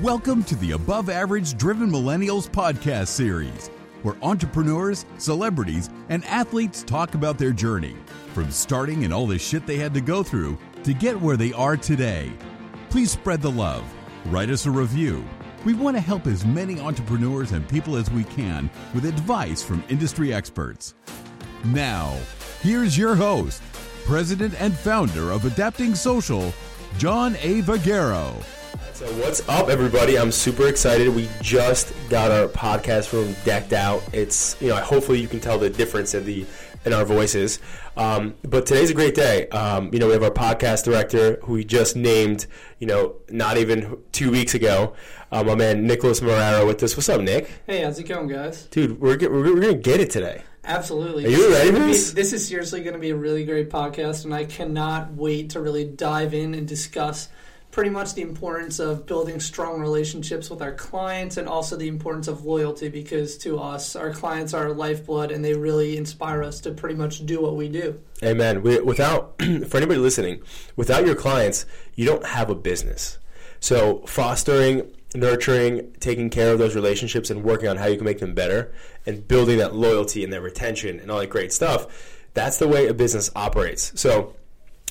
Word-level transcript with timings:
Welcome 0.00 0.42
to 0.44 0.56
the 0.56 0.72
Above 0.72 1.08
Average 1.08 1.56
Driven 1.56 1.88
Millennials 1.88 2.50
podcast 2.50 3.06
series, 3.06 3.68
where 4.02 4.16
entrepreneurs, 4.22 5.06
celebrities, 5.18 5.88
and 6.08 6.24
athletes 6.24 6.82
talk 6.82 7.14
about 7.14 7.38
their 7.38 7.52
journey 7.52 7.94
from 8.32 8.50
starting 8.50 9.04
and 9.04 9.14
all 9.14 9.28
the 9.28 9.38
shit 9.38 9.68
they 9.68 9.76
had 9.76 9.94
to 9.94 10.00
go 10.00 10.24
through 10.24 10.58
to 10.82 10.94
get 10.94 11.20
where 11.20 11.36
they 11.36 11.52
are 11.52 11.76
today. 11.76 12.32
Please 12.90 13.12
spread 13.12 13.40
the 13.40 13.52
love, 13.52 13.84
write 14.26 14.50
us 14.50 14.66
a 14.66 14.70
review. 14.72 15.24
We 15.64 15.74
want 15.74 15.96
to 15.96 16.00
help 16.00 16.26
as 16.26 16.44
many 16.44 16.80
entrepreneurs 16.80 17.52
and 17.52 17.68
people 17.68 17.94
as 17.94 18.10
we 18.10 18.24
can 18.24 18.68
with 18.94 19.04
advice 19.04 19.62
from 19.62 19.84
industry 19.88 20.34
experts. 20.34 20.94
Now, 21.66 22.18
here's 22.62 22.98
your 22.98 23.14
host, 23.14 23.62
President 24.06 24.60
and 24.60 24.74
founder 24.74 25.30
of 25.30 25.44
Adapting 25.44 25.94
Social, 25.94 26.52
John 26.98 27.36
A. 27.36 27.62
Vagueiro. 27.62 28.34
So 28.94 29.06
what's 29.14 29.46
up, 29.48 29.70
everybody? 29.70 30.16
I'm 30.16 30.30
super 30.30 30.68
excited. 30.68 31.08
We 31.08 31.28
just 31.42 31.92
got 32.10 32.30
our 32.30 32.46
podcast 32.46 33.12
room 33.12 33.34
decked 33.44 33.72
out. 33.72 34.04
It's 34.12 34.56
you 34.60 34.68
know, 34.68 34.76
hopefully 34.76 35.20
you 35.20 35.26
can 35.26 35.40
tell 35.40 35.58
the 35.58 35.68
difference 35.68 36.14
in 36.14 36.24
the 36.24 36.46
in 36.84 36.92
our 36.92 37.04
voices. 37.04 37.58
Um, 37.96 38.36
but 38.42 38.66
today's 38.66 38.90
a 38.90 38.94
great 38.94 39.16
day. 39.16 39.48
Um, 39.48 39.92
you 39.92 39.98
know, 39.98 40.06
we 40.06 40.12
have 40.12 40.22
our 40.22 40.30
podcast 40.30 40.84
director 40.84 41.40
who 41.42 41.54
we 41.54 41.64
just 41.64 41.96
named. 41.96 42.46
You 42.78 42.86
know, 42.86 43.16
not 43.30 43.56
even 43.56 43.98
two 44.12 44.30
weeks 44.30 44.54
ago. 44.54 44.94
Um, 45.32 45.48
my 45.48 45.56
man 45.56 45.88
Nicholas 45.88 46.20
Marraro 46.20 46.64
with 46.64 46.80
us. 46.84 46.96
What's 46.96 47.08
up, 47.08 47.20
Nick? 47.20 47.50
Hey, 47.66 47.82
how's 47.82 47.98
it 47.98 48.04
going, 48.04 48.28
guys? 48.28 48.66
Dude, 48.66 49.00
we're 49.00 49.18
we're, 49.18 49.54
we're 49.54 49.60
gonna 49.60 49.74
get 49.74 49.98
it 49.98 50.10
today. 50.10 50.44
Absolutely. 50.64 51.26
Are 51.26 51.30
you 51.30 51.50
ready 51.50 51.72
for 51.72 51.78
this? 51.80 52.12
This 52.12 52.32
is 52.32 52.46
seriously 52.46 52.82
going 52.82 52.94
to 52.94 53.00
be 53.00 53.10
a 53.10 53.16
really 53.16 53.44
great 53.44 53.70
podcast, 53.70 54.24
and 54.24 54.32
I 54.32 54.44
cannot 54.44 55.12
wait 55.14 55.50
to 55.50 55.60
really 55.60 55.84
dive 55.84 56.32
in 56.32 56.54
and 56.54 56.68
discuss 56.68 57.28
pretty 57.74 57.90
much 57.90 58.14
the 58.14 58.22
importance 58.22 58.78
of 58.78 59.04
building 59.04 59.40
strong 59.40 59.80
relationships 59.80 60.48
with 60.48 60.62
our 60.62 60.72
clients 60.72 61.38
and 61.38 61.48
also 61.48 61.74
the 61.74 61.88
importance 61.88 62.28
of 62.28 62.44
loyalty 62.44 62.88
because 62.88 63.36
to 63.36 63.58
us, 63.58 63.96
our 63.96 64.12
clients 64.12 64.54
are 64.54 64.68
our 64.68 64.72
lifeblood 64.72 65.32
and 65.32 65.44
they 65.44 65.54
really 65.54 65.96
inspire 65.96 66.44
us 66.44 66.60
to 66.60 66.70
pretty 66.70 66.94
much 66.94 67.26
do 67.26 67.42
what 67.42 67.56
we 67.56 67.68
do. 67.68 68.00
Amen. 68.22 68.62
We, 68.62 68.80
without, 68.80 69.34
for 69.66 69.76
anybody 69.76 69.96
listening, 69.96 70.40
without 70.76 71.04
your 71.04 71.16
clients, 71.16 71.66
you 71.96 72.06
don't 72.06 72.24
have 72.24 72.48
a 72.48 72.54
business. 72.54 73.18
So 73.58 74.04
fostering, 74.06 74.92
nurturing, 75.12 75.94
taking 75.98 76.30
care 76.30 76.52
of 76.52 76.60
those 76.60 76.76
relationships, 76.76 77.28
and 77.28 77.42
working 77.42 77.68
on 77.68 77.76
how 77.76 77.86
you 77.86 77.96
can 77.96 78.04
make 78.04 78.20
them 78.20 78.34
better, 78.34 78.72
and 79.04 79.26
building 79.26 79.58
that 79.58 79.74
loyalty 79.74 80.22
and 80.22 80.32
that 80.32 80.42
retention 80.42 81.00
and 81.00 81.10
all 81.10 81.18
that 81.18 81.28
great 81.28 81.52
stuff. 81.52 82.22
That's 82.34 82.58
the 82.58 82.68
way 82.68 82.86
a 82.86 82.94
business 82.94 83.32
operates. 83.34 84.00
So 84.00 84.36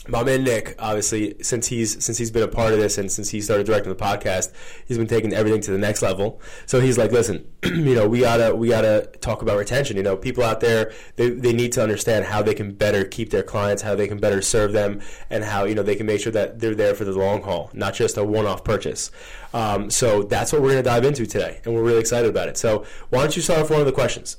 my 0.08 0.24
man 0.24 0.44
Nick, 0.44 0.76
obviously, 0.80 1.36
since 1.42 1.68
he's 1.68 2.04
since 2.04 2.18
he's 2.18 2.32
been 2.32 2.44
a 2.44 2.48
part 2.48 2.74
of 2.74 2.80
this 2.80 2.98
and 2.98 3.12
since 3.12 3.30
he 3.30 3.40
started 3.40 3.66
directing 3.66 3.90
the 3.90 4.02
podcast, 4.02 4.52
he's 4.86 4.98
been 4.98 5.08
taking 5.08 5.34
everything 5.34 5.62
to 5.62 5.72
the 5.72 5.78
next 5.78 6.02
level. 6.02 6.42
So 6.66 6.82
he's 6.82 6.98
like, 6.98 7.12
listen, 7.12 7.48
you 7.64 7.96
know, 7.96 8.08
we 8.08 8.20
gotta 8.20 8.54
we 8.54 8.68
gotta 8.68 9.10
talk 9.22 9.42
about 9.42 9.58
retention. 9.58 9.96
You 9.96 10.04
know, 10.04 10.18
people 10.18 10.44
out 10.44 10.60
there 10.60 10.92
they, 11.16 11.30
they 11.30 11.54
need 11.54 11.72
to 11.74 11.84
understand 11.84 12.26
how 12.26 12.42
they 12.42 12.54
can 12.54 12.74
better 12.74 13.06
keep 13.06 13.30
their 13.30 13.44
clients, 13.44 13.82
how 13.82 13.96
they 13.96 14.08
can 14.08 14.18
better 14.18 14.42
serve 14.42 14.74
them, 14.74 15.02
and 15.30 15.44
how 15.44 15.64
you 15.64 15.76
know 15.76 15.84
they 15.84 15.96
can 15.96 16.06
make 16.06 16.20
sure 16.20 16.34
that 16.34 16.60
they're 16.60 16.76
there 16.76 16.96
for 16.96 17.06
the 17.06 17.14
long 17.14 17.42
haul, 17.42 17.70
not 17.74 17.94
just 17.94 18.18
a 18.18 18.24
one 18.24 18.46
off 18.46 18.64
purchase. 18.64 19.10
Um, 19.54 19.90
so 19.90 20.24
that's 20.24 20.52
what 20.52 20.62
we're 20.62 20.70
gonna 20.70 20.84
dive 20.84 21.06
into 21.06 21.26
today, 21.26 21.62
and 21.64 21.74
we're 21.74 21.84
really 21.84 22.00
excited 22.00 22.30
about 22.30 22.50
it. 22.50 22.58
So 22.58 22.86
why 23.10 23.20
don't 23.20 23.36
you 23.36 23.42
start 23.42 23.62
off 23.62 23.70
one 23.70 23.80
of 23.80 23.86
the 23.86 23.94
questions? 23.94 24.38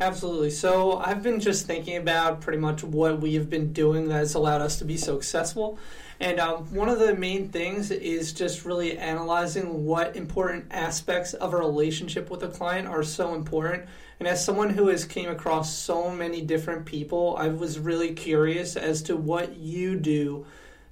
Absolutely. 0.00 0.50
So 0.50 0.98
I've 0.98 1.22
been 1.22 1.40
just 1.40 1.66
thinking 1.66 1.96
about 1.96 2.40
pretty 2.40 2.58
much 2.58 2.82
what 2.82 3.20
we 3.20 3.34
have 3.34 3.50
been 3.50 3.72
doing 3.72 4.08
that 4.08 4.14
has 4.14 4.34
allowed 4.34 4.62
us 4.62 4.78
to 4.78 4.84
be 4.84 4.96
so 4.96 5.14
successful. 5.14 5.78
And 6.20 6.40
um, 6.40 6.64
one 6.74 6.88
of 6.88 6.98
the 6.98 7.14
main 7.14 7.48
things 7.48 7.90
is 7.90 8.32
just 8.32 8.64
really 8.64 8.98
analyzing 8.98 9.84
what 9.84 10.16
important 10.16 10.66
aspects 10.70 11.34
of 11.34 11.54
a 11.54 11.56
relationship 11.56 12.28
with 12.28 12.42
a 12.42 12.48
client 12.48 12.88
are 12.88 13.04
so 13.04 13.34
important. 13.34 13.84
And 14.18 14.26
as 14.26 14.44
someone 14.44 14.70
who 14.70 14.88
has 14.88 15.04
came 15.04 15.28
across 15.28 15.76
so 15.76 16.10
many 16.10 16.40
different 16.40 16.86
people, 16.86 17.36
I 17.38 17.48
was 17.48 17.78
really 17.78 18.14
curious 18.14 18.76
as 18.76 19.02
to 19.02 19.16
what 19.16 19.56
you 19.56 19.96
do 19.96 20.44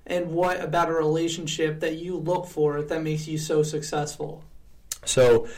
and 0.07 0.31
what 0.31 0.61
about 0.61 0.89
a 0.89 0.93
relationship 0.93 1.81
that 1.81 1.97
you 1.97 2.17
look 2.17 2.47
for 2.47 2.83
that 2.83 3.03
makes 3.03 3.27
you 3.27 3.39
so 3.39 3.65
successful. 3.65 4.45
So, 5.05 5.49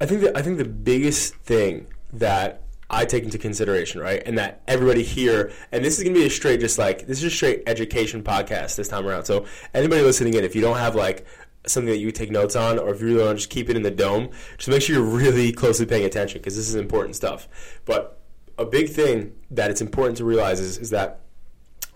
I 0.00 0.06
think 0.06 0.22
that 0.22 0.34
I 0.34 0.40
think 0.40 0.56
the 0.56 0.64
biggest 0.64 1.34
thing 1.36 1.86
that 2.14 2.62
I 2.88 3.04
take 3.04 3.24
into 3.24 3.38
consideration, 3.38 4.00
right, 4.00 4.22
and 4.26 4.36
that 4.38 4.62
everybody 4.66 5.02
here, 5.02 5.52
and 5.70 5.84
this 5.84 5.98
is 5.98 6.04
gonna 6.04 6.14
be 6.14 6.26
a 6.26 6.30
straight, 6.30 6.60
just 6.60 6.78
like 6.78 7.06
this 7.06 7.18
is 7.18 7.24
a 7.24 7.30
straight 7.30 7.62
education 7.66 8.22
podcast 8.22 8.76
this 8.76 8.88
time 8.88 9.06
around. 9.06 9.24
So, 9.24 9.46
anybody 9.72 10.02
listening 10.02 10.34
in, 10.34 10.44
if 10.44 10.56
you 10.56 10.60
don't 10.60 10.76
have 10.76 10.96
like 10.96 11.24
something 11.66 11.90
that 11.92 11.98
you 11.98 12.10
take 12.10 12.30
notes 12.30 12.56
on, 12.56 12.78
or 12.78 12.92
if 12.92 13.00
you 13.00 13.06
really 13.06 13.24
want 13.24 13.30
to 13.30 13.36
just 13.36 13.50
keep 13.50 13.70
it 13.70 13.76
in 13.76 13.82
the 13.82 13.90
dome, 13.90 14.30
just 14.56 14.68
make 14.68 14.82
sure 14.82 14.96
you're 14.96 15.04
really 15.04 15.52
closely 15.52 15.86
paying 15.86 16.04
attention 16.04 16.40
because 16.40 16.56
this 16.56 16.68
is 16.68 16.74
important 16.74 17.14
stuff. 17.14 17.48
But 17.84 18.20
a 18.58 18.64
big 18.64 18.88
thing 18.90 19.32
that 19.50 19.70
it's 19.70 19.80
important 19.80 20.18
to 20.18 20.24
realize 20.24 20.60
is, 20.60 20.78
is 20.78 20.90
that 20.90 21.20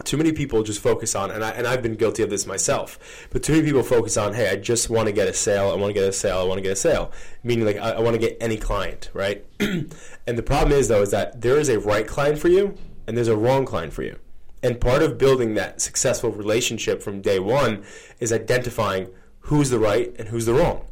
too 0.03 0.17
many 0.17 0.33
people 0.33 0.63
just 0.63 0.81
focus 0.81 1.15
on, 1.15 1.31
and, 1.31 1.45
I, 1.45 1.51
and 1.51 1.67
I've 1.67 1.83
been 1.83 1.95
guilty 1.95 2.23
of 2.23 2.31
this 2.31 2.47
myself, 2.47 3.27
but 3.31 3.43
too 3.43 3.53
many 3.53 3.65
people 3.65 3.83
focus 3.83 4.17
on, 4.17 4.35
hey, 4.35 4.51
I 4.51 4.57
just 4.57 4.91
want 4.91 5.07
to 5.07 5.13
get 5.13 5.29
a 5.29 5.33
sale, 5.33 5.71
I 5.71 5.75
want 5.75 5.91
to 5.91 5.95
get 5.95 6.09
a 6.09 6.13
sale, 6.13 6.39
I 6.39 6.43
want 6.43 6.59
to 6.59 6.63
get 6.63 6.73
a 6.73 6.77
sale, 6.77 7.13
meaning 7.45 7.65
like 7.65 7.77
I, 7.77 7.93
I 7.93 8.01
want 8.01 8.15
to 8.15 8.19
get 8.19 8.37
any 8.41 8.57
client, 8.57 9.11
right? 9.15 9.45
and 9.61 9.89
the 10.27 10.43
problem 10.43 10.73
is, 10.73 10.89
though, 10.89 11.03
is 11.03 11.11
that 11.13 11.41
there 11.41 11.59
is 11.59 11.69
a 11.69 11.79
right 11.79 12.07
client 12.07 12.39
for 12.39 12.49
you, 12.49 12.77
and 13.07 13.17
there's 13.17 13.29
a 13.29 13.37
wrong 13.37 13.65
client 13.65 13.93
for 13.93 14.03
you. 14.03 14.19
And 14.63 14.81
part 14.81 15.03
of 15.03 15.19
building 15.19 15.55
that 15.55 15.81
successful 15.81 16.31
relationship 16.31 17.03
from 17.03 17.21
day 17.21 17.39
one 17.39 17.85
is 18.19 18.33
identifying 18.33 19.11
who's 19.41 19.71
the 19.71 19.79
right 19.79 20.15
and 20.19 20.29
who's 20.29 20.47
the 20.47 20.55
wrong. 20.55 20.87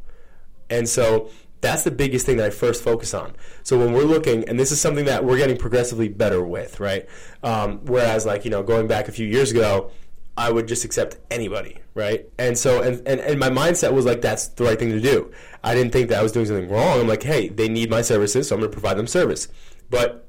And 0.69 0.89
so 0.89 1.31
that's 1.63 1.85
the 1.85 1.91
biggest 1.91 2.27
thing 2.27 2.37
that 2.37 2.47
I 2.47 2.51
first 2.51 2.83
focus 2.83 3.15
on. 3.15 3.35
So 3.63 3.79
when 3.79 3.95
we're 3.95 4.03
looking, 4.03 4.47
and 4.49 4.59
this 4.61 4.73
is 4.73 4.81
something 4.81 5.07
that 5.07 5.25
we're 5.25 5.39
getting 5.39 5.57
progressively 5.57 6.09
better 6.09 6.45
with, 6.45 6.81
right? 6.81 7.09
Um, 7.43 7.81
whereas, 7.87 8.27
like 8.27 8.45
you 8.45 8.51
know, 8.51 8.63
going 8.63 8.89
back 8.89 9.09
a 9.09 9.13
few 9.13 9.27
years 9.27 9.53
ago, 9.53 9.91
I 10.37 10.51
would 10.51 10.67
just 10.67 10.85
accept 10.85 11.19
anybody, 11.31 11.79
right? 11.95 12.29
And 12.39 12.59
so, 12.59 12.83
and, 12.83 13.07
and, 13.07 13.21
and 13.21 13.39
my 13.39 13.49
mindset 13.49 13.93
was 13.93 14.05
like, 14.05 14.23
that's 14.23 14.49
the 14.49 14.65
right 14.65 14.79
thing 14.79 14.91
to 14.91 15.01
do. 15.01 15.31
I 15.63 15.75
didn't 15.75 15.93
think 15.93 16.09
that 16.09 16.19
I 16.19 16.23
was 16.23 16.33
doing 16.33 16.47
something 16.47 16.69
wrong. 16.69 17.01
I'm 17.01 17.07
like, 17.07 17.23
hey, 17.23 17.49
they 17.49 17.69
need 17.69 17.91
my 17.91 18.03
services, 18.03 18.49
so 18.49 18.57
I'm 18.57 18.61
going 18.61 18.71
to 18.71 18.75
provide 18.75 18.97
them 18.97 19.07
service. 19.07 19.49
But 19.89 20.29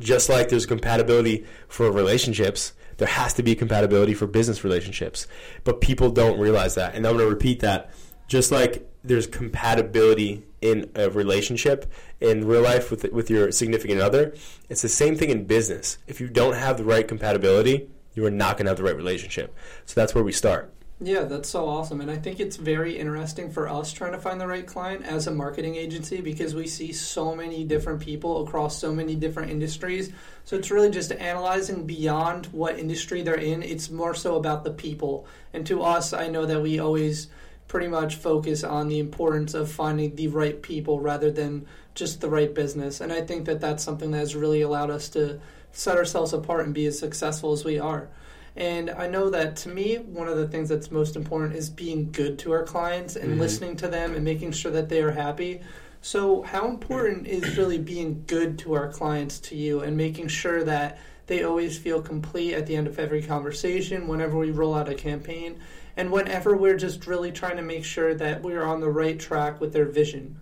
just 0.00 0.28
like 0.28 0.48
there's 0.48 0.66
compatibility 0.66 1.46
for 1.68 1.92
relationships, 1.92 2.72
there 2.96 3.08
has 3.08 3.34
to 3.34 3.42
be 3.42 3.54
compatibility 3.54 4.14
for 4.14 4.26
business 4.26 4.64
relationships. 4.64 5.26
But 5.64 5.80
people 5.80 6.10
don't 6.10 6.40
realize 6.40 6.74
that. 6.74 6.94
And 6.94 7.06
I'm 7.06 7.12
going 7.12 7.26
to 7.26 7.30
repeat 7.30 7.60
that. 7.60 7.90
Just 8.26 8.50
like 8.50 8.90
there's 9.04 9.26
compatibility 9.26 10.44
in 10.70 10.90
a 10.94 11.10
relationship 11.10 11.90
in 12.20 12.46
real 12.46 12.62
life 12.62 12.90
with 12.90 13.04
with 13.12 13.30
your 13.30 13.52
significant 13.52 14.00
other, 14.00 14.34
it's 14.68 14.82
the 14.82 14.88
same 14.88 15.16
thing 15.16 15.30
in 15.30 15.44
business. 15.44 15.98
If 16.06 16.20
you 16.20 16.28
don't 16.28 16.54
have 16.54 16.76
the 16.76 16.84
right 16.84 17.06
compatibility, 17.06 17.88
you 18.14 18.24
are 18.26 18.30
not 18.30 18.56
going 18.56 18.66
to 18.66 18.70
have 18.70 18.78
the 18.78 18.84
right 18.84 18.96
relationship. 18.96 19.54
So 19.84 20.00
that's 20.00 20.14
where 20.14 20.24
we 20.24 20.32
start. 20.32 20.72
Yeah, 20.98 21.24
that's 21.24 21.50
so 21.50 21.68
awesome. 21.68 22.00
And 22.00 22.10
I 22.10 22.16
think 22.16 22.40
it's 22.40 22.56
very 22.56 22.98
interesting 22.98 23.50
for 23.50 23.68
us 23.68 23.92
trying 23.92 24.12
to 24.12 24.18
find 24.18 24.40
the 24.40 24.46
right 24.46 24.66
client 24.66 25.04
as 25.04 25.26
a 25.26 25.30
marketing 25.30 25.76
agency 25.76 26.22
because 26.22 26.54
we 26.54 26.66
see 26.66 26.90
so 26.90 27.36
many 27.36 27.64
different 27.64 28.00
people 28.00 28.46
across 28.46 28.78
so 28.78 28.94
many 28.94 29.14
different 29.14 29.50
industries. 29.50 30.10
So 30.44 30.56
it's 30.56 30.70
really 30.70 30.90
just 30.90 31.12
analyzing 31.12 31.86
beyond 31.86 32.46
what 32.46 32.78
industry 32.78 33.20
they're 33.20 33.34
in. 33.34 33.62
It's 33.62 33.90
more 33.90 34.14
so 34.14 34.36
about 34.36 34.64
the 34.64 34.70
people. 34.70 35.26
And 35.52 35.66
to 35.66 35.82
us, 35.82 36.14
I 36.14 36.28
know 36.28 36.46
that 36.46 36.62
we 36.62 36.78
always 36.78 37.28
pretty 37.68 37.88
much 37.88 38.16
focus 38.16 38.62
on 38.62 38.88
the 38.88 38.98
importance 38.98 39.54
of 39.54 39.70
finding 39.70 40.14
the 40.14 40.28
right 40.28 40.62
people 40.62 41.00
rather 41.00 41.30
than 41.30 41.66
just 41.94 42.20
the 42.20 42.28
right 42.28 42.54
business. 42.54 43.00
And 43.00 43.12
I 43.12 43.22
think 43.22 43.46
that 43.46 43.60
that's 43.60 43.82
something 43.82 44.10
that 44.12 44.18
has 44.18 44.36
really 44.36 44.62
allowed 44.62 44.90
us 44.90 45.08
to 45.10 45.40
set 45.72 45.96
ourselves 45.96 46.32
apart 46.32 46.64
and 46.64 46.74
be 46.74 46.86
as 46.86 46.98
successful 46.98 47.52
as 47.52 47.64
we 47.64 47.78
are. 47.78 48.08
And 48.54 48.88
I 48.88 49.06
know 49.08 49.28
that 49.30 49.56
to 49.56 49.68
me, 49.68 49.96
one 49.96 50.28
of 50.28 50.36
the 50.38 50.48
things 50.48 50.68
that's 50.68 50.90
most 50.90 51.16
important 51.16 51.54
is 51.54 51.68
being 51.68 52.10
good 52.10 52.38
to 52.40 52.52
our 52.52 52.62
clients 52.62 53.14
and 53.16 53.34
Mhm. 53.34 53.40
listening 53.40 53.76
to 53.76 53.88
them 53.88 54.14
and 54.14 54.24
making 54.24 54.52
sure 54.52 54.72
that 54.72 54.88
they 54.88 55.02
are 55.02 55.10
happy. 55.10 55.60
So, 56.00 56.42
how 56.42 56.68
important 56.68 57.26
is 57.26 57.58
really 57.58 57.78
being 57.78 58.22
good 58.26 58.58
to 58.60 58.74
our 58.74 58.88
clients 58.88 59.40
to 59.40 59.56
you 59.56 59.80
and 59.80 59.96
making 59.96 60.28
sure 60.28 60.62
that 60.64 60.98
they 61.26 61.42
always 61.42 61.76
feel 61.76 62.00
complete 62.00 62.54
at 62.54 62.66
the 62.66 62.76
end 62.76 62.86
of 62.86 62.98
every 62.98 63.20
conversation, 63.20 64.06
whenever 64.06 64.38
we 64.38 64.52
roll 64.52 64.74
out 64.74 64.88
a 64.88 64.94
campaign, 64.94 65.56
and 65.96 66.10
whenever 66.12 66.56
we're 66.56 66.76
just 66.76 67.06
really 67.06 67.32
trying 67.32 67.56
to 67.56 67.62
make 67.62 67.84
sure 67.84 68.14
that 68.14 68.42
we're 68.42 68.64
on 68.64 68.80
the 68.80 68.90
right 68.90 69.18
track 69.18 69.60
with 69.60 69.72
their 69.72 69.86
vision? 69.86 70.40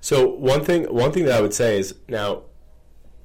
So 0.00 0.28
one 0.28 0.64
thing 0.64 0.84
one 0.84 1.12
thing 1.12 1.24
that 1.26 1.38
I 1.38 1.40
would 1.40 1.54
say 1.54 1.78
is 1.78 1.94
now 2.08 2.42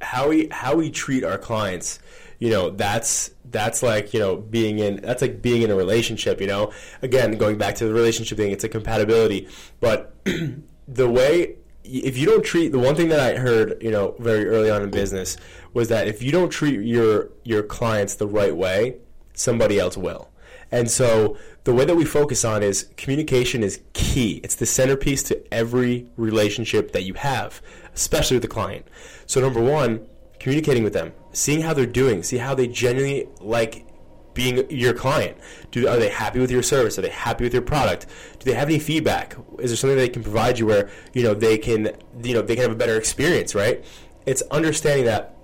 how 0.01 0.29
we 0.29 0.47
how 0.51 0.75
we 0.75 0.91
treat 0.91 1.23
our 1.23 1.37
clients, 1.37 1.99
you 2.39 2.49
know, 2.49 2.69
that's 2.69 3.31
that's 3.45 3.81
like, 3.81 4.13
you 4.13 4.19
know, 4.19 4.35
being 4.35 4.79
in 4.79 4.97
that's 4.97 5.21
like 5.21 5.41
being 5.41 5.61
in 5.61 5.71
a 5.71 5.75
relationship, 5.75 6.41
you 6.41 6.47
know. 6.47 6.73
Again, 7.01 7.37
going 7.37 7.57
back 7.57 7.75
to 7.75 7.85
the 7.85 7.93
relationship 7.93 8.37
thing, 8.37 8.51
it's 8.51 8.63
a 8.63 8.69
compatibility. 8.69 9.47
But 9.79 10.15
the 10.87 11.09
way 11.09 11.55
if 11.83 12.17
you 12.17 12.25
don't 12.25 12.43
treat 12.43 12.71
the 12.71 12.79
one 12.79 12.95
thing 12.95 13.09
that 13.09 13.19
I 13.19 13.39
heard, 13.39 13.81
you 13.81 13.91
know, 13.91 14.15
very 14.19 14.47
early 14.47 14.69
on 14.69 14.81
in 14.81 14.89
business 14.89 15.37
was 15.73 15.89
that 15.89 16.07
if 16.07 16.21
you 16.21 16.31
don't 16.31 16.49
treat 16.49 16.81
your 16.81 17.29
your 17.43 17.63
clients 17.63 18.15
the 18.15 18.27
right 18.27 18.55
way, 18.55 18.97
somebody 19.33 19.79
else 19.79 19.95
will. 19.95 20.29
And 20.75 20.91
so 20.91 21.37
the 21.63 21.73
way 21.73 21.85
that 21.85 21.95
we 21.95 22.03
focus 22.03 22.43
on 22.43 22.61
is 22.61 22.89
communication 22.97 23.63
is 23.63 23.79
key. 23.93 24.41
It's 24.43 24.55
the 24.55 24.65
centerpiece 24.65 25.23
to 25.23 25.53
every 25.53 26.07
relationship 26.17 26.91
that 26.91 27.03
you 27.03 27.13
have, 27.13 27.61
especially 27.93 28.35
with 28.35 28.41
the 28.41 28.49
client. 28.49 28.85
So 29.25 29.39
number 29.39 29.61
one, 29.61 30.05
communicating 30.37 30.83
with 30.83 30.91
them, 30.91 31.13
seeing 31.31 31.61
how 31.61 31.73
they're 31.73 31.85
doing, 31.85 32.23
see 32.23 32.39
how 32.39 32.55
they 32.55 32.67
genuinely 32.67 33.29
like 33.39 33.87
being 34.33 34.69
your 34.69 34.93
client. 34.93 35.37
Do 35.71 35.87
are 35.87 35.95
they 35.95 36.09
happy 36.09 36.39
with 36.39 36.51
your 36.51 36.61
service? 36.61 36.99
Are 36.99 37.01
they 37.01 37.09
happy 37.09 37.45
with 37.45 37.53
your 37.53 37.61
product? 37.61 38.07
Do 38.39 38.51
they 38.51 38.57
have 38.57 38.67
any 38.67 38.79
feedback? 38.79 39.37
Is 39.59 39.69
there 39.69 39.77
something 39.77 39.95
they 39.95 40.09
can 40.09 40.23
provide 40.23 40.59
you 40.59 40.65
where 40.65 40.89
you 41.13 41.23
know 41.23 41.33
they 41.33 41.57
can 41.57 41.95
you 42.21 42.33
know 42.33 42.41
they 42.41 42.55
can 42.55 42.63
have 42.63 42.73
a 42.73 42.75
better 42.75 42.97
experience? 42.97 43.55
Right? 43.55 43.85
It's 44.25 44.41
understanding 44.51 45.05
that 45.05 45.37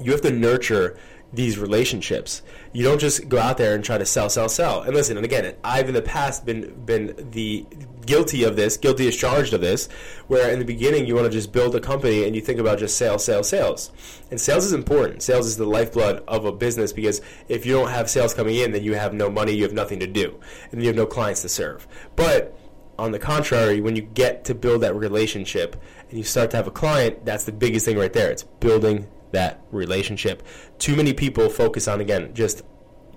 you 0.00 0.10
have 0.12 0.22
to 0.22 0.30
nurture 0.30 0.96
these 1.34 1.58
relationships. 1.58 2.42
You 2.74 2.82
don't 2.82 2.98
just 2.98 3.28
go 3.28 3.38
out 3.38 3.56
there 3.56 3.76
and 3.76 3.84
try 3.84 3.98
to 3.98 4.04
sell, 4.04 4.28
sell, 4.28 4.48
sell. 4.48 4.82
And 4.82 4.94
listen, 4.94 5.16
and 5.16 5.24
again, 5.24 5.54
I've 5.62 5.88
in 5.88 5.94
the 5.94 6.02
past 6.02 6.44
been 6.44 6.84
been 6.84 7.14
the 7.30 7.64
guilty 8.04 8.42
of 8.42 8.56
this, 8.56 8.76
guilty 8.76 9.06
as 9.06 9.16
charged 9.16 9.54
of 9.54 9.60
this, 9.60 9.88
where 10.26 10.50
in 10.50 10.58
the 10.58 10.64
beginning 10.64 11.06
you 11.06 11.14
want 11.14 11.26
to 11.26 11.30
just 11.30 11.52
build 11.52 11.76
a 11.76 11.80
company 11.80 12.24
and 12.24 12.34
you 12.34 12.42
think 12.42 12.58
about 12.58 12.80
just 12.80 12.98
sales, 12.98 13.24
sales, 13.24 13.48
sales. 13.48 13.92
And 14.32 14.40
sales 14.40 14.64
is 14.64 14.72
important. 14.72 15.22
Sales 15.22 15.46
is 15.46 15.56
the 15.56 15.66
lifeblood 15.66 16.24
of 16.26 16.44
a 16.46 16.52
business 16.52 16.92
because 16.92 17.20
if 17.48 17.64
you 17.64 17.74
don't 17.74 17.90
have 17.90 18.10
sales 18.10 18.34
coming 18.34 18.56
in, 18.56 18.72
then 18.72 18.82
you 18.82 18.94
have 18.94 19.14
no 19.14 19.30
money, 19.30 19.52
you 19.52 19.62
have 19.62 19.72
nothing 19.72 20.00
to 20.00 20.08
do, 20.08 20.38
and 20.72 20.82
you 20.82 20.88
have 20.88 20.96
no 20.96 21.06
clients 21.06 21.42
to 21.42 21.48
serve. 21.48 21.86
But 22.16 22.58
on 22.98 23.12
the 23.12 23.20
contrary, 23.20 23.80
when 23.80 23.94
you 23.94 24.02
get 24.02 24.44
to 24.46 24.54
build 24.54 24.82
that 24.82 24.94
relationship 24.94 25.80
and 26.08 26.18
you 26.18 26.24
start 26.24 26.50
to 26.50 26.56
have 26.56 26.66
a 26.66 26.72
client, 26.72 27.24
that's 27.24 27.44
the 27.44 27.52
biggest 27.52 27.84
thing 27.84 27.96
right 27.96 28.12
there. 28.12 28.30
It's 28.30 28.42
building 28.42 29.06
that 29.34 29.62
relationship. 29.70 30.42
Too 30.78 30.96
many 30.96 31.12
people 31.12 31.48
focus 31.48 31.86
on 31.86 32.00
again 32.00 32.34
just 32.34 32.62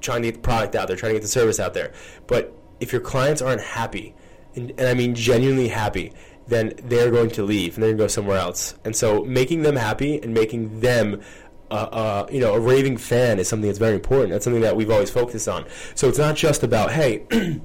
trying 0.02 0.22
to 0.22 0.28
get 0.28 0.36
the 0.36 0.42
product 0.42 0.76
out 0.76 0.88
there, 0.88 0.98
trying 0.98 1.12
to 1.12 1.16
get 1.16 1.24
the 1.24 1.28
service 1.28 1.60
out 1.60 1.74
there. 1.74 1.92
But 2.28 2.54
if 2.80 2.92
your 2.92 3.02
clients 3.02 3.42
aren't 3.42 3.62
happy, 3.62 4.16
and, 4.56 4.72
and 4.72 4.82
I 4.82 4.94
mean 4.94 5.16
genuinely 5.16 5.70
happy, 5.70 6.14
then 6.48 6.74
they're 6.84 7.12
going 7.12 7.30
to 7.32 7.44
leave 7.44 7.76
and 7.76 7.84
they're 7.84 7.90
going 7.90 7.98
to 7.98 8.04
go 8.04 8.08
somewhere 8.08 8.38
else. 8.38 8.76
And 8.86 8.96
so 8.96 9.24
making 9.24 9.64
them 9.64 9.76
happy 9.76 10.22
and 10.22 10.34
making 10.34 10.80
them 10.80 11.22
uh, 11.70 11.74
uh, 11.74 12.28
you 12.32 12.40
know, 12.40 12.54
a 12.54 12.60
raving 12.60 12.98
fan 12.98 13.40
is 13.40 13.48
something 13.50 13.68
that's 13.68 13.80
very 13.80 13.96
important. 13.96 14.32
That's 14.32 14.46
something 14.46 14.62
that 14.62 14.76
we've 14.76 14.90
always 14.90 15.10
focused 15.10 15.50
on. 15.50 15.66
So 15.96 16.08
it's 16.08 16.18
not 16.18 16.36
just 16.36 16.64
about, 16.64 16.92
hey, 16.92 17.26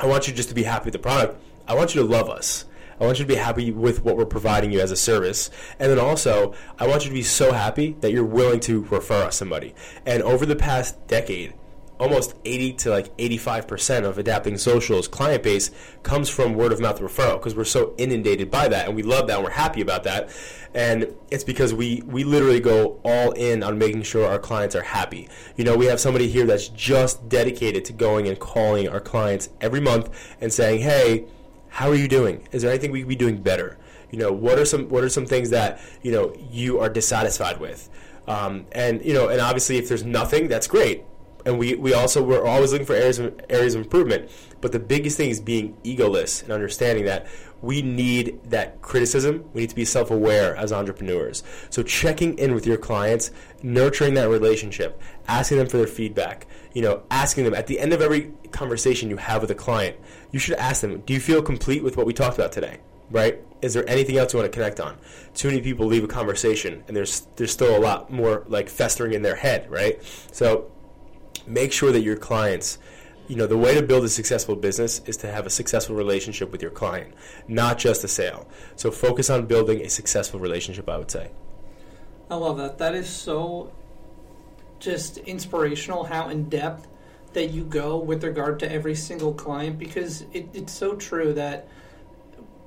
I 0.00 0.06
want 0.06 0.28
you 0.28 0.34
just 0.34 0.50
to 0.50 0.54
be 0.54 0.62
happy 0.62 0.86
with 0.86 0.92
the 0.92 0.98
product. 0.98 1.40
I 1.66 1.74
want 1.74 1.94
you 1.94 2.02
to 2.02 2.06
love 2.06 2.28
us. 2.28 2.66
I 3.00 3.04
want 3.04 3.18
you 3.18 3.24
to 3.24 3.28
be 3.28 3.36
happy 3.36 3.70
with 3.70 4.04
what 4.04 4.16
we're 4.16 4.26
providing 4.26 4.72
you 4.72 4.80
as 4.80 4.90
a 4.90 4.96
service. 4.96 5.50
And 5.78 5.90
then 5.90 5.98
also, 5.98 6.54
I 6.78 6.86
want 6.86 7.04
you 7.04 7.08
to 7.08 7.14
be 7.14 7.22
so 7.22 7.52
happy 7.52 7.96
that 8.00 8.12
you're 8.12 8.24
willing 8.24 8.60
to 8.60 8.82
refer 8.84 9.24
us 9.24 9.36
somebody. 9.36 9.74
And 10.04 10.22
over 10.22 10.44
the 10.44 10.56
past 10.56 11.06
decade, 11.06 11.54
almost 12.00 12.34
80 12.44 12.72
to 12.72 12.90
like 12.90 13.14
85% 13.18 14.04
of 14.04 14.16
adapting 14.16 14.56
socials 14.56 15.06
client 15.06 15.42
base 15.42 15.70
comes 16.02 16.30
from 16.30 16.54
word 16.54 16.72
of 16.72 16.80
mouth 16.80 16.98
referral 16.98 17.34
because 17.34 17.54
we're 17.54 17.64
so 17.64 17.94
inundated 17.98 18.50
by 18.50 18.68
that 18.68 18.86
and 18.86 18.96
we 18.96 19.02
love 19.02 19.26
that 19.26 19.36
and 19.36 19.44
we're 19.44 19.50
happy 19.50 19.82
about 19.82 20.04
that 20.04 20.30
and 20.72 21.14
it's 21.30 21.44
because 21.44 21.74
we 21.74 22.02
we 22.06 22.24
literally 22.24 22.58
go 22.58 22.98
all 23.04 23.32
in 23.32 23.62
on 23.62 23.76
making 23.76 24.02
sure 24.02 24.26
our 24.26 24.38
clients 24.38 24.74
are 24.74 24.82
happy 24.82 25.28
you 25.56 25.64
know 25.64 25.76
we 25.76 25.84
have 25.84 26.00
somebody 26.00 26.26
here 26.26 26.46
that's 26.46 26.68
just 26.68 27.28
dedicated 27.28 27.84
to 27.84 27.92
going 27.92 28.26
and 28.26 28.38
calling 28.38 28.88
our 28.88 29.00
clients 29.00 29.50
every 29.60 29.80
month 29.80 30.08
and 30.40 30.50
saying 30.50 30.80
hey 30.80 31.26
how 31.70 31.88
are 31.88 31.94
you 31.94 32.08
doing? 32.08 32.46
Is 32.52 32.62
there 32.62 32.70
anything 32.70 32.90
we 32.90 33.00
could 33.00 33.08
be 33.08 33.16
doing 33.16 33.40
better? 33.40 33.78
You 34.10 34.18
know, 34.18 34.32
what 34.32 34.58
are 34.58 34.64
some 34.64 34.88
what 34.88 35.04
are 35.04 35.08
some 35.08 35.24
things 35.24 35.50
that 35.50 35.80
you 36.02 36.12
know 36.12 36.34
you 36.50 36.80
are 36.80 36.88
dissatisfied 36.88 37.60
with? 37.60 37.88
Um, 38.26 38.66
and 38.72 39.04
you 39.04 39.14
know, 39.14 39.28
and 39.28 39.40
obviously, 39.40 39.78
if 39.78 39.88
there's 39.88 40.04
nothing, 40.04 40.48
that's 40.48 40.66
great. 40.66 41.04
And 41.46 41.58
we, 41.58 41.74
we 41.74 41.94
also 41.94 42.22
we're 42.22 42.44
always 42.44 42.72
looking 42.72 42.86
for 42.86 42.94
areas 42.94 43.18
of, 43.18 43.40
areas 43.48 43.74
of 43.74 43.82
improvement. 43.82 44.30
But 44.60 44.72
the 44.72 44.78
biggest 44.78 45.16
thing 45.16 45.30
is 45.30 45.40
being 45.40 45.76
egoless 45.84 46.42
and 46.42 46.52
understanding 46.52 47.06
that 47.06 47.26
we 47.62 47.82
need 47.82 48.40
that 48.44 48.80
criticism. 48.80 49.44
We 49.52 49.62
need 49.62 49.70
to 49.70 49.76
be 49.76 49.84
self 49.84 50.10
aware 50.10 50.56
as 50.56 50.72
entrepreneurs. 50.72 51.42
So 51.68 51.82
checking 51.82 52.38
in 52.38 52.54
with 52.54 52.66
your 52.66 52.76
clients, 52.76 53.30
nurturing 53.62 54.14
that 54.14 54.28
relationship, 54.28 55.00
asking 55.28 55.58
them 55.58 55.68
for 55.68 55.76
their 55.76 55.86
feedback, 55.86 56.46
you 56.72 56.82
know, 56.82 57.02
asking 57.10 57.44
them 57.44 57.54
at 57.54 57.66
the 57.66 57.78
end 57.78 57.92
of 57.92 58.00
every 58.00 58.32
conversation 58.50 59.10
you 59.10 59.16
have 59.16 59.42
with 59.42 59.50
a 59.50 59.54
client, 59.54 59.96
you 60.30 60.38
should 60.38 60.56
ask 60.56 60.80
them, 60.80 61.00
do 61.00 61.12
you 61.12 61.20
feel 61.20 61.42
complete 61.42 61.82
with 61.82 61.96
what 61.96 62.06
we 62.06 62.12
talked 62.12 62.38
about 62.38 62.52
today? 62.52 62.78
Right? 63.10 63.40
Is 63.60 63.74
there 63.74 63.88
anything 63.88 64.16
else 64.16 64.32
you 64.32 64.38
want 64.38 64.50
to 64.50 64.56
connect 64.56 64.80
on? 64.80 64.96
Too 65.34 65.48
many 65.48 65.60
people 65.60 65.86
leave 65.86 66.04
a 66.04 66.08
conversation 66.08 66.84
and 66.86 66.96
there's 66.96 67.26
there's 67.36 67.52
still 67.52 67.76
a 67.76 67.80
lot 67.80 68.10
more 68.10 68.44
like 68.48 68.68
festering 68.68 69.12
in 69.12 69.22
their 69.22 69.34
head, 69.34 69.68
right? 69.70 70.00
So 70.32 70.70
make 71.46 71.72
sure 71.72 71.92
that 71.92 72.00
your 72.00 72.16
clients 72.16 72.78
you 73.30 73.36
know 73.36 73.46
the 73.46 73.56
way 73.56 73.74
to 73.76 73.82
build 73.82 74.04
a 74.04 74.08
successful 74.08 74.56
business 74.56 75.00
is 75.06 75.16
to 75.18 75.30
have 75.30 75.46
a 75.46 75.50
successful 75.50 75.94
relationship 75.94 76.50
with 76.50 76.60
your 76.60 76.72
client 76.72 77.14
not 77.46 77.78
just 77.78 78.02
a 78.02 78.08
sale. 78.08 78.48
So 78.74 78.90
focus 78.90 79.30
on 79.30 79.46
building 79.46 79.82
a 79.82 79.88
successful 79.88 80.40
relationship 80.40 80.88
i 80.88 80.98
would 80.98 81.10
say. 81.10 81.30
I 82.28 82.34
love 82.34 82.58
that. 82.58 82.78
That 82.78 82.94
is 82.96 83.08
so 83.08 83.72
just 84.80 85.18
inspirational 85.18 86.04
how 86.04 86.28
in 86.28 86.48
depth 86.48 86.88
that 87.32 87.50
you 87.50 87.62
go 87.62 87.98
with 87.98 88.24
regard 88.24 88.58
to 88.60 88.72
every 88.72 88.96
single 88.96 89.32
client 89.32 89.78
because 89.78 90.22
it, 90.32 90.48
it's 90.52 90.72
so 90.72 90.96
true 90.96 91.32
that 91.34 91.68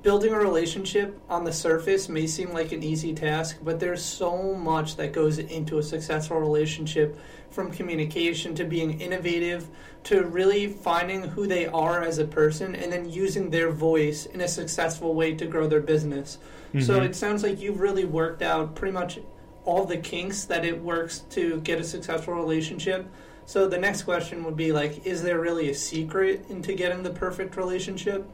building 0.04 0.34
a 0.34 0.38
relationship 0.38 1.18
on 1.30 1.44
the 1.44 1.52
surface 1.52 2.10
may 2.10 2.26
seem 2.26 2.52
like 2.52 2.72
an 2.72 2.82
easy 2.82 3.14
task, 3.14 3.56
but 3.62 3.80
there's 3.80 4.04
so 4.04 4.54
much 4.54 4.96
that 4.96 5.14
goes 5.14 5.38
into 5.38 5.78
a 5.78 5.82
successful 5.82 6.38
relationship 6.38 7.18
from 7.50 7.70
communication 7.70 8.54
to 8.54 8.64
being 8.64 9.00
innovative 9.00 9.66
to 10.02 10.24
really 10.24 10.68
finding 10.68 11.22
who 11.22 11.46
they 11.46 11.66
are 11.66 12.02
as 12.02 12.18
a 12.18 12.24
person 12.26 12.74
and 12.74 12.92
then 12.92 13.08
using 13.08 13.48
their 13.48 13.70
voice 13.70 14.26
in 14.26 14.42
a 14.42 14.48
successful 14.48 15.14
way 15.14 15.34
to 15.34 15.46
grow 15.46 15.66
their 15.66 15.80
business. 15.80 16.36
Mm-hmm. 16.68 16.82
So 16.82 17.00
it 17.00 17.16
sounds 17.16 17.42
like 17.42 17.58
you've 17.58 17.80
really 17.80 18.04
worked 18.04 18.42
out 18.42 18.74
pretty 18.74 18.92
much 18.92 19.18
all 19.64 19.86
the 19.86 19.96
kinks 19.96 20.44
that 20.44 20.66
it 20.66 20.78
works 20.82 21.20
to 21.30 21.62
get 21.62 21.80
a 21.80 21.84
successful 21.84 22.34
relationship. 22.34 23.10
So 23.46 23.66
the 23.68 23.78
next 23.78 24.02
question 24.02 24.44
would 24.44 24.56
be 24.56 24.70
like, 24.70 25.06
is 25.06 25.22
there 25.22 25.40
really 25.40 25.70
a 25.70 25.74
secret 25.74 26.44
into 26.50 26.74
getting 26.74 27.02
the 27.02 27.10
perfect 27.10 27.56
relationship? 27.56 28.28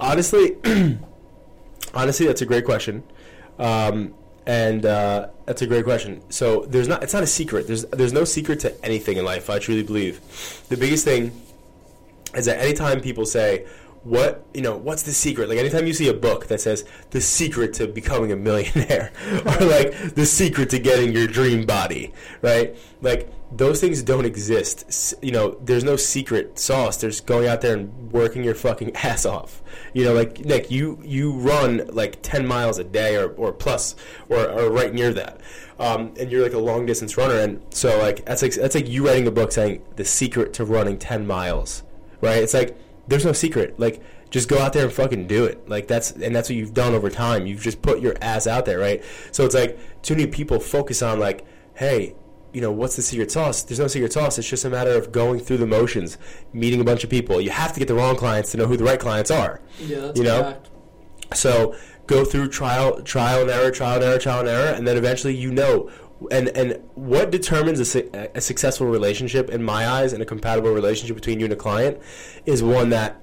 Honestly, 0.00 0.56
honestly, 1.94 2.26
that's 2.26 2.42
a 2.42 2.46
great 2.46 2.64
question, 2.64 3.02
um, 3.58 4.14
and 4.46 4.86
uh, 4.86 5.28
that's 5.46 5.62
a 5.62 5.66
great 5.66 5.84
question. 5.84 6.22
So 6.30 6.64
there's 6.68 6.88
not, 6.88 7.02
it's 7.02 7.14
not 7.14 7.22
a 7.22 7.26
secret. 7.26 7.66
There's 7.66 7.84
there's 7.86 8.12
no 8.12 8.24
secret 8.24 8.60
to 8.60 8.84
anything 8.84 9.16
in 9.16 9.24
life. 9.24 9.50
I 9.50 9.58
truly 9.58 9.82
believe. 9.82 10.20
The 10.68 10.76
biggest 10.76 11.04
thing 11.04 11.32
is 12.34 12.46
that 12.46 12.60
anytime 12.60 13.00
people 13.00 13.26
say, 13.26 13.66
what 14.04 14.46
you 14.54 14.60
know 14.60 14.76
what's 14.76 15.02
the 15.02 15.12
secret? 15.12 15.48
Like 15.48 15.58
anytime 15.58 15.86
you 15.86 15.92
see 15.92 16.08
a 16.08 16.14
book 16.14 16.46
that 16.48 16.60
says 16.60 16.84
the 17.10 17.20
secret 17.20 17.74
to 17.74 17.86
becoming 17.86 18.32
a 18.32 18.36
millionaire 18.36 19.12
or 19.32 19.66
like 19.66 20.14
the 20.14 20.26
secret 20.26 20.70
to 20.70 20.78
getting 20.78 21.12
your 21.12 21.26
dream 21.26 21.66
body 21.66 22.12
right? 22.42 22.76
Like 23.02 23.32
those 23.50 23.80
things 23.80 24.02
don't 24.02 24.24
exist. 24.24 25.14
You 25.22 25.32
know 25.32 25.58
there's 25.62 25.84
no 25.84 25.96
secret 25.96 26.58
sauce. 26.58 26.98
There's 26.98 27.20
going 27.20 27.48
out 27.48 27.60
there 27.60 27.76
and 27.76 28.12
working 28.12 28.44
your 28.44 28.54
fucking 28.54 28.96
ass 28.96 29.26
off. 29.26 29.62
You 29.92 30.04
know 30.04 30.12
like 30.12 30.44
nick 30.44 30.70
you 30.70 31.00
you 31.04 31.32
run 31.32 31.88
like 31.88 32.22
10 32.22 32.46
miles 32.46 32.78
a 32.78 32.84
day 32.84 33.16
or, 33.16 33.30
or 33.30 33.52
plus 33.52 33.96
or, 34.28 34.48
or 34.50 34.70
right 34.70 34.92
near 34.92 35.12
that. 35.12 35.40
Um, 35.78 36.12
and 36.18 36.30
you're 36.32 36.42
like 36.42 36.54
a 36.54 36.58
long 36.58 36.86
distance 36.86 37.16
runner. 37.16 37.38
And 37.38 37.62
so 37.70 37.98
like 37.98 38.24
that's 38.24 38.42
like 38.42 38.54
that's 38.54 38.74
like 38.74 38.88
you 38.88 39.06
writing 39.06 39.26
a 39.26 39.30
book 39.30 39.52
saying 39.52 39.82
the 39.96 40.04
secret 40.04 40.52
to 40.54 40.64
running 40.64 40.98
10 40.98 41.26
miles 41.26 41.82
right? 42.20 42.42
It's 42.42 42.54
like 42.54 42.76
there's 43.08 43.24
no 43.24 43.32
secret. 43.32 43.78
Like 43.80 44.02
just 44.30 44.48
go 44.48 44.58
out 44.58 44.72
there 44.72 44.84
and 44.84 44.92
fucking 44.92 45.26
do 45.26 45.44
it. 45.44 45.68
Like 45.68 45.88
that's 45.88 46.12
and 46.12 46.34
that's 46.34 46.48
what 46.48 46.56
you've 46.56 46.74
done 46.74 46.94
over 46.94 47.10
time. 47.10 47.46
You've 47.46 47.62
just 47.62 47.82
put 47.82 48.00
your 48.00 48.14
ass 48.20 48.46
out 48.46 48.66
there, 48.66 48.78
right? 48.78 49.02
So 49.32 49.44
it's 49.44 49.54
like 49.54 49.78
too 50.02 50.14
many 50.14 50.26
people 50.26 50.60
focus 50.60 51.02
on 51.02 51.18
like, 51.18 51.44
hey, 51.74 52.14
you 52.52 52.60
know, 52.60 52.70
what's 52.70 52.96
the 52.96 53.02
secret 53.02 53.30
sauce? 53.30 53.62
There's 53.62 53.80
no 53.80 53.86
secret 53.88 54.12
sauce. 54.12 54.38
It's 54.38 54.48
just 54.48 54.64
a 54.64 54.70
matter 54.70 54.92
of 54.92 55.12
going 55.12 55.40
through 55.40 55.58
the 55.58 55.66
motions, 55.66 56.18
meeting 56.52 56.80
a 56.80 56.84
bunch 56.84 57.04
of 57.04 57.10
people. 57.10 57.40
You 57.40 57.50
have 57.50 57.72
to 57.72 57.78
get 57.78 57.88
the 57.88 57.94
wrong 57.94 58.16
clients 58.16 58.52
to 58.52 58.56
know 58.58 58.66
who 58.66 58.76
the 58.76 58.84
right 58.84 59.00
clients 59.00 59.30
are. 59.30 59.60
Yeah, 59.80 60.12
you 60.14 60.22
know. 60.22 60.42
Fact. 60.42 60.70
So 61.34 61.76
go 62.06 62.24
through 62.24 62.48
trial, 62.48 63.02
trial 63.02 63.42
and 63.42 63.50
error, 63.50 63.70
trial 63.70 63.96
and 63.96 64.04
error, 64.04 64.18
trial 64.18 64.40
and 64.40 64.48
error, 64.48 64.74
and 64.74 64.86
then 64.86 64.96
eventually 64.96 65.36
you 65.36 65.52
know 65.52 65.90
and 66.30 66.48
and 66.48 66.82
what 66.94 67.30
determines 67.30 67.78
a, 67.80 67.84
su- 67.84 68.10
a, 68.34 68.40
successful 68.40 68.86
relationship 68.86 69.50
in 69.50 69.62
my 69.62 69.86
eyes 69.86 70.12
and 70.12 70.22
a 70.22 70.26
compatible 70.26 70.70
relationship 70.70 71.14
between 71.14 71.38
you 71.38 71.46
and 71.46 71.52
a 71.52 71.56
client 71.56 71.98
is 72.44 72.62
one 72.62 72.90
that 72.90 73.18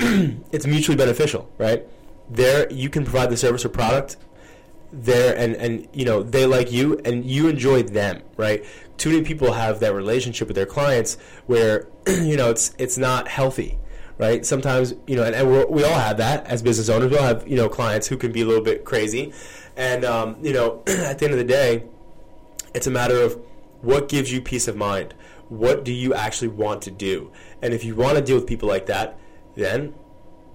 it's 0.52 0.66
mutually 0.66 0.98
beneficial 0.98 1.50
right? 1.58 1.86
There 2.30 2.72
you 2.72 2.90
can 2.90 3.04
provide 3.04 3.30
the 3.30 3.38
service 3.38 3.66
or 3.66 3.70
product 3.70 4.18
there 4.94 5.38
and 5.38 5.56
and 5.56 5.88
you 5.94 6.06
know 6.06 6.24
they 6.24 6.46
like 6.46 6.72
you 6.72 7.00
and 7.04 7.26
you 7.26 7.48
enjoy 7.48 7.84
them 7.84 8.22
right? 8.38 8.66
Too 8.98 9.10
many 9.10 9.24
people 9.24 9.52
have 9.52 9.82
that 9.82 9.94
relationship 9.94 10.48
with 10.48 10.56
their 10.56 10.66
clients 10.66 11.18
where 11.48 11.88
you 12.08 12.38
know 12.38 12.50
it's 12.50 12.74
it's 12.78 12.98
not 12.98 13.28
healthy 13.28 13.78
right? 14.18 14.46
Sometimes 14.46 14.94
you 15.06 15.18
know 15.18 15.24
and, 15.24 15.36
and 15.36 15.70
we 15.70 15.84
all 15.84 16.00
have 16.00 16.18
that 16.18 16.48
as 16.48 16.62
business 16.62 16.88
owners. 16.88 17.12
We 17.12 17.18
all 17.18 17.26
have 17.26 17.46
you 17.46 17.58
know 17.58 17.68
clients 17.68 18.08
who 18.08 18.16
can 18.16 18.32
be 18.32 18.42
a 18.42 18.46
little 18.46 18.64
bit 18.64 18.86
crazy. 18.86 19.34
And 19.76 20.06
um, 20.06 20.38
you 20.42 20.54
know 20.54 20.84
at 20.88 21.20
the 21.20 21.26
end 21.26 21.34
of 21.34 21.38
the 21.38 21.44
day 21.44 21.84
it's 22.76 22.88
a 22.88 22.92
matter 22.92 23.22
of 23.22 23.42
what 23.82 24.10
gives 24.10 24.32
you 24.32 24.42
peace 24.42 24.68
of 24.68 24.76
mind. 24.76 25.16
What 25.48 25.86
do 25.86 25.94
you 25.94 26.14
actually 26.14 26.50
want 26.50 26.82
to 26.84 26.92
do? 26.92 27.32
And 27.62 27.74
if 27.74 27.84
you 27.84 27.96
want 27.96 28.18
to 28.18 28.24
deal 28.24 28.36
with 28.36 28.48
people 28.48 28.68
like 28.68 28.88
that, 28.88 29.18
then 29.56 29.94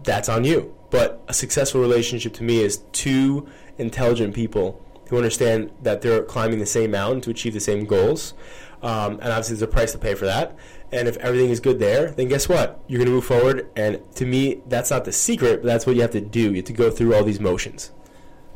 that's 0.02 0.28
on 0.28 0.44
you. 0.44 0.74
But 0.90 1.22
a 1.28 1.34
successful 1.34 1.80
relationship 1.80 2.34
to 2.34 2.42
me 2.42 2.60
is 2.60 2.82
two 2.92 3.48
intelligent 3.78 4.34
people 4.34 4.84
who 5.08 5.16
understand 5.16 5.70
that 5.82 6.02
they're 6.02 6.22
climbing 6.22 6.58
the 6.58 6.66
same 6.66 6.90
mountain 6.90 7.20
to 7.22 7.30
achieve 7.30 7.54
the 7.54 7.60
same 7.60 7.86
goals. 7.86 8.34
Um, 8.82 9.12
and 9.14 9.28
obviously, 9.28 9.56
there's 9.56 9.62
a 9.62 9.66
price 9.68 9.92
to 9.92 9.98
pay 9.98 10.14
for 10.14 10.26
that. 10.26 10.56
And 10.92 11.08
if 11.08 11.16
everything 11.18 11.50
is 11.50 11.60
good 11.60 11.78
there, 11.78 12.10
then 12.10 12.28
guess 12.28 12.48
what? 12.48 12.82
You're 12.86 12.98
going 12.98 13.06
to 13.06 13.14
move 13.14 13.24
forward. 13.24 13.68
And 13.76 14.00
to 14.16 14.26
me, 14.26 14.62
that's 14.66 14.90
not 14.90 15.04
the 15.04 15.12
secret, 15.12 15.62
but 15.62 15.68
that's 15.68 15.86
what 15.86 15.96
you 15.96 16.02
have 16.02 16.10
to 16.12 16.20
do. 16.20 16.50
You 16.50 16.56
have 16.56 16.64
to 16.66 16.72
go 16.72 16.90
through 16.90 17.14
all 17.14 17.24
these 17.24 17.40
motions. 17.40 17.92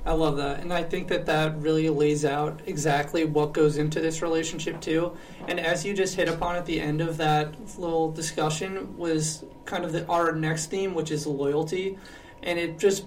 I 0.07 0.13
love 0.13 0.37
that. 0.37 0.61
And 0.61 0.73
I 0.73 0.83
think 0.83 1.09
that 1.09 1.25
that 1.27 1.59
really 1.61 1.89
lays 1.89 2.25
out 2.27 2.61
exactly 2.67 3.25
what 3.25 3.55
goes 3.55 3.79
into 3.79 4.01
this 4.01 4.21
relationship, 4.21 4.81
too. 4.81 5.17
And 5.49 5.59
as 5.59 5.85
you 5.85 5.95
just 5.95 6.15
hit 6.15 6.29
upon 6.29 6.57
at 6.57 6.67
the 6.67 6.79
end 6.81 7.01
of 7.01 7.17
that 7.17 7.55
little 7.79 8.13
discussion, 8.13 8.99
was 8.99 9.45
kind 9.65 9.85
of 9.85 9.93
the, 9.93 10.07
our 10.07 10.33
next 10.33 10.67
theme, 10.67 10.93
which 10.95 11.11
is 11.11 11.27
loyalty. 11.27 11.99
And 12.43 12.59
it 12.59 12.79
just 12.79 13.07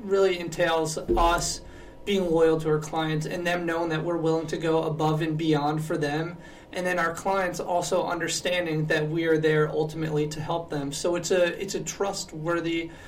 really 0.00 0.38
entails 0.38 0.96
us 0.96 1.60
being 2.06 2.30
loyal 2.30 2.58
to 2.58 2.70
our 2.70 2.78
clients 2.78 3.26
and 3.26 3.46
them 3.46 3.66
knowing 3.66 3.90
that 3.90 4.02
we're 4.02 4.16
willing 4.16 4.46
to 4.46 4.56
go 4.56 4.84
above 4.84 5.20
and 5.20 5.36
beyond 5.36 5.84
for 5.84 5.98
them 5.98 6.38
and 6.72 6.86
then 6.86 6.98
our 6.98 7.12
clients 7.12 7.60
also 7.60 8.06
understanding 8.06 8.86
that 8.86 9.06
we 9.08 9.24
are 9.24 9.36
there 9.36 9.68
ultimately 9.68 10.26
to 10.26 10.40
help 10.40 10.70
them 10.70 10.90
so 10.90 11.16
it's 11.16 11.30
a 11.30 11.60
it's 11.60 11.74
a 11.74 11.80
trustworthy 11.80 12.84
relationship 12.84 12.98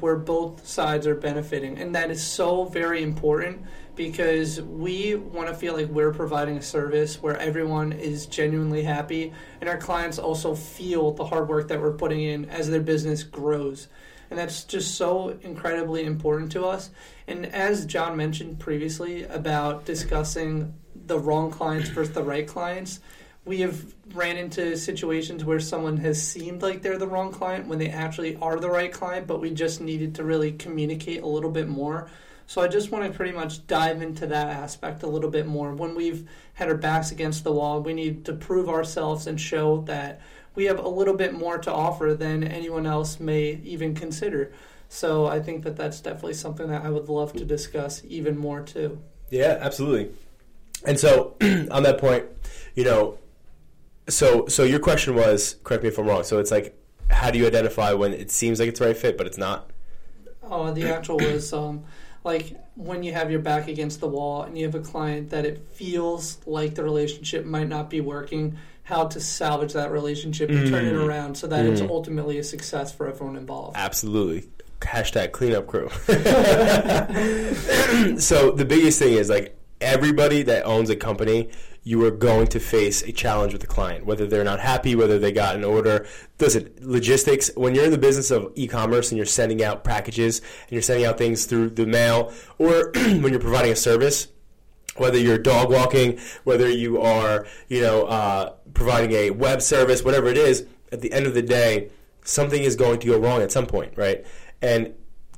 where 0.00 0.16
both 0.16 0.66
sides 0.66 1.06
are 1.06 1.14
benefiting 1.14 1.78
and 1.78 1.94
that 1.94 2.10
is 2.10 2.22
so 2.22 2.64
very 2.64 3.02
important 3.02 3.64
because 3.94 4.60
we 4.62 5.14
want 5.14 5.48
to 5.48 5.54
feel 5.54 5.74
like 5.74 5.88
we're 5.88 6.12
providing 6.12 6.56
a 6.58 6.62
service 6.62 7.22
where 7.22 7.36
everyone 7.38 7.92
is 7.92 8.26
genuinely 8.26 8.82
happy 8.82 9.32
and 9.60 9.68
our 9.68 9.78
clients 9.78 10.18
also 10.18 10.54
feel 10.54 11.12
the 11.12 11.24
hard 11.24 11.48
work 11.48 11.68
that 11.68 11.80
we're 11.80 11.92
putting 11.92 12.22
in 12.22 12.44
as 12.50 12.68
their 12.68 12.80
business 12.80 13.22
grows 13.22 13.88
and 14.30 14.38
that's 14.38 14.64
just 14.64 14.96
so 14.96 15.38
incredibly 15.42 16.04
important 16.04 16.52
to 16.52 16.64
us. 16.64 16.90
And 17.26 17.46
as 17.46 17.86
John 17.86 18.16
mentioned 18.16 18.58
previously 18.58 19.24
about 19.24 19.84
discussing 19.84 20.74
the 21.06 21.18
wrong 21.18 21.50
clients 21.50 21.88
versus 21.90 22.14
the 22.14 22.22
right 22.22 22.46
clients, 22.46 23.00
we 23.46 23.60
have 23.60 23.94
ran 24.12 24.36
into 24.36 24.76
situations 24.76 25.44
where 25.44 25.60
someone 25.60 25.96
has 25.98 26.20
seemed 26.20 26.62
like 26.62 26.82
they're 26.82 26.98
the 26.98 27.06
wrong 27.06 27.30
client 27.30 27.68
when 27.68 27.78
they 27.78 27.88
actually 27.88 28.36
are 28.36 28.58
the 28.58 28.68
right 28.68 28.92
client, 28.92 29.26
but 29.28 29.40
we 29.40 29.50
just 29.50 29.80
needed 29.80 30.16
to 30.16 30.24
really 30.24 30.52
communicate 30.52 31.22
a 31.22 31.26
little 31.26 31.50
bit 31.50 31.68
more. 31.68 32.10
So 32.48 32.60
I 32.60 32.66
just 32.66 32.90
want 32.90 33.04
to 33.04 33.16
pretty 33.16 33.32
much 33.32 33.64
dive 33.68 34.02
into 34.02 34.26
that 34.26 34.48
aspect 34.48 35.04
a 35.04 35.06
little 35.06 35.30
bit 35.30 35.46
more. 35.46 35.72
When 35.74 35.94
we've 35.94 36.28
had 36.54 36.68
our 36.68 36.76
backs 36.76 37.12
against 37.12 37.44
the 37.44 37.52
wall, 37.52 37.80
we 37.80 37.94
need 37.94 38.24
to 38.24 38.32
prove 38.32 38.68
ourselves 38.68 39.28
and 39.28 39.40
show 39.40 39.82
that 39.82 40.20
we 40.56 40.64
have 40.64 40.80
a 40.80 40.88
little 40.88 41.14
bit 41.14 41.32
more 41.32 41.58
to 41.58 41.72
offer 41.72 42.14
than 42.18 42.42
anyone 42.42 42.86
else 42.86 43.20
may 43.20 43.60
even 43.62 43.94
consider. 43.94 44.52
So 44.88 45.26
I 45.26 45.40
think 45.40 45.62
that 45.64 45.76
that's 45.76 46.00
definitely 46.00 46.34
something 46.34 46.68
that 46.68 46.84
I 46.84 46.90
would 46.90 47.08
love 47.08 47.32
to 47.34 47.44
discuss 47.44 48.02
even 48.04 48.36
more 48.36 48.62
too. 48.62 49.00
Yeah, 49.30 49.58
absolutely. 49.60 50.10
And 50.84 50.98
so 50.98 51.36
on 51.70 51.84
that 51.84 51.98
point, 51.98 52.26
you 52.74 52.84
know, 52.84 53.18
so 54.08 54.46
so 54.46 54.64
your 54.64 54.78
question 54.78 55.14
was, 55.14 55.56
correct 55.64 55.82
me 55.82 55.88
if 55.88 55.98
I'm 55.98 56.06
wrong. 56.06 56.24
So 56.24 56.38
it's 56.38 56.50
like, 56.50 56.78
how 57.10 57.30
do 57.30 57.38
you 57.38 57.46
identify 57.46 57.92
when 57.92 58.12
it 58.12 58.30
seems 58.30 58.58
like 58.58 58.68
it's 58.68 58.78
the 58.80 58.86
right 58.86 58.96
fit, 58.96 59.16
but 59.16 59.26
it's 59.26 59.38
not? 59.38 59.70
Oh, 60.42 60.72
the 60.72 60.94
actual 60.94 61.16
was 61.18 61.52
um, 61.52 61.84
like 62.24 62.56
when 62.76 63.02
you 63.02 63.12
have 63.12 63.30
your 63.30 63.40
back 63.40 63.68
against 63.68 64.00
the 64.00 64.08
wall 64.08 64.42
and 64.42 64.56
you 64.56 64.64
have 64.64 64.74
a 64.74 64.80
client 64.80 65.30
that 65.30 65.44
it 65.44 65.58
feels 65.72 66.38
like 66.46 66.74
the 66.74 66.84
relationship 66.84 67.44
might 67.44 67.68
not 67.68 67.90
be 67.90 68.00
working 68.00 68.58
how 68.82 69.06
to 69.08 69.18
salvage 69.18 69.72
that 69.72 69.90
relationship 69.90 70.48
and 70.48 70.60
mm. 70.60 70.70
turn 70.70 70.84
it 70.84 70.92
mm. 70.92 71.04
around 71.04 71.34
so 71.36 71.48
that 71.48 71.64
mm. 71.64 71.72
it's 71.72 71.80
ultimately 71.80 72.38
a 72.38 72.44
success 72.44 72.92
for 72.94 73.08
everyone 73.08 73.36
involved. 73.36 73.76
Absolutely. 73.76 74.48
Hashtag 74.80 75.32
cleanup 75.32 75.66
crew. 75.66 75.88
so 78.20 78.52
the 78.52 78.64
biggest 78.64 79.00
thing 79.00 79.14
is 79.14 79.28
like 79.28 79.56
everybody 79.80 80.42
that 80.42 80.64
owns 80.64 80.90
a 80.90 80.96
company, 80.96 81.50
you 81.82 82.04
are 82.04 82.10
going 82.10 82.48
to 82.48 82.58
face 82.58 83.02
a 83.02 83.12
challenge 83.12 83.52
with 83.52 83.60
the 83.60 83.66
client, 83.66 84.04
whether 84.04 84.26
they're 84.26 84.42
not 84.42 84.58
happy, 84.58 84.96
whether 84.96 85.18
they 85.20 85.30
got 85.30 85.54
an 85.54 85.62
order. 85.62 86.04
Listen, 86.40 86.68
logistics, 86.80 87.50
when 87.54 87.74
you're 87.74 87.84
in 87.84 87.92
the 87.92 87.98
business 87.98 88.32
of 88.32 88.50
e 88.56 88.66
commerce 88.66 89.12
and 89.12 89.16
you're 89.16 89.26
sending 89.26 89.62
out 89.62 89.84
packages 89.84 90.40
and 90.40 90.72
you're 90.72 90.82
sending 90.82 91.06
out 91.06 91.16
things 91.16 91.44
through 91.44 91.70
the 91.70 91.86
mail, 91.86 92.32
or 92.58 92.90
when 92.94 93.28
you're 93.28 93.38
providing 93.38 93.70
a 93.70 93.76
service, 93.76 94.28
whether 94.96 95.18
you're 95.18 95.38
dog 95.38 95.70
walking, 95.70 96.18
whether 96.42 96.68
you 96.68 97.00
are, 97.00 97.46
you 97.68 97.80
know, 97.80 98.06
uh, 98.06 98.52
providing 98.74 99.12
a 99.12 99.30
web 99.30 99.62
service, 99.62 100.02
whatever 100.02 100.26
it 100.26 100.38
is, 100.38 100.66
at 100.90 101.02
the 101.02 101.12
end 101.12 101.26
of 101.26 101.34
the 101.34 101.42
day, 101.42 101.90
something 102.24 102.62
is 102.62 102.74
going 102.76 102.98
to 102.98 103.06
go 103.06 103.18
wrong 103.18 103.42
at 103.42 103.52
some 103.52 103.66
point, 103.66 103.92
right? 103.96 104.26
And 104.60 104.94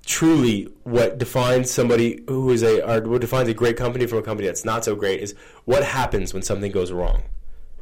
truly, 0.08 0.66
what 0.84 1.18
defines 1.18 1.70
somebody 1.70 2.24
who 2.26 2.50
is 2.50 2.62
a, 2.62 2.80
or 2.80 3.06
what 3.06 3.20
defines 3.20 3.46
a 3.46 3.54
great 3.54 3.76
company 3.76 4.06
from 4.06 4.18
a 4.18 4.22
company 4.22 4.46
that's 4.46 4.64
not 4.64 4.82
so 4.82 4.96
great 4.96 5.20
is 5.20 5.34
what 5.66 5.84
happens 5.84 6.32
when 6.32 6.42
something 6.42 6.72
goes 6.72 6.90
wrong, 6.90 7.22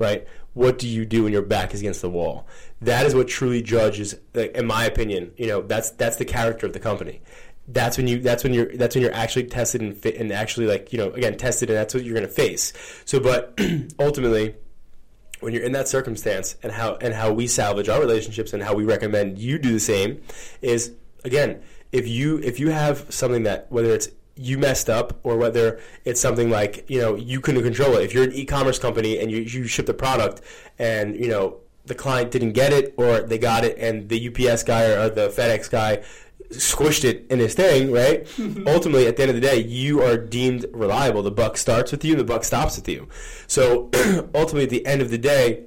right? 0.00 0.26
What 0.52 0.76
do 0.76 0.88
you 0.88 1.04
do 1.04 1.22
when 1.22 1.32
your 1.32 1.42
back 1.42 1.72
is 1.72 1.80
against 1.80 2.02
the 2.02 2.10
wall? 2.10 2.48
That 2.80 3.06
is 3.06 3.14
what 3.14 3.28
truly 3.28 3.62
judges, 3.62 4.16
in 4.34 4.66
my 4.66 4.84
opinion. 4.84 5.32
You 5.36 5.46
know, 5.46 5.62
that's 5.62 5.90
that's 5.90 6.16
the 6.16 6.24
character 6.24 6.66
of 6.66 6.72
the 6.72 6.80
company 6.80 7.22
that's 7.68 7.96
when 7.96 8.06
you 8.06 8.20
that's 8.20 8.44
when 8.44 8.54
you're 8.54 8.76
that's 8.76 8.94
when 8.94 9.02
you're 9.02 9.12
actually 9.12 9.42
tested 9.42 9.80
and 9.80 9.96
fit 9.96 10.16
and 10.16 10.30
actually 10.30 10.68
like 10.68 10.92
you 10.92 10.98
know 11.00 11.10
again 11.10 11.36
tested 11.36 11.68
and 11.68 11.76
that's 11.76 11.92
what 11.92 12.04
you're 12.04 12.14
going 12.14 12.24
to 12.24 12.32
face 12.32 12.72
so 13.04 13.18
but 13.18 13.58
ultimately 13.98 14.54
when 15.40 15.52
you're 15.52 15.64
in 15.64 15.72
that 15.72 15.88
circumstance 15.88 16.54
and 16.62 16.70
how 16.70 16.94
and 17.00 17.12
how 17.12 17.32
we 17.32 17.48
salvage 17.48 17.88
our 17.88 17.98
relationships 17.98 18.52
and 18.52 18.62
how 18.62 18.72
we 18.72 18.84
recommend 18.84 19.36
you 19.36 19.58
do 19.58 19.72
the 19.72 19.80
same 19.80 20.22
is 20.62 20.92
again 21.24 21.60
if 21.92 22.08
you 22.08 22.38
if 22.38 22.58
you 22.60 22.70
have 22.70 23.06
something 23.08 23.42
that 23.44 23.66
whether 23.70 23.90
it's 23.90 24.08
you 24.36 24.58
messed 24.58 24.90
up 24.90 25.18
or 25.22 25.36
whether 25.36 25.80
it's 26.04 26.20
something 26.20 26.50
like 26.50 26.88
you 26.90 27.00
know 27.00 27.14
you 27.14 27.40
couldn't 27.40 27.62
control 27.62 27.94
it 27.96 28.02
if 28.02 28.12
you're 28.12 28.24
an 28.24 28.32
e-commerce 28.32 28.78
company 28.78 29.18
and 29.18 29.30
you, 29.30 29.38
you 29.38 29.66
ship 29.66 29.86
the 29.86 29.94
product 29.94 30.42
and 30.78 31.16
you 31.16 31.28
know 31.28 31.58
the 31.86 31.94
client 31.94 32.30
didn't 32.30 32.52
get 32.52 32.72
it 32.72 32.92
or 32.98 33.20
they 33.20 33.38
got 33.38 33.64
it 33.64 33.78
and 33.78 34.08
the 34.08 34.28
UPS 34.28 34.62
guy 34.62 34.84
or 34.84 35.08
the 35.08 35.28
FedEx 35.28 35.70
guy 35.70 36.02
squished 36.50 37.04
it 37.04 37.26
in 37.30 37.38
his 37.38 37.54
thing, 37.54 37.92
right? 37.92 38.26
Ultimately, 38.66 39.06
at 39.06 39.16
the 39.16 39.22
end 39.22 39.30
of 39.30 39.34
the 39.34 39.40
day, 39.40 39.58
you 39.58 40.02
are 40.02 40.16
deemed 40.16 40.66
reliable. 40.72 41.22
The 41.22 41.30
buck 41.30 41.56
starts 41.56 41.90
with 41.90 42.04
you, 42.04 42.12
and 42.12 42.20
the 42.20 42.24
buck 42.24 42.44
stops 42.44 42.76
with 42.76 42.88
you. 42.88 43.08
So 43.46 43.90
ultimately, 44.34 44.64
at 44.64 44.70
the 44.70 44.86
end 44.86 45.02
of 45.02 45.10
the 45.10 45.18
day, 45.18 45.64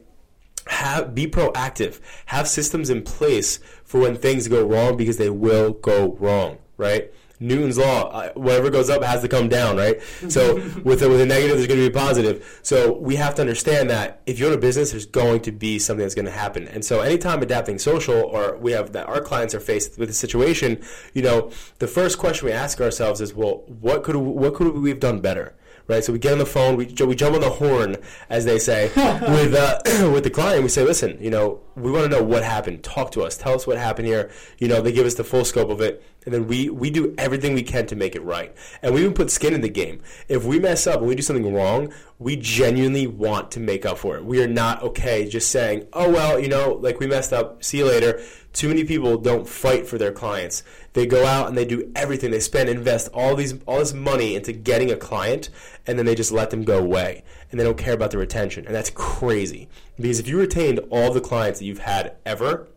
have 0.69 1.13
be 1.13 1.27
proactive. 1.27 1.99
Have 2.27 2.47
systems 2.47 2.89
in 2.89 3.03
place 3.03 3.59
for 3.83 3.99
when 3.99 4.15
things 4.15 4.47
go 4.47 4.65
wrong 4.65 4.97
because 4.97 5.17
they 5.17 5.29
will 5.29 5.73
go 5.73 6.15
wrong, 6.19 6.59
right? 6.77 7.11
Newton's 7.41 7.77
law, 7.77 8.09
uh, 8.09 8.33
whatever 8.33 8.69
goes 8.69 8.89
up 8.89 9.01
has 9.01 9.21
to 9.21 9.29
come 9.29 9.47
down, 9.47 9.77
right? 9.77 10.01
So 10.27 10.55
with 10.83 11.01
a, 11.01 11.09
with 11.09 11.21
a 11.21 11.25
negative, 11.25 11.55
there's 11.55 11.67
going 11.67 11.79
to 11.79 11.89
be 11.89 11.95
a 11.95 11.99
positive. 11.99 12.59
So 12.63 12.91
we 12.91 13.15
have 13.15 13.35
to 13.35 13.41
understand 13.41 13.89
that 13.89 14.21
if 14.25 14.39
you're 14.39 14.51
in 14.51 14.57
a 14.57 14.61
business, 14.61 14.91
there's 14.91 15.05
going 15.05 15.41
to 15.41 15.51
be 15.51 15.79
something 15.79 16.03
that's 16.03 16.15
going 16.15 16.25
to 16.25 16.31
happen. 16.31 16.67
And 16.67 16.83
so 16.83 16.99
anytime 16.99 17.41
adapting 17.41 17.79
social, 17.79 18.15
or 18.15 18.57
we 18.57 18.73
have 18.73 18.91
that 18.91 19.07
our 19.07 19.21
clients 19.21 19.55
are 19.55 19.61
faced 19.61 19.97
with 19.97 20.09
a 20.09 20.13
situation, 20.13 20.83
you 21.13 21.21
know, 21.21 21.49
the 21.79 21.87
first 21.87 22.17
question 22.17 22.45
we 22.45 22.51
ask 22.51 22.81
ourselves 22.81 23.21
is, 23.21 23.33
well, 23.33 23.63
what 23.67 24.03
could 24.03 24.17
what 24.17 24.53
could 24.53 24.75
we 24.75 24.89
have 24.89 24.99
done 24.99 25.21
better? 25.21 25.55
Right? 25.89 26.03
So 26.03 26.13
we 26.13 26.19
get 26.19 26.31
on 26.31 26.37
the 26.37 26.45
phone, 26.45 26.77
we, 26.77 26.85
we 26.85 27.15
jump 27.15 27.35
on 27.35 27.41
the 27.41 27.49
horn, 27.49 27.97
as 28.29 28.45
they 28.45 28.59
say, 28.59 28.91
with 28.95 29.53
uh, 29.53 29.79
with 30.13 30.23
the 30.23 30.29
client. 30.29 30.63
We 30.63 30.69
say, 30.69 30.83
listen, 30.83 31.17
you 31.19 31.31
know, 31.31 31.59
we 31.75 31.91
want 31.91 32.09
to 32.09 32.17
know 32.17 32.23
what 32.23 32.43
happened. 32.43 32.83
Talk 32.83 33.11
to 33.13 33.23
us. 33.23 33.35
Tell 33.35 33.55
us 33.55 33.67
what 33.67 33.77
happened 33.77 34.07
here. 34.07 34.29
You 34.59 34.67
know, 34.69 34.81
they 34.81 34.93
give 34.93 35.05
us 35.05 35.15
the 35.15 35.23
full 35.23 35.43
scope 35.43 35.69
of 35.69 35.81
it, 35.81 36.01
and 36.25 36.33
then 36.33 36.47
we 36.47 36.69
we 36.69 36.89
do 36.89 37.13
everything 37.17 37.53
we 37.53 37.63
can 37.63 37.85
to 37.87 37.95
make 37.95 38.15
it 38.15 38.23
right. 38.23 38.55
And 38.81 38.93
we 38.93 39.01
even 39.01 39.13
put 39.13 39.31
skin 39.31 39.53
in 39.53 39.61
the 39.61 39.69
game. 39.69 40.01
If 40.27 40.43
we 40.43 40.59
mess 40.59 40.87
up 40.87 40.99
and 40.99 41.07
we 41.07 41.15
do 41.15 41.21
something 41.21 41.53
wrong, 41.53 41.93
we 42.17 42.35
genuinely 42.35 43.07
want 43.07 43.51
to 43.51 43.59
make 43.59 43.85
up 43.85 43.97
for 43.97 44.17
it. 44.17 44.25
We 44.25 44.43
are 44.43 44.47
not 44.47 44.83
okay 44.83 45.27
just 45.27 45.49
saying, 45.49 45.87
oh 45.93 46.11
well, 46.11 46.39
you 46.39 46.49
know, 46.49 46.73
like 46.81 46.99
we 46.99 47.07
messed 47.07 47.33
up. 47.33 47.63
See 47.63 47.79
you 47.79 47.85
later. 47.85 48.21
Too 48.51 48.67
many 48.67 48.83
people 48.83 49.17
don't 49.17 49.47
fight 49.47 49.85
for 49.85 49.97
their 49.97 50.11
clients. 50.11 50.63
They 50.93 51.05
go 51.05 51.25
out 51.25 51.47
and 51.47 51.57
they 51.57 51.65
do 51.65 51.91
everything. 51.95 52.31
They 52.31 52.39
spend, 52.39 52.67
invest 52.67 53.07
all 53.13 53.35
these, 53.35 53.53
all 53.67 53.77
this 53.77 53.93
money 53.93 54.35
into 54.35 54.51
getting 54.51 54.91
a 54.91 54.95
client, 54.95 55.49
and 55.85 55.99
then 55.99 56.07
they 56.07 56.15
just 56.15 56.31
let 56.31 56.49
them 56.49 56.63
go 56.63 56.79
away, 56.79 57.23
and 57.51 57.59
they 57.59 57.63
don't 57.63 57.77
care 57.77 57.93
about 57.93 58.09
the 58.09 58.17
retention, 58.17 58.65
and 58.65 58.73
that's 58.73 58.89
crazy. 58.89 59.69
Because 59.97 60.19
if 60.19 60.27
you 60.27 60.39
retained 60.39 60.79
all 60.89 61.13
the 61.13 61.21
clients 61.21 61.59
that 61.59 61.65
you've 61.65 61.79
had 61.79 62.15
ever, 62.25 62.67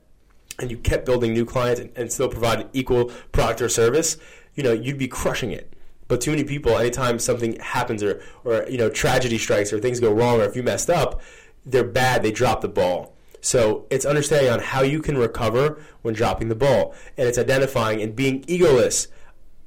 and 0.58 0.70
you 0.70 0.76
kept 0.76 1.06
building 1.06 1.32
new 1.32 1.44
clients 1.44 1.80
and, 1.80 1.90
and 1.96 2.12
still 2.12 2.28
provided 2.28 2.68
equal 2.72 3.06
product 3.32 3.60
or 3.60 3.68
service, 3.68 4.16
you 4.54 4.62
know, 4.62 4.72
you'd 4.72 4.98
be 4.98 5.08
crushing 5.08 5.50
it. 5.50 5.72
But 6.08 6.20
too 6.20 6.30
many 6.30 6.44
people, 6.44 6.76
anytime 6.76 7.18
something 7.18 7.58
happens 7.60 8.02
or, 8.02 8.22
or 8.44 8.66
you 8.68 8.76
know, 8.76 8.90
tragedy 8.90 9.38
strikes 9.38 9.72
or 9.72 9.80
things 9.80 9.98
go 9.98 10.12
wrong 10.12 10.40
or 10.40 10.44
if 10.44 10.54
you 10.54 10.62
messed 10.62 10.90
up, 10.90 11.20
they're 11.64 11.84
bad. 11.84 12.22
They 12.22 12.32
drop 12.32 12.60
the 12.60 12.68
ball. 12.68 13.14
So 13.40 13.86
it's 13.90 14.04
understanding 14.04 14.52
on 14.52 14.60
how 14.60 14.82
you 14.82 15.00
can 15.00 15.18
recover 15.18 15.82
when 16.02 16.14
dropping 16.14 16.48
the 16.48 16.54
ball, 16.54 16.94
and 17.18 17.26
it's 17.26 17.38
identifying 17.38 18.00
and 18.00 18.14
being 18.14 18.42
egoless. 18.42 19.08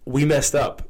We 0.06 0.24
messed 0.24 0.56
up. 0.56 0.88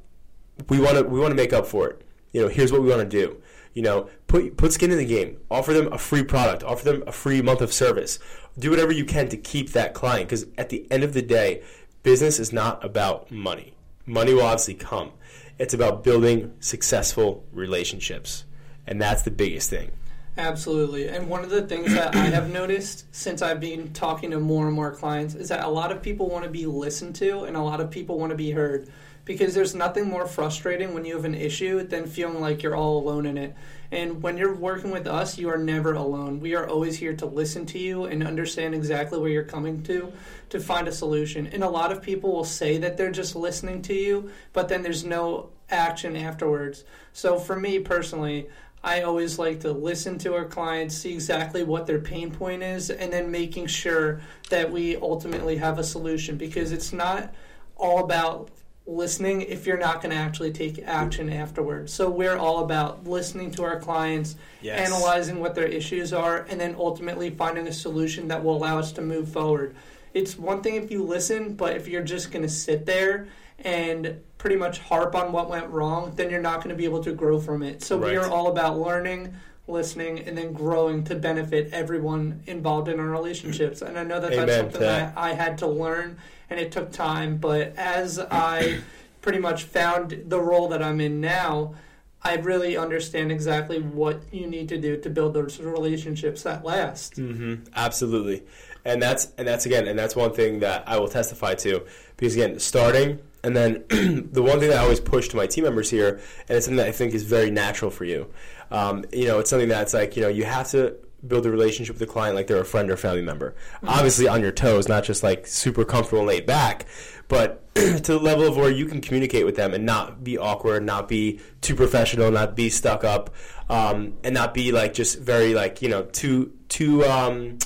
We 0.69 0.79
want 0.79 0.97
to 0.97 1.03
we 1.03 1.19
want 1.19 1.31
to 1.31 1.35
make 1.35 1.51
up 1.51 1.65
for 1.65 1.89
it. 1.89 2.01
You 2.31 2.41
know, 2.41 2.47
here's 2.47 2.71
what 2.71 2.81
we 2.83 2.89
want 2.89 3.01
to 3.01 3.07
do. 3.07 3.41
You 3.75 3.83
know, 3.83 4.09
put 4.25 4.57
put 4.57 4.73
skin 4.73 4.91
in 4.91 4.97
the 4.97 5.05
game. 5.05 5.37
Offer 5.51 5.73
them 5.73 5.93
a 5.93 5.99
free 5.99 6.23
product. 6.23 6.63
Offer 6.63 6.85
them 6.85 7.03
a 7.05 7.11
free 7.11 7.43
month 7.43 7.61
of 7.61 7.71
service. 7.71 8.17
Do 8.57 8.71
whatever 8.71 8.91
you 8.91 9.05
can 9.05 9.29
to 9.29 9.37
keep 9.37 9.73
that 9.73 9.93
client 9.93 10.27
because 10.27 10.47
at 10.57 10.69
the 10.69 10.89
end 10.89 11.03
of 11.03 11.13
the 11.13 11.21
day, 11.21 11.61
business 12.01 12.39
is 12.39 12.51
not 12.51 12.83
about 12.83 13.29
money. 13.29 13.75
Money 14.07 14.33
will 14.33 14.43
obviously 14.43 14.73
come. 14.73 15.11
It's 15.59 15.73
about 15.73 16.03
building 16.03 16.53
successful 16.59 17.45
relationships, 17.51 18.45
and 18.87 18.99
that's 18.99 19.21
the 19.21 19.31
biggest 19.31 19.69
thing. 19.69 19.91
Absolutely. 20.37 21.07
And 21.07 21.29
one 21.29 21.43
of 21.43 21.49
the 21.49 21.61
things 21.61 21.93
that 21.93 22.13
I 22.13 22.25
have 22.25 22.51
noticed 22.51 23.05
since 23.15 23.41
I've 23.41 23.61
been 23.61 23.93
talking 23.93 24.31
to 24.31 24.39
more 24.39 24.67
and 24.67 24.75
more 24.75 24.91
clients 24.91 25.33
is 25.33 25.47
that 25.47 25.63
a 25.63 25.69
lot 25.69 25.91
of 25.93 26.01
people 26.01 26.29
want 26.29 26.43
to 26.43 26.49
be 26.49 26.65
listened 26.65 27.15
to 27.17 27.45
and 27.45 27.55
a 27.55 27.61
lot 27.61 27.79
of 27.79 27.89
people 27.89 28.19
want 28.19 28.31
to 28.31 28.35
be 28.35 28.51
heard 28.51 28.89
because 29.25 29.55
there's 29.55 29.75
nothing 29.75 30.07
more 30.07 30.27
frustrating 30.27 30.93
when 30.93 31.03
you 31.03 31.15
have 31.15 31.25
an 31.25 31.35
issue 31.35 31.83
than 31.83 32.05
feeling 32.05 32.39
like 32.39 32.63
you're 32.63 32.75
all 32.75 32.99
alone 32.99 33.25
in 33.25 33.37
it. 33.37 33.55
And 33.91 34.21
when 34.21 34.37
you're 34.37 34.55
working 34.55 34.91
with 34.91 35.07
us, 35.07 35.37
you 35.37 35.49
are 35.49 35.57
never 35.57 35.93
alone. 35.93 36.39
We 36.39 36.55
are 36.55 36.67
always 36.67 36.97
here 36.97 37.15
to 37.15 37.25
listen 37.25 37.65
to 37.67 37.79
you 37.79 38.05
and 38.05 38.25
understand 38.25 38.75
exactly 38.75 39.19
where 39.19 39.29
you're 39.29 39.43
coming 39.43 39.83
to 39.83 40.13
to 40.49 40.59
find 40.59 40.87
a 40.87 40.91
solution. 40.91 41.47
And 41.47 41.63
a 41.63 41.69
lot 41.69 41.91
of 41.91 42.01
people 42.01 42.31
will 42.31 42.43
say 42.43 42.77
that 42.79 42.97
they're 42.97 43.11
just 43.11 43.35
listening 43.35 43.81
to 43.83 43.93
you, 43.93 44.31
but 44.53 44.69
then 44.69 44.83
there's 44.83 45.03
no 45.03 45.49
action 45.69 46.15
afterwards. 46.15 46.83
So 47.13 47.39
for 47.39 47.55
me 47.55 47.79
personally, 47.79 48.47
I 48.83 49.01
always 49.01 49.39
like 49.39 49.61
to 49.61 49.71
listen 49.71 50.19
to 50.19 50.35
our 50.35 50.45
clients, 50.45 50.95
see 50.95 51.11
exactly 51.13 51.63
what 51.63 51.87
their 51.87 51.99
pain 51.99 52.29
point 52.29 52.61
is, 52.61 52.91
and 52.91 53.11
then 53.11 53.31
making 53.31 53.65
sure 53.65 54.21
that 54.51 54.71
we 54.71 54.95
ultimately 54.97 55.57
have 55.57 55.79
a 55.79 55.83
solution 55.83 56.37
because 56.37 56.71
it's 56.71 56.93
not 56.93 57.33
all 57.77 58.03
about 58.03 58.51
listening 58.87 59.41
if 59.41 59.65
you're 59.65 59.77
not 59.77 60.01
going 60.01 60.11
to 60.11 60.17
actually 60.21 60.51
take 60.51 60.79
action 60.85 61.29
afterwards. 61.31 61.91
So 61.91 62.09
we're 62.09 62.37
all 62.37 62.63
about 62.63 63.07
listening 63.07 63.51
to 63.51 63.63
our 63.63 63.79
clients, 63.79 64.35
Yes. 64.61 64.89
analyzing 64.89 65.39
what 65.39 65.55
their 65.55 65.65
issues 65.65 66.13
are, 66.13 66.45
and 66.49 66.59
then 66.59 66.75
ultimately 66.77 67.31
finding 67.31 67.67
a 67.67 67.73
solution 67.73 68.27
that 68.27 68.43
will 68.43 68.55
allow 68.55 68.77
us 68.77 68.91
to 68.93 69.01
move 69.01 69.29
forward. 69.29 69.75
It's 70.13 70.37
one 70.37 70.61
thing 70.61 70.75
if 70.75 70.91
you 70.91 71.03
listen, 71.03 71.55
but 71.55 71.75
if 71.75 71.87
you're 71.87 72.03
just 72.03 72.31
going 72.31 72.43
to 72.43 72.49
sit 72.49 72.85
there 72.85 73.27
and 73.59 74.21
pretty 74.37 74.55
much 74.55 74.79
harp 74.79 75.15
on 75.15 75.31
what 75.31 75.49
went 75.49 75.67
wrong, 75.69 76.13
then 76.15 76.29
you're 76.29 76.41
not 76.41 76.57
going 76.57 76.69
to 76.69 76.75
be 76.75 76.85
able 76.85 77.03
to 77.03 77.11
grow 77.11 77.39
from 77.39 77.63
it. 77.63 77.83
So 77.83 77.97
we 77.97 78.15
are 78.15 78.27
all 78.29 78.47
about 78.47 78.79
learning, 78.79 79.33
listening, 79.67 80.19
and 80.19 80.37
then 80.37 80.53
growing 80.53 81.03
to 81.05 81.15
benefit 81.15 81.73
everyone 81.73 82.43
involved 82.45 82.87
in 82.87 82.99
our 82.99 83.07
relationships. 83.07 83.81
And 83.81 83.97
I 83.97 84.03
know 84.03 84.19
that 84.19 84.31
Amen 84.33 84.45
that's 84.47 84.59
something 84.61 84.81
that. 84.81 85.15
that 85.15 85.19
I 85.19 85.33
had 85.33 85.57
to 85.59 85.67
learn, 85.67 86.17
and 86.49 86.59
it 86.59 86.71
took 86.71 86.91
time. 86.91 87.37
But 87.37 87.75
as 87.77 88.19
I 88.19 88.79
pretty 89.21 89.39
much 89.39 89.63
found 89.63 90.23
the 90.27 90.39
role 90.39 90.67
that 90.69 90.81
I'm 90.81 91.01
in 91.01 91.21
now, 91.21 91.75
I 92.21 92.35
really 92.37 92.75
understand 92.75 93.31
exactly 93.31 93.79
what 93.79 94.21
you 94.31 94.47
need 94.47 94.69
to 94.69 94.79
do 94.79 94.97
to 94.97 95.09
build 95.09 95.33
those 95.35 95.59
relationships 95.59 96.43
that 96.43 96.65
last. 96.65 97.17
hmm 97.17 97.55
Absolutely, 97.75 98.43
and 98.83 99.01
that's 99.01 99.31
and 99.37 99.47
that's 99.47 99.65
again, 99.65 99.87
and 99.87 99.97
that's 99.97 100.15
one 100.15 100.33
thing 100.33 100.59
that 100.59 100.83
I 100.87 100.97
will 100.97 101.07
testify 101.07 101.55
to 101.55 101.85
because 102.17 102.35
again, 102.35 102.59
starting 102.59 103.19
and 103.45 103.55
then 103.55 103.83
the 104.31 104.41
one 104.41 104.59
thing 104.59 104.69
that 104.69 104.79
I 104.79 104.81
always 104.81 104.99
push 104.99 105.27
to 105.29 105.37
my 105.37 105.45
team 105.45 105.65
members 105.65 105.89
here, 105.89 106.19
and 106.49 106.57
it's 106.57 106.65
something 106.65 106.77
that 106.77 106.87
I 106.87 106.91
think 106.91 107.13
is 107.13 107.23
very 107.23 107.51
natural 107.51 107.91
for 107.91 108.03
you. 108.03 108.27
Um, 108.71 109.05
you 109.13 109.27
know, 109.27 109.37
it's 109.37 109.51
something 109.51 109.69
that's 109.69 109.93
like 109.93 110.15
you 110.15 110.23
know 110.23 110.29
you 110.29 110.45
have 110.45 110.71
to 110.71 110.95
build 111.27 111.45
a 111.45 111.51
relationship 111.51 111.95
with 111.95 111.99
the 112.07 112.11
client 112.13 112.35
like 112.35 112.47
they're 112.47 112.61
a 112.61 112.65
friend 112.65 112.89
or 112.91 112.97
family 112.97 113.21
member. 113.21 113.55
Obviously, 113.83 114.27
on 114.27 114.41
your 114.41 114.51
toes, 114.51 114.87
not 114.87 115.03
just 115.03 115.23
like 115.23 115.47
super 115.47 115.83
comfortable 115.85 116.19
and 116.19 116.27
laid 116.27 116.45
back, 116.45 116.85
but 117.27 117.61
to 117.75 117.99
the 118.01 118.19
level 118.19 118.47
of 118.47 118.55
where 118.57 118.69
you 118.71 118.85
can 118.85 119.01
communicate 119.01 119.45
with 119.45 119.55
them 119.55 119.73
and 119.73 119.85
not 119.85 120.23
be 120.23 120.37
awkward, 120.37 120.83
not 120.83 121.07
be 121.07 121.39
too 121.61 121.75
professional, 121.75 122.31
not 122.31 122.55
be 122.55 122.69
stuck 122.69 123.03
up, 123.03 123.33
um, 123.69 124.13
and 124.23 124.33
not 124.33 124.53
be 124.53 124.71
like 124.71 124.93
just 124.93 125.19
very 125.19 125.53
like 125.53 125.81
you 125.81 125.89
know 125.89 126.03
too 126.03 126.51
too. 126.69 127.03
Um, 127.05 127.57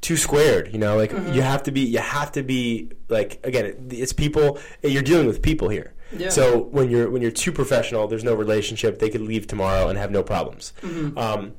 too 0.00 0.16
squared 0.16 0.72
you 0.72 0.80
know 0.80 0.96
like 0.96 1.12
you 1.32 1.42
have 1.42 1.62
to 1.62 1.70
be 1.70 1.82
you 1.82 1.98
have 2.00 2.32
to 2.32 2.42
be 2.42 2.90
like 3.08 3.38
again 3.44 3.86
it's 3.90 4.12
people 4.12 4.58
you're 4.82 5.00
dealing 5.00 5.28
with 5.28 5.40
people 5.40 5.68
here 5.68 5.94
Yeah. 6.18 6.28
so 6.28 6.58
when 6.58 6.90
you're 6.90 7.08
when 7.08 7.22
you're 7.22 7.30
too 7.30 7.52
professional 7.52 8.08
there's 8.08 8.24
no 8.24 8.34
relationship 8.34 8.98
they 8.98 9.08
could 9.08 9.20
leave 9.20 9.46
tomorrow 9.46 9.86
and 9.86 9.96
have 9.96 10.10
no 10.10 10.24
problems 10.24 10.72
um, 11.16 11.52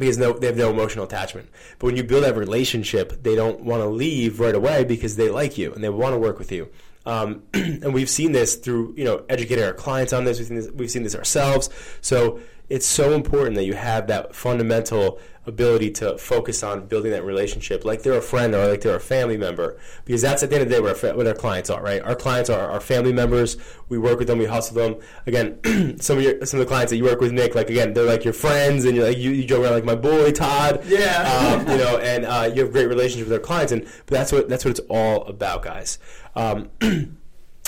because 0.00 0.18
no, 0.18 0.32
they 0.32 0.48
have 0.48 0.56
no 0.56 0.70
emotional 0.70 1.04
attachment. 1.04 1.48
But 1.78 1.86
when 1.86 1.96
you 1.96 2.02
build 2.02 2.24
that 2.24 2.34
relationship, 2.34 3.22
they 3.22 3.36
don't 3.36 3.62
want 3.62 3.82
to 3.82 3.88
leave 3.88 4.40
right 4.40 4.54
away 4.54 4.82
because 4.82 5.14
they 5.16 5.28
like 5.28 5.58
you 5.58 5.72
and 5.72 5.84
they 5.84 5.90
want 5.90 6.14
to 6.14 6.18
work 6.18 6.38
with 6.38 6.50
you. 6.50 6.68
Um, 7.06 7.42
and 7.54 7.94
we've 7.94 8.10
seen 8.10 8.32
this 8.32 8.56
through 8.56 8.94
you 8.96 9.04
know 9.04 9.24
educating 9.28 9.62
our 9.62 9.74
clients 9.74 10.12
on 10.12 10.24
this. 10.24 10.38
We've 10.38 10.48
seen 10.48 10.56
this, 10.56 10.70
we've 10.70 10.90
seen 10.90 11.02
this 11.02 11.14
ourselves. 11.14 11.70
So 12.00 12.40
it's 12.70 12.86
so 12.86 13.12
important 13.12 13.56
that 13.56 13.64
you 13.64 13.74
have 13.74 14.06
that 14.06 14.34
fundamental 14.34 15.18
ability 15.46 15.90
to 15.90 16.16
focus 16.18 16.62
on 16.62 16.86
building 16.86 17.10
that 17.10 17.24
relationship, 17.24 17.84
like 17.84 18.02
they're 18.02 18.18
a 18.18 18.22
friend 18.22 18.54
or 18.54 18.68
like 18.68 18.82
they're 18.82 18.94
a 18.94 19.00
family 19.00 19.36
member, 19.36 19.76
because 20.04 20.22
that's 20.22 20.42
at 20.42 20.50
the 20.50 20.54
end 20.56 20.62
of 20.62 20.68
the 20.68 20.74
day 20.76 20.80
what 20.80 21.02
our, 21.02 21.16
what 21.16 21.26
our 21.26 21.34
clients 21.34 21.68
are, 21.70 21.82
right? 21.82 22.00
Our 22.02 22.14
clients 22.14 22.48
are 22.50 22.70
our 22.70 22.78
family 22.80 23.12
members. 23.12 23.56
We 23.88 23.98
work 23.98 24.18
with 24.18 24.28
them, 24.28 24.38
we 24.38 24.44
hustle 24.44 24.76
them. 24.76 24.96
Again, 25.26 25.98
some 26.00 26.18
of 26.18 26.22
your 26.24 26.44
some 26.46 26.60
of 26.60 26.66
the 26.66 26.70
clients 26.70 26.90
that 26.90 26.98
you 26.98 27.04
work 27.04 27.20
with, 27.20 27.32
Nick, 27.32 27.54
like 27.56 27.70
again, 27.70 27.94
they're 27.94 28.04
like 28.04 28.24
your 28.24 28.34
friends, 28.34 28.84
and 28.84 28.94
you're 28.94 29.06
like 29.06 29.18
you, 29.18 29.30
you 29.32 29.44
joke 29.44 29.64
around 29.64 29.72
like 29.72 29.84
my 29.84 29.96
boy 29.96 30.30
Todd, 30.30 30.82
Yeah. 30.86 31.56
um, 31.58 31.68
you 31.70 31.78
know, 31.78 31.98
and 31.98 32.24
uh, 32.24 32.50
you 32.54 32.62
have 32.62 32.70
great 32.70 32.86
relationships 32.86 33.28
with 33.28 33.38
our 33.40 33.44
clients, 33.44 33.72
and 33.72 33.82
but 33.84 34.08
that's 34.08 34.30
what 34.30 34.48
that's 34.48 34.64
what 34.64 34.70
it's 34.78 34.86
all 34.88 35.24
about, 35.24 35.62
guys. 35.62 35.98
Um, 36.36 36.68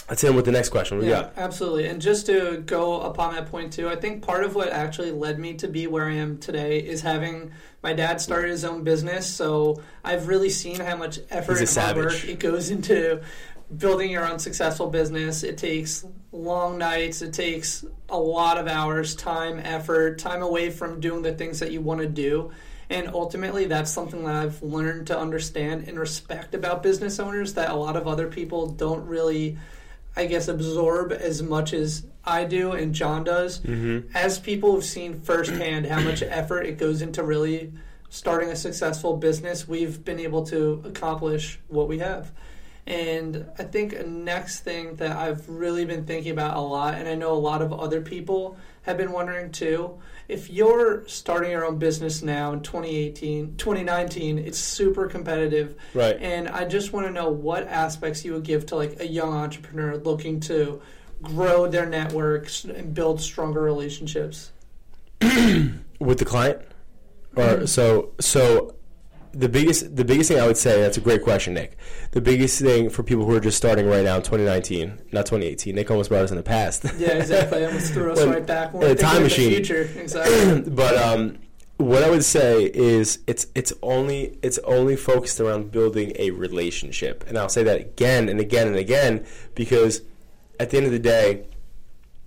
let's 0.08 0.22
hit 0.22 0.30
him 0.30 0.36
with 0.36 0.44
the 0.44 0.52
next 0.52 0.68
question. 0.68 0.98
What 0.98 1.06
Yeah, 1.06 1.22
got? 1.22 1.38
absolutely. 1.38 1.86
And 1.86 2.00
just 2.00 2.26
to 2.26 2.62
go 2.64 3.00
upon 3.00 3.34
that 3.34 3.50
point 3.50 3.72
too, 3.72 3.88
I 3.88 3.96
think 3.96 4.22
part 4.22 4.44
of 4.44 4.54
what 4.54 4.70
actually 4.70 5.12
led 5.12 5.38
me 5.38 5.54
to 5.54 5.68
be 5.68 5.86
where 5.86 6.06
I 6.06 6.14
am 6.14 6.38
today 6.38 6.78
is 6.78 7.02
having 7.02 7.52
my 7.82 7.92
dad 7.92 8.20
started 8.20 8.50
his 8.50 8.64
own 8.64 8.84
business. 8.84 9.26
So 9.26 9.82
I've 10.04 10.28
really 10.28 10.50
seen 10.50 10.80
how 10.80 10.96
much 10.96 11.18
effort 11.30 11.60
and 11.60 11.68
hard 11.68 11.96
work 11.96 12.24
it 12.24 12.38
goes 12.38 12.70
into 12.70 13.22
building 13.76 14.10
your 14.10 14.30
own 14.30 14.38
successful 14.38 14.88
business. 14.88 15.42
It 15.42 15.56
takes 15.58 16.04
long 16.30 16.78
nights. 16.78 17.22
It 17.22 17.32
takes 17.32 17.84
a 18.08 18.18
lot 18.18 18.58
of 18.58 18.66
hours, 18.68 19.14
time, 19.14 19.58
effort, 19.58 20.18
time 20.18 20.42
away 20.42 20.70
from 20.70 21.00
doing 21.00 21.22
the 21.22 21.32
things 21.32 21.60
that 21.60 21.72
you 21.72 21.80
want 21.80 22.00
to 22.00 22.06
do. 22.06 22.52
And 22.90 23.08
ultimately, 23.08 23.66
that's 23.66 23.90
something 23.90 24.24
that 24.24 24.34
I've 24.34 24.62
learned 24.62 25.06
to 25.06 25.18
understand 25.18 25.88
and 25.88 25.98
respect 25.98 26.54
about 26.54 26.82
business 26.82 27.18
owners 27.18 27.54
that 27.54 27.70
a 27.70 27.74
lot 27.74 27.96
of 27.96 28.06
other 28.06 28.28
people 28.28 28.66
don't 28.66 29.06
really, 29.06 29.56
I 30.16 30.26
guess, 30.26 30.48
absorb 30.48 31.12
as 31.12 31.42
much 31.42 31.72
as 31.72 32.06
I 32.24 32.44
do 32.44 32.72
and 32.72 32.94
John 32.94 33.24
does. 33.24 33.60
Mm-hmm. 33.60 34.14
As 34.14 34.38
people 34.38 34.74
have 34.74 34.84
seen 34.84 35.20
firsthand 35.20 35.86
how 35.86 36.00
much 36.00 36.22
effort 36.28 36.62
it 36.62 36.78
goes 36.78 37.02
into 37.02 37.22
really 37.22 37.72
starting 38.10 38.50
a 38.50 38.56
successful 38.56 39.16
business, 39.16 39.66
we've 39.66 40.04
been 40.04 40.20
able 40.20 40.44
to 40.44 40.82
accomplish 40.84 41.58
what 41.68 41.88
we 41.88 41.98
have. 41.98 42.30
And 42.86 43.46
I 43.58 43.62
think 43.62 43.92
a 43.94 44.02
next 44.02 44.60
thing 44.60 44.96
that 44.96 45.16
I've 45.16 45.48
really 45.48 45.84
been 45.84 46.04
thinking 46.04 46.32
about 46.32 46.56
a 46.56 46.60
lot, 46.60 46.94
and 46.94 47.08
I 47.08 47.14
know 47.14 47.32
a 47.32 47.34
lot 47.34 47.62
of 47.62 47.72
other 47.72 48.00
people 48.00 48.56
have 48.82 48.96
been 48.96 49.12
wondering 49.12 49.52
too, 49.52 49.98
if 50.32 50.50
you're 50.50 51.06
starting 51.06 51.50
your 51.50 51.64
own 51.64 51.78
business 51.78 52.22
now 52.22 52.52
in 52.52 52.60
2018, 52.62 53.56
2019, 53.56 54.38
it's 54.38 54.58
super 54.58 55.06
competitive. 55.06 55.76
Right. 55.94 56.16
And 56.20 56.48
I 56.48 56.64
just 56.64 56.92
want 56.92 57.06
to 57.06 57.12
know 57.12 57.28
what 57.28 57.68
aspects 57.68 58.24
you 58.24 58.32
would 58.32 58.44
give 58.44 58.66
to 58.66 58.76
like 58.76 59.00
a 59.00 59.06
young 59.06 59.32
entrepreneur 59.32 59.96
looking 59.98 60.40
to 60.40 60.80
grow 61.20 61.68
their 61.68 61.86
networks 61.86 62.64
and 62.64 62.94
build 62.94 63.20
stronger 63.20 63.60
relationships. 63.60 64.52
with 66.00 66.18
the 66.18 66.24
client 66.24 66.60
or 67.36 67.44
mm-hmm. 67.44 67.66
so 67.66 68.10
so 68.20 68.74
the 69.34 69.48
biggest 69.48 69.96
the 69.96 70.04
biggest 70.04 70.28
thing 70.30 70.38
I 70.40 70.46
would 70.46 70.56
say 70.56 70.80
that's 70.80 70.96
a 70.98 71.00
great 71.00 71.22
question 71.22 71.54
Nick 71.54 71.76
the 72.10 72.20
biggest 72.20 72.60
thing 72.60 72.90
for 72.90 73.02
people 73.02 73.24
who 73.24 73.34
are 73.34 73.40
just 73.40 73.56
starting 73.56 73.86
right 73.86 74.04
now 74.04 74.16
in 74.16 74.22
2019 74.22 75.00
not 75.12 75.26
2018 75.26 75.74
Nick 75.74 75.90
almost 75.90 76.10
brought 76.10 76.22
us 76.24 76.30
in 76.30 76.36
the 76.36 76.42
past 76.42 76.84
Yeah, 76.98 77.10
exactly. 77.12 77.62
I 77.62 77.66
almost 77.66 77.92
threw 77.94 78.12
us 78.12 78.18
When- 78.20 78.30
right 78.30 78.46
back. 78.46 78.72
When 78.74 78.84
in 78.84 78.90
a 78.90 78.94
time 78.94 79.22
machine. 79.22 79.50
The 79.50 79.56
future, 79.56 79.90
exactly. 79.98 80.60
but 80.70 80.96
um 80.96 81.38
what 81.78 82.02
I 82.04 82.10
would 82.10 82.24
say 82.24 82.64
is 82.72 83.18
it's 83.26 83.46
it's 83.54 83.72
only 83.82 84.38
it's 84.42 84.58
only 84.58 84.96
focused 84.96 85.40
around 85.40 85.72
building 85.72 86.12
a 86.16 86.30
relationship 86.30 87.24
and 87.26 87.38
I'll 87.38 87.48
say 87.48 87.64
that 87.64 87.80
again 87.80 88.28
and 88.28 88.38
again 88.38 88.66
and 88.68 88.76
again 88.76 89.24
because 89.54 90.02
at 90.60 90.70
the 90.70 90.76
end 90.76 90.86
of 90.86 90.92
the 90.92 90.98
day 90.98 91.46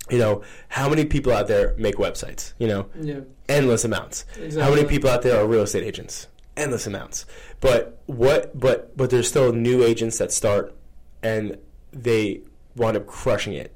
you 0.10 0.18
know 0.18 0.41
how 0.70 0.89
many 0.89 1.06
people 1.06 1.32
out 1.32 1.48
there 1.48 1.74
make 1.78 1.96
websites 1.96 2.54
you 2.58 2.68
know 2.68 2.88
yeah, 3.00 3.20
endless 3.48 3.86
amounts. 3.86 4.26
Exactly. 4.38 4.62
How 4.62 4.70
many 4.70 4.86
people 4.88 5.10
out 5.10 5.22
there 5.22 5.39
are 5.39 5.46
real 5.48 5.62
estate 5.62 5.84
agents? 5.84 6.28
Endless 6.58 6.88
amounts. 6.88 7.26
But 7.60 8.02
what? 8.06 8.58
But 8.58 8.96
but 8.96 9.10
there's 9.10 9.28
still 9.28 9.52
new 9.52 9.84
agents 9.84 10.18
that 10.20 10.32
start, 10.32 10.76
and 11.22 11.58
they 11.91 12.41
wind 12.76 12.98
up 12.98 13.08
crushing 13.08 13.54
it. 13.54 13.74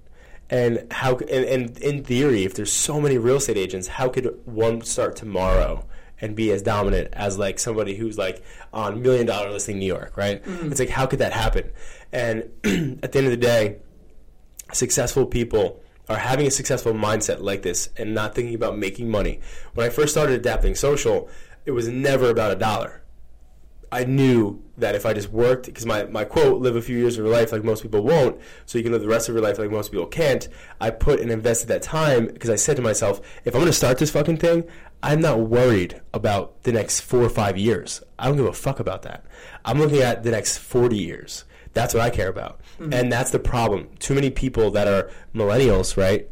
And 0.50 0.88
how? 0.92 1.18
And, 1.18 1.46
and 1.46 1.78
in 1.80 2.04
theory, 2.04 2.44
if 2.44 2.54
there's 2.54 2.72
so 2.72 3.00
many 3.00 3.18
real 3.18 3.38
estate 3.38 3.58
agents, 3.58 3.88
how 3.88 4.10
could 4.10 4.39
one 4.46 4.82
start 4.82 5.15
tomorrow? 5.15 5.86
And 6.22 6.36
be 6.36 6.52
as 6.52 6.62
dominant 6.62 7.13
as 7.13 7.38
like 7.38 7.60
somebody 7.60 7.96
who's 7.96 8.18
like 8.18 8.44
on 8.74 9.02
Million 9.02 9.26
Dollar 9.26 9.52
Listing 9.52 9.80
New 9.80 9.86
York, 9.86 10.18
right? 10.18 10.44
Mm-hmm. 10.44 10.70
It's 10.70 10.80
like 10.82 10.89
how 10.89 11.06
could 11.06 11.20
that 11.20 11.32
happen? 11.32 11.72
And 12.12 12.44
at 13.02 13.13
the 13.13 13.20
end 13.20 13.28
of 13.28 13.32
the 13.32 13.38
day, 13.38 13.78
successful 14.74 15.26
people 15.26 15.82
are 16.10 16.18
having 16.18 16.48
a 16.48 16.52
successful 16.52 16.94
mindset 16.94 17.39
like 17.39 17.62
this 17.62 17.89
and 17.96 18.13
not 18.13 18.34
thinking 18.34 18.56
about 18.56 18.78
making 18.78 19.10
money. 19.10 19.39
When 19.76 19.86
I 19.86 19.89
first 19.89 20.12
started 20.12 20.39
adapting 20.39 20.76
social, 20.76 21.30
it 21.69 21.73
was 21.73 21.88
never 21.88 22.32
about 22.32 22.51
a 22.51 22.55
dollar. 22.55 23.03
I 23.91 24.03
knew 24.03 24.63
that 24.79 24.95
if 24.95 25.05
I 25.05 25.13
just 25.13 25.29
worked, 25.29 25.67
because 25.67 25.86
my, 25.86 26.05
my 26.05 26.25
quote, 26.25 26.60
live 26.60 26.75
a 26.75 26.82
few 26.82 26.97
years 26.97 27.15
of 27.15 27.23
your 27.23 27.32
life 27.32 27.51
like 27.51 27.63
most 27.63 27.84
people 27.84 28.01
won't, 28.01 28.41
so 28.65 28.79
you 28.79 28.84
can 28.84 28.91
live 28.91 29.03
the 29.03 29.08
rest 29.08 29.29
of 29.29 29.36
your 29.36 29.43
life 29.43 29.60
like 29.60 29.69
most 29.69 29.91
people 29.91 30.08
can't, 30.08 30.47
I 30.82 30.89
put 30.89 31.19
and 31.19 31.29
invested 31.29 31.67
that 31.67 31.84
time 31.84 32.25
because 32.25 32.49
I 32.49 32.55
said 32.55 32.75
to 32.77 32.82
myself, 32.82 33.21
if 33.45 33.53
I'm 33.53 33.62
going 33.62 33.71
to 33.71 33.77
start 33.77 33.99
this 33.99 34.10
fucking 34.10 34.38
thing, 34.38 34.63
I'm 35.03 35.21
not 35.21 35.41
worried 35.41 36.01
about 36.12 36.63
the 36.63 36.71
next 36.71 37.01
four 37.01 37.21
or 37.21 37.29
five 37.29 37.55
years. 37.55 38.01
I 38.17 38.25
don't 38.25 38.38
give 38.38 38.47
a 38.47 38.53
fuck 38.53 38.79
about 38.79 39.03
that. 39.03 39.23
I'm 39.63 39.77
looking 39.77 39.99
at 39.99 40.23
the 40.23 40.32
next 40.32 40.58
40 40.58 40.97
years. 40.97 41.45
That's 41.73 41.93
what 41.93 42.01
I 42.01 42.10
care 42.10 42.29
about. 42.29 42.62
Mm-hmm. 42.79 42.93
And 42.93 43.12
that's 43.12 43.29
the 43.29 43.38
problem. 43.38 43.89
Too 43.99 44.15
many 44.15 44.32
people 44.32 44.71
that 44.71 44.88
are 44.88 45.12
millennials, 45.36 45.97
right? 45.97 46.27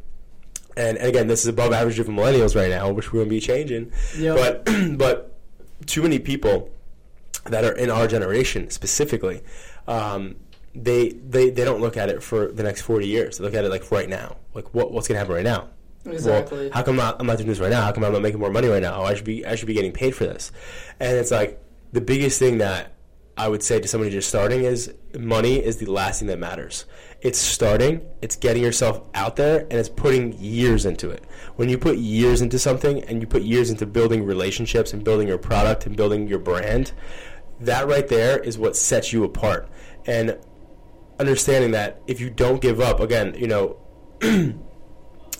And, 0.77 0.97
and 0.97 1.07
again, 1.07 1.27
this 1.27 1.41
is 1.41 1.47
above 1.47 1.73
average 1.73 1.99
of 1.99 2.07
millennials 2.07 2.55
right 2.55 2.69
now, 2.69 2.91
which 2.91 3.11
we're 3.11 3.19
going 3.19 3.29
to 3.29 3.35
be 3.35 3.39
changing. 3.39 3.91
Yep. 4.17 4.65
But, 4.65 4.97
but 4.97 5.37
too 5.85 6.03
many 6.03 6.19
people 6.19 6.69
that 7.45 7.63
are 7.63 7.73
in 7.73 7.89
our 7.89 8.07
generation 8.07 8.69
specifically, 8.69 9.41
um, 9.87 10.35
they, 10.75 11.09
they 11.09 11.49
they 11.49 11.65
don't 11.65 11.81
look 11.81 11.97
at 11.97 12.09
it 12.09 12.21
for 12.21 12.51
the 12.51 12.61
next 12.61 12.81
40 12.81 13.07
years. 13.07 13.37
They 13.37 13.43
look 13.43 13.55
at 13.55 13.65
it 13.65 13.71
like 13.71 13.89
right 13.91 14.07
now. 14.07 14.37
Like 14.53 14.73
what 14.75 14.91
what's 14.91 15.07
going 15.07 15.15
to 15.15 15.19
happen 15.19 15.33
right 15.33 15.43
now? 15.43 15.69
Exactly. 16.05 16.65
Well, 16.65 16.69
how 16.71 16.83
come 16.83 16.99
I'm 16.99 17.05
not, 17.05 17.15
I'm 17.19 17.27
not 17.27 17.37
doing 17.37 17.49
this 17.49 17.59
right 17.59 17.71
now? 17.71 17.81
How 17.81 17.91
come 17.91 18.03
I'm 18.03 18.13
not 18.13 18.21
making 18.21 18.39
more 18.39 18.51
money 18.51 18.67
right 18.67 18.81
now? 18.81 19.01
Oh, 19.01 19.03
I 19.03 19.15
should 19.15 19.25
be 19.25 19.45
I 19.45 19.55
should 19.55 19.67
be 19.67 19.73
getting 19.73 19.91
paid 19.91 20.15
for 20.15 20.25
this. 20.25 20.51
And 20.99 21.17
it's 21.17 21.31
like 21.31 21.59
the 21.93 22.01
biggest 22.01 22.37
thing 22.37 22.59
that 22.59 22.93
I 23.35 23.47
would 23.47 23.63
say 23.63 23.79
to 23.79 23.87
somebody 23.87 24.11
just 24.11 24.29
starting 24.29 24.63
is 24.63 24.93
money 25.17 25.63
is 25.63 25.77
the 25.77 25.85
last 25.87 26.19
thing 26.19 26.27
that 26.27 26.39
matters. 26.39 26.85
It's 27.21 27.39
starting, 27.39 28.01
it's 28.21 28.35
getting 28.35 28.61
yourself 28.61 29.01
out 29.15 29.37
there, 29.37 29.61
and 29.61 29.73
it's 29.73 29.89
putting 29.89 30.33
years 30.33 30.85
into 30.85 31.09
it. 31.09 31.23
When 31.55 31.67
you 31.67 31.77
put 31.77 31.97
years 31.97 32.41
into 32.41 32.59
something 32.59 33.03
and 33.05 33.21
you 33.21 33.27
put 33.27 33.41
years 33.41 33.71
into 33.71 33.87
building 33.87 34.23
relationships 34.23 34.93
and 34.93 35.03
building 35.03 35.27
your 35.27 35.39
product 35.39 35.87
and 35.87 35.97
building 35.97 36.27
your 36.27 36.39
brand, 36.39 36.91
that 37.59 37.87
right 37.87 38.07
there 38.07 38.37
is 38.39 38.57
what 38.57 38.75
sets 38.75 39.11
you 39.11 39.23
apart. 39.23 39.67
And 40.05 40.37
understanding 41.19 41.71
that 41.71 42.01
if 42.05 42.19
you 42.19 42.29
don't 42.29 42.61
give 42.61 42.79
up, 42.79 42.99
again, 42.99 43.35
you 43.35 43.47
know, 43.47 43.77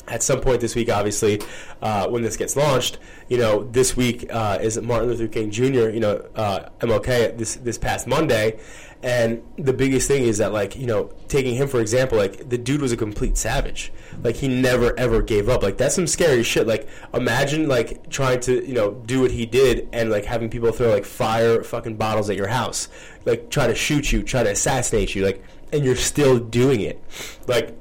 at 0.08 0.24
some 0.24 0.42
point 0.42 0.62
this 0.62 0.76
week, 0.76 0.90
obviously, 0.90 1.42
uh, 1.82 2.08
when 2.08 2.24
this 2.24 2.38
gets 2.38 2.56
launched, 2.56 2.98
you 3.30 3.38
know, 3.38 3.64
this 3.72 3.96
week 3.96 4.26
uh, 4.32 4.58
is 4.62 4.80
Martin 4.82 5.10
Luther 5.10 5.28
King 5.28 5.52
Jr. 5.52 5.90
You 5.90 6.00
know, 6.00 6.28
uh, 6.36 6.70
MLK 6.80 7.38
this 7.38 7.56
this 7.56 7.78
past 7.78 8.08
Monday, 8.08 8.60
and 9.04 9.44
the 9.58 9.74
biggest 9.74 10.08
thing 10.08 10.24
is 10.24 10.40
that 10.40 10.52
like 10.52 10.76
you 10.76 10.88
know, 10.88 11.12
taking 11.28 11.56
him 11.56 11.68
for 11.68 11.80
example, 11.80 12.18
like 12.18 12.50
the 12.50 12.58
dude 12.58 12.82
was 12.82 12.92
a 12.92 12.98
complete 12.98 13.38
savage. 13.38 13.92
Like 14.24 14.36
he 14.36 14.48
never 14.48 14.98
ever 15.00 15.22
gave 15.22 15.50
up. 15.50 15.64
Like 15.64 15.78
that's 15.78 15.96
some 15.96 16.08
scary 16.08 16.44
shit. 16.44 16.68
Like 16.68 16.88
imagine 17.14 17.68
like 17.68 18.10
trying 18.10 18.40
to 18.42 18.66
you 18.66 18.74
know 18.74 18.92
do 19.06 19.22
what 19.22 19.32
he 19.32 19.46
did 19.46 19.88
and 19.94 20.10
like 20.10 20.26
having 20.26 20.50
people 20.50 20.72
throw 20.72 20.90
like 20.90 21.06
fire 21.06 21.64
fucking 21.64 21.98
bottles 21.98 22.30
at 22.30 22.36
your 22.36 22.48
house, 22.48 22.90
like 23.26 23.50
try 23.50 23.68
to 23.68 23.76
shoot 23.76 24.12
you, 24.12 24.24
try 24.24 24.44
to 24.44 24.52
assassinate 24.52 25.16
you, 25.16 25.24
like, 25.24 25.44
and 25.72 25.84
you're 25.86 25.96
still 25.96 26.40
doing 26.40 26.82
it, 26.82 27.04
like. 27.48 27.78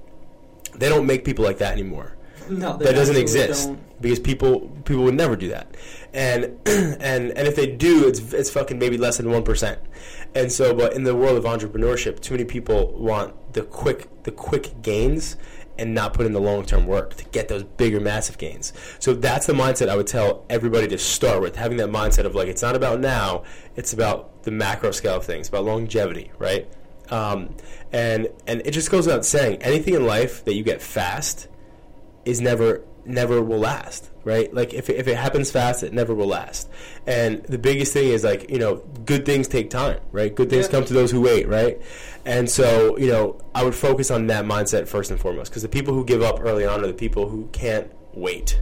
They 0.79 0.91
don't 0.91 1.07
make 1.07 1.25
people 1.25 1.43
like 1.43 1.57
that 1.57 1.73
anymore. 1.73 2.17
No, 2.49 2.77
that 2.77 2.95
doesn't 2.95 3.17
exist 3.17 3.69
don't. 3.69 4.01
because 4.01 4.21
people 4.21 4.61
people 4.85 5.05
would 5.05 5.15
never 5.15 5.37
do 5.37 5.49
that, 5.49 5.77
and 6.13 6.45
and 6.67 7.31
and 7.33 7.49
if 7.49 7.57
they 7.57 7.67
do, 7.67 8.07
it's 8.07 8.33
it's 8.33 8.51
fucking 8.51 8.79
maybe 8.79 8.97
less 8.99 9.17
than 9.17 9.31
one 9.31 9.43
percent. 9.43 9.79
And 10.35 10.53
so, 10.53 10.75
but 10.75 10.93
in 10.93 11.05
the 11.05 11.15
world 11.15 11.37
of 11.37 11.45
entrepreneurship, 11.45 12.21
too 12.21 12.35
many 12.35 12.45
people 12.45 12.93
want 12.93 13.35
the 13.55 13.63
quick 13.63 14.09
the 14.25 14.33
quick 14.33 14.83
gains 14.83 15.37
and 15.79 15.95
not 15.95 16.15
put 16.15 16.27
in 16.27 16.33
the 16.33 16.41
long 16.41 16.65
term 16.65 16.87
work 16.87 17.15
to 17.17 17.25
get 17.27 17.49
those 17.49 17.63
bigger, 17.63 18.01
massive 18.01 18.39
gains. 18.39 18.73
So 18.99 19.15
that's 19.15 19.47
the 19.47 19.53
mindset 19.53 19.89
I 19.89 19.97
would 19.97 20.07
tell 20.07 20.45
everybody 20.49 20.89
to 20.89 20.99
start 20.99 21.41
with. 21.41 21.57
Having 21.57 21.79
that 21.79 21.89
mindset 21.89 22.25
of 22.25 22.35
like, 22.35 22.49
it's 22.49 22.63
not 22.63 22.77
about 22.77 23.01
now, 23.01 23.45
it's 23.77 23.93
about 23.93 24.43
the 24.43 24.51
macro 24.51 24.91
scale 24.91 25.17
of 25.17 25.25
things, 25.25 25.49
about 25.49 25.65
longevity, 25.65 26.31
right? 26.39 26.69
Um, 27.11 27.55
and 27.93 28.29
and 28.47 28.63
it 28.65 28.73
just 28.73 28.91
goes 28.91 29.07
without 29.07 29.25
saying, 29.25 29.63
anything 29.63 29.95
in 29.95 30.07
life 30.07 30.45
that 30.45 30.55
you 30.55 30.65
get 30.65 30.83
fast 30.83 31.49
is 32.27 32.41
never 32.41 32.85
never 33.07 33.41
will 33.41 33.61
last 33.61 34.11
right? 34.25 34.53
Like 34.53 34.75
if, 34.75 34.91
if 34.91 35.07
it 35.07 35.17
happens 35.17 35.53
fast 35.53 35.85
it 35.85 35.93
never 35.93 36.13
will 36.13 36.27
last. 36.27 36.69
And 37.07 37.45
the 37.45 37.59
biggest 37.59 37.93
thing 37.93 38.09
is 38.09 38.25
like 38.25 38.51
you 38.51 38.59
know 38.59 38.77
good 39.05 39.25
things 39.25 39.49
take 39.49 39.71
time 39.71 40.01
right? 40.11 40.35
Good 40.35 40.51
things 40.51 40.67
yeah. 40.67 40.73
come 40.73 40.85
to 40.85 40.93
those 40.93 41.11
who 41.11 41.21
wait 41.23 41.49
right? 41.49 41.81
And 42.27 42.51
so 42.51 42.99
you 42.99 43.07
know 43.07 43.41
i 43.55 43.65
would 43.65 43.75
focus 43.75 44.11
on 44.11 44.27
that 44.27 44.45
mindset 44.45 44.89
first 44.89 45.11
and 45.11 45.19
foremost 45.21 45.51
because 45.51 45.63
the 45.63 45.69
people 45.69 45.95
who 45.95 46.05
give 46.05 46.23
up 46.23 46.41
early 46.41 46.67
on 46.67 46.83
are 46.83 46.89
the 46.89 46.93
people 46.93 47.29
who 47.29 47.49
can't 47.53 47.91
wait. 48.13 48.61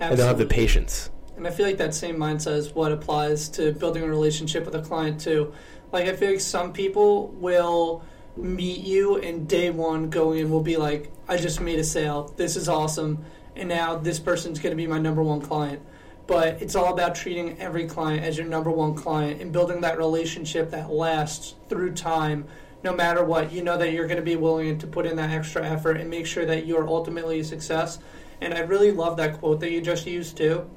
Absolutely. 0.00 0.06
and 0.06 0.16
don't 0.16 0.28
have 0.28 0.38
the 0.38 0.46
patience. 0.46 1.10
And 1.36 1.46
i 1.46 1.50
feel 1.50 1.66
like 1.66 1.78
that 1.78 1.94
same 1.94 2.16
mindset 2.16 2.56
is 2.56 2.72
what 2.72 2.92
applies 2.92 3.48
to 3.50 3.72
building 3.72 4.04
a 4.04 4.08
relationship 4.08 4.64
with 4.64 4.76
a 4.76 4.82
client 4.82 5.20
too. 5.20 5.52
Like 5.92 6.06
i 6.06 6.14
feel 6.14 6.30
like 6.30 6.40
some 6.40 6.72
people 6.72 7.28
will 7.28 8.04
meet 8.42 8.80
you 8.80 9.16
and 9.16 9.48
day 9.48 9.70
one 9.70 10.10
going 10.10 10.38
in 10.38 10.50
will 10.50 10.62
be 10.62 10.76
like, 10.76 11.10
I 11.28 11.36
just 11.36 11.60
made 11.60 11.78
a 11.78 11.84
sale. 11.84 12.32
This 12.36 12.56
is 12.56 12.68
awesome. 12.68 13.24
And 13.56 13.68
now 13.68 13.96
this 13.96 14.18
person's 14.18 14.58
going 14.58 14.72
to 14.72 14.76
be 14.76 14.86
my 14.86 14.98
number 14.98 15.22
one 15.22 15.40
client. 15.40 15.82
But 16.26 16.62
it's 16.62 16.76
all 16.76 16.92
about 16.92 17.14
treating 17.14 17.58
every 17.58 17.86
client 17.86 18.24
as 18.24 18.38
your 18.38 18.46
number 18.46 18.70
one 18.70 18.94
client 18.94 19.40
and 19.40 19.52
building 19.52 19.80
that 19.80 19.98
relationship 19.98 20.70
that 20.70 20.90
lasts 20.90 21.54
through 21.68 21.94
time. 21.94 22.46
No 22.82 22.94
matter 22.94 23.24
what, 23.24 23.52
you 23.52 23.62
know 23.62 23.76
that 23.76 23.92
you're 23.92 24.06
going 24.06 24.16
to 24.16 24.22
be 24.22 24.36
willing 24.36 24.78
to 24.78 24.86
put 24.86 25.06
in 25.06 25.16
that 25.16 25.30
extra 25.30 25.66
effort 25.66 25.96
and 25.96 26.08
make 26.08 26.26
sure 26.26 26.46
that 26.46 26.66
you're 26.66 26.86
ultimately 26.86 27.40
a 27.40 27.44
success. 27.44 27.98
And 28.40 28.54
I 28.54 28.60
really 28.60 28.92
love 28.92 29.16
that 29.16 29.38
quote 29.38 29.60
that 29.60 29.70
you 29.70 29.80
just 29.80 30.06
used 30.06 30.36
too. 30.36 30.70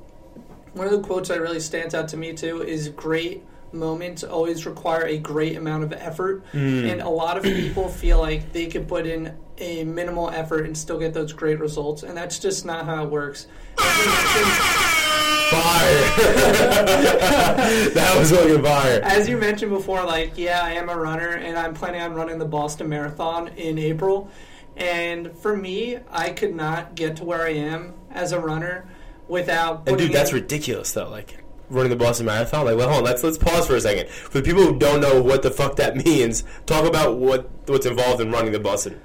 One 0.74 0.88
of 0.88 0.94
the 0.94 1.02
quotes 1.02 1.30
that 1.30 1.40
really 1.40 1.60
stands 1.60 1.94
out 1.94 2.08
to 2.10 2.18
me 2.18 2.34
too 2.34 2.64
is 2.64 2.90
great 2.90 3.44
moments 3.74 4.24
always 4.24 4.66
require 4.66 5.06
a 5.06 5.18
great 5.18 5.58
amount 5.58 5.84
of 5.84 5.94
effort, 5.94 6.44
mm. 6.54 6.92
and 6.92 7.02
a 7.02 7.10
lot 7.10 7.38
of 7.38 7.44
people 7.44 7.90
feel 8.04 8.20
like 8.20 8.54
they 8.54 8.68
can 8.68 8.86
put 8.86 9.06
in 9.06 9.36
a 9.58 9.84
minimal 9.84 10.30
effort 10.30 10.66
and 10.66 10.78
still 10.78 11.00
get 11.00 11.14
those 11.14 11.34
great 11.34 11.60
results, 11.60 12.04
and 12.04 12.18
that's 12.18 12.40
just 12.40 12.66
not 12.66 12.86
how 12.86 13.04
it 13.04 13.10
works. 13.10 13.48
Fire! 15.54 16.00
that 17.94 18.16
was 18.18 18.32
fucking 18.32 18.64
fire. 18.64 19.02
As 19.04 19.30
you 19.30 19.38
mentioned 19.38 19.72
before, 19.72 20.04
like, 20.04 20.36
yeah, 20.36 20.62
I 20.64 20.72
am 20.72 20.90
a 20.90 20.98
runner, 20.98 21.30
and 21.30 21.58
I'm 21.58 21.76
planning 21.76 22.02
on 22.02 22.14
running 22.14 22.40
the 22.40 22.46
Boston 22.46 22.90
Marathon 22.90 23.50
in 23.50 23.78
April. 23.78 24.32
And 24.76 25.32
for 25.38 25.56
me, 25.56 26.00
I 26.10 26.32
could 26.32 26.56
not 26.56 26.96
get 26.96 27.18
to 27.18 27.24
where 27.24 27.44
I 27.44 27.52
am 27.52 27.94
as 28.10 28.32
a 28.32 28.40
runner 28.40 28.88
without. 29.28 29.88
And 29.88 29.98
dude, 29.98 30.12
that's 30.12 30.32
in, 30.32 30.38
ridiculous, 30.38 30.92
though. 30.94 31.10
Like, 31.10 31.43
running 31.74 31.90
the 31.90 31.96
Boston 31.96 32.26
Marathon? 32.26 32.66
Like, 32.66 32.78
well, 32.78 32.88
hold 32.88 33.00
on, 33.00 33.04
let's 33.06 33.24
let's 33.24 33.38
pause 33.38 33.68
for 33.68 33.76
a 33.76 33.82
second. 33.82 34.10
For 34.10 34.40
the 34.40 34.44
people 34.44 34.64
who 34.64 34.78
don't 34.78 35.02
know 35.02 35.22
what 35.22 35.42
the 35.42 35.52
fuck 35.52 35.76
that 35.78 35.96
means, 36.06 36.44
talk 36.66 36.86
about 36.86 37.18
what 37.18 37.50
what's 37.68 37.86
involved 37.86 38.22
in 38.22 38.32
running 38.32 38.52
the 38.52 38.60
Boston. 38.60 39.00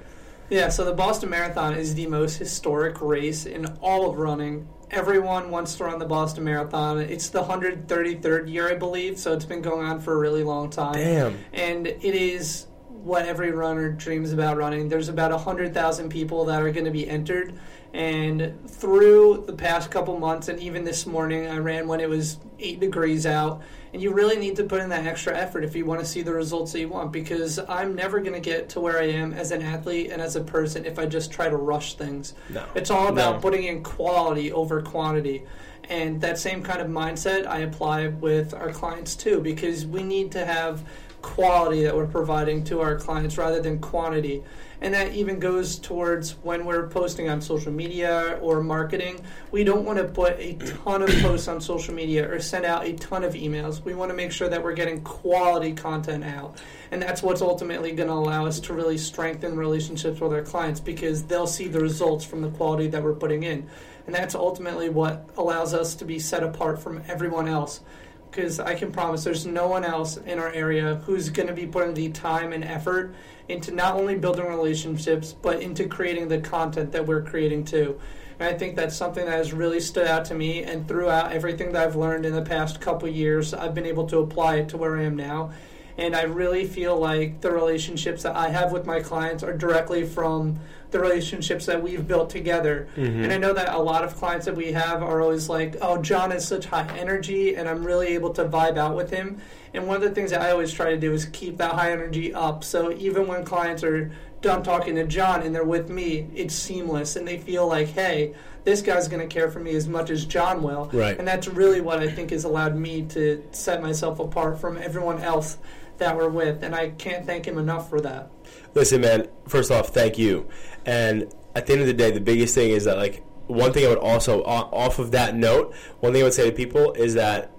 Yeah, 0.49 0.69
so 0.69 0.83
the 0.83 0.93
Boston 0.93 1.29
Marathon 1.29 1.75
is 1.75 1.93
the 1.93 2.07
most 2.07 2.37
historic 2.37 3.01
race 3.01 3.45
in 3.45 3.67
all 3.81 4.09
of 4.09 4.17
running. 4.17 4.67
Everyone 4.89 5.51
wants 5.51 5.75
to 5.75 5.83
run 5.83 5.99
the 5.99 6.05
Boston 6.05 6.43
Marathon. 6.43 6.99
It's 6.99 7.29
the 7.29 7.43
133rd 7.43 8.51
year, 8.51 8.71
I 8.71 8.73
believe, 8.73 9.19
so 9.19 9.33
it's 9.33 9.45
been 9.45 9.61
going 9.61 9.85
on 9.85 9.99
for 9.99 10.13
a 10.13 10.17
really 10.17 10.43
long 10.43 10.71
time. 10.71 10.93
Damn. 10.93 11.37
And 11.53 11.85
it 11.85 12.03
is 12.03 12.65
what 13.03 13.25
every 13.25 13.51
runner 13.51 13.91
dreams 13.91 14.31
about 14.33 14.57
running. 14.57 14.89
There's 14.89 15.09
about 15.09 15.31
100,000 15.31 16.09
people 16.09 16.45
that 16.45 16.61
are 16.61 16.71
going 16.71 16.85
to 16.85 16.91
be 16.91 17.07
entered 17.07 17.53
and 17.93 18.69
through 18.69 19.45
the 19.47 19.53
past 19.53 19.89
couple 19.89 20.19
months, 20.19 20.47
and 20.47 20.59
even 20.59 20.83
this 20.83 21.07
morning, 21.07 21.47
I 21.47 21.57
ran 21.57 21.87
when 21.87 21.99
it 21.99 22.09
was 22.09 22.37
eight 22.59 22.79
degrees 22.79 23.25
out. 23.25 23.63
And 23.91 23.99
you 23.99 24.13
really 24.13 24.37
need 24.37 24.55
to 24.57 24.63
put 24.63 24.81
in 24.81 24.89
that 24.89 25.07
extra 25.07 25.35
effort 25.35 25.63
if 25.63 25.75
you 25.75 25.83
want 25.83 25.99
to 25.99 26.05
see 26.05 26.21
the 26.21 26.31
results 26.31 26.73
that 26.73 26.79
you 26.79 26.89
want. 26.89 27.11
Because 27.11 27.57
I'm 27.57 27.95
never 27.95 28.19
going 28.19 28.33
to 28.33 28.39
get 28.39 28.69
to 28.69 28.79
where 28.79 28.99
I 28.99 29.05
am 29.05 29.33
as 29.33 29.51
an 29.51 29.63
athlete 29.63 30.11
and 30.11 30.21
as 30.21 30.35
a 30.35 30.41
person 30.41 30.85
if 30.85 30.99
I 30.99 31.07
just 31.07 31.31
try 31.31 31.49
to 31.49 31.57
rush 31.57 31.95
things. 31.95 32.35
No. 32.49 32.63
It's 32.75 32.91
all 32.91 33.07
about 33.07 33.35
no. 33.35 33.41
putting 33.41 33.63
in 33.63 33.81
quality 33.81 34.51
over 34.51 34.83
quantity. 34.83 35.41
And 35.85 36.21
that 36.21 36.37
same 36.37 36.61
kind 36.61 36.81
of 36.81 36.87
mindset 36.87 37.47
I 37.47 37.59
apply 37.61 38.09
with 38.09 38.53
our 38.53 38.71
clients 38.71 39.15
too, 39.15 39.41
because 39.41 39.87
we 39.87 40.03
need 40.03 40.31
to 40.33 40.45
have 40.45 40.83
quality 41.21 41.83
that 41.83 41.95
we're 41.95 42.07
providing 42.07 42.63
to 42.65 42.81
our 42.81 42.95
clients 42.95 43.37
rather 43.37 43.61
than 43.61 43.79
quantity 43.79 44.43
and 44.81 44.93
that 44.93 45.13
even 45.13 45.39
goes 45.39 45.77
towards 45.77 46.31
when 46.43 46.65
we're 46.65 46.87
posting 46.87 47.29
on 47.29 47.41
social 47.41 47.71
media 47.71 48.39
or 48.41 48.63
marketing. 48.63 49.19
We 49.51 49.63
don't 49.63 49.83
want 49.83 49.99
to 49.99 50.05
put 50.05 50.39
a 50.39 50.53
ton 50.53 51.01
of 51.01 51.09
posts 51.21 51.47
on 51.47 51.59
social 51.59 51.93
media 51.93 52.29
or 52.29 52.39
send 52.39 52.65
out 52.65 52.85
a 52.85 52.93
ton 52.93 53.23
of 53.23 53.33
emails. 53.33 53.83
We 53.83 53.93
want 53.93 54.09
to 54.11 54.15
make 54.15 54.31
sure 54.31 54.47
that 54.47 54.63
we're 54.63 54.73
getting 54.73 55.01
quality 55.01 55.73
content 55.73 56.23
out. 56.23 56.57
And 56.91 57.01
that's 57.01 57.21
what's 57.21 57.41
ultimately 57.41 57.91
going 57.91 58.07
to 58.07 58.15
allow 58.15 58.45
us 58.45 58.59
to 58.61 58.73
really 58.73 58.97
strengthen 58.97 59.57
relationships 59.57 60.21
with 60.21 60.31
our 60.31 60.43
clients 60.43 60.79
because 60.79 61.23
they'll 61.23 61.47
see 61.47 61.67
the 61.67 61.81
results 61.81 62.23
from 62.23 62.41
the 62.41 62.49
quality 62.49 62.87
that 62.87 63.03
we're 63.03 63.13
putting 63.13 63.43
in. 63.43 63.67
And 64.05 64.15
that's 64.15 64.33
ultimately 64.33 64.89
what 64.89 65.29
allows 65.37 65.73
us 65.73 65.93
to 65.95 66.05
be 66.05 66.19
set 66.19 66.41
apart 66.41 66.81
from 66.81 67.03
everyone 67.07 67.47
else 67.47 67.81
because 68.29 68.59
I 68.59 68.75
can 68.75 68.91
promise 68.91 69.23
there's 69.23 69.45
no 69.45 69.67
one 69.67 69.83
else 69.83 70.17
in 70.17 70.39
our 70.39 70.51
area 70.51 70.95
who's 71.05 71.29
going 71.29 71.47
to 71.47 71.53
be 71.53 71.65
putting 71.65 71.93
the 71.93 72.09
time 72.09 72.53
and 72.53 72.63
effort 72.63 73.13
into 73.47 73.71
not 73.71 73.95
only 73.95 74.15
building 74.15 74.45
relationships 74.45 75.33
but 75.41 75.61
into 75.61 75.87
creating 75.87 76.27
the 76.27 76.39
content 76.39 76.91
that 76.91 77.05
we're 77.05 77.23
creating 77.23 77.65
too. 77.65 77.99
And 78.39 78.47
I 78.47 78.57
think 78.57 78.75
that's 78.75 78.95
something 78.95 79.25
that 79.25 79.33
has 79.33 79.51
really 79.51 79.81
stood 79.81 80.07
out 80.07 80.25
to 80.25 80.35
me. 80.35 80.63
And 80.63 80.87
throughout 80.87 81.33
everything 81.33 81.73
that 81.73 81.85
I've 81.85 81.95
learned 81.95 82.25
in 82.25 82.33
the 82.33 82.41
past 82.41 82.79
couple 82.79 83.09
years, 83.09 83.53
I've 83.53 83.73
been 83.73 83.85
able 83.85 84.07
to 84.07 84.19
apply 84.19 84.57
it 84.57 84.69
to 84.69 84.77
where 84.77 84.97
I 84.97 85.03
am 85.03 85.17
now. 85.17 85.51
And 85.99 86.15
I 86.15 86.23
really 86.23 86.65
feel 86.65 86.97
like 86.97 87.41
the 87.41 87.51
relationships 87.51 88.23
that 88.23 88.35
I 88.35 88.49
have 88.49 88.71
with 88.71 88.85
my 88.85 89.01
clients 89.01 89.43
are 89.43 89.55
directly 89.55 90.05
from 90.05 90.59
the 90.91 90.99
relationships 90.99 91.65
that 91.65 91.83
we've 91.83 92.07
built 92.07 92.29
together. 92.29 92.87
Mm-hmm. 92.95 93.23
And 93.23 93.33
I 93.33 93.37
know 93.37 93.53
that 93.53 93.73
a 93.73 93.77
lot 93.77 94.03
of 94.03 94.15
clients 94.15 94.45
that 94.45 94.55
we 94.55 94.71
have 94.71 95.03
are 95.03 95.21
always 95.21 95.49
like, 95.49 95.75
oh, 95.81 96.01
John 96.01 96.31
is 96.31 96.47
such 96.47 96.65
high 96.65 96.87
energy, 96.97 97.55
and 97.55 97.67
I'm 97.67 97.83
really 97.83 98.07
able 98.07 98.33
to 98.33 98.45
vibe 98.45 98.77
out 98.77 98.95
with 98.95 99.11
him. 99.11 99.39
And 99.73 99.87
one 99.87 99.97
of 99.97 100.01
the 100.01 100.11
things 100.11 100.31
that 100.31 100.41
I 100.41 100.51
always 100.51 100.71
try 100.71 100.91
to 100.91 100.97
do 100.97 101.13
is 101.13 101.25
keep 101.25 101.57
that 101.57 101.73
high 101.73 101.91
energy 101.91 102.33
up. 102.33 102.63
So 102.63 102.91
even 102.93 103.27
when 103.27 103.43
clients 103.43 103.83
are 103.83 104.11
done 104.41 104.63
talking 104.63 104.95
to 104.95 105.03
John 105.03 105.43
and 105.43 105.53
they're 105.53 105.65
with 105.65 105.89
me, 105.89 106.27
it's 106.33 106.55
seamless 106.55 107.17
and 107.17 107.27
they 107.27 107.37
feel 107.37 107.67
like, 107.67 107.89
hey, 107.89 108.33
this 108.63 108.81
guy's 108.81 109.07
going 109.07 109.27
to 109.27 109.31
care 109.31 109.51
for 109.51 109.59
me 109.59 109.75
as 109.75 109.87
much 109.87 110.09
as 110.09 110.25
John 110.25 110.63
will. 110.63 110.89
Right. 110.91 111.17
And 111.17 111.27
that's 111.27 111.47
really 111.47 111.81
what 111.81 111.99
I 111.99 112.09
think 112.09 112.31
has 112.31 112.45
allowed 112.45 112.75
me 112.75 113.03
to 113.09 113.43
set 113.51 113.81
myself 113.81 114.19
apart 114.19 114.59
from 114.59 114.77
everyone 114.77 115.19
else 115.19 115.57
that 115.99 116.15
we're 116.15 116.29
with. 116.29 116.63
And 116.63 116.75
I 116.75 116.89
can't 116.89 117.25
thank 117.25 117.45
him 117.45 117.57
enough 117.57 117.89
for 117.89 118.01
that. 118.01 118.31
Listen, 118.73 119.01
man. 119.01 119.27
First 119.47 119.71
off, 119.71 119.89
thank 119.89 120.17
you. 120.17 120.49
And 120.85 121.33
at 121.55 121.65
the 121.65 121.73
end 121.73 121.81
of 121.81 121.87
the 121.87 121.93
day, 121.93 122.11
the 122.11 122.21
biggest 122.21 122.55
thing 122.55 122.71
is 122.71 122.85
that 122.85 122.97
like 122.97 123.23
one 123.47 123.73
thing 123.73 123.85
I 123.85 123.89
would 123.89 123.97
also 123.97 124.43
off 124.43 124.99
of 124.99 125.11
that 125.11 125.35
note, 125.35 125.73
one 125.99 126.13
thing 126.13 126.21
I 126.21 126.25
would 126.25 126.33
say 126.33 126.49
to 126.49 126.55
people 126.55 126.93
is 126.93 127.15
that 127.15 127.51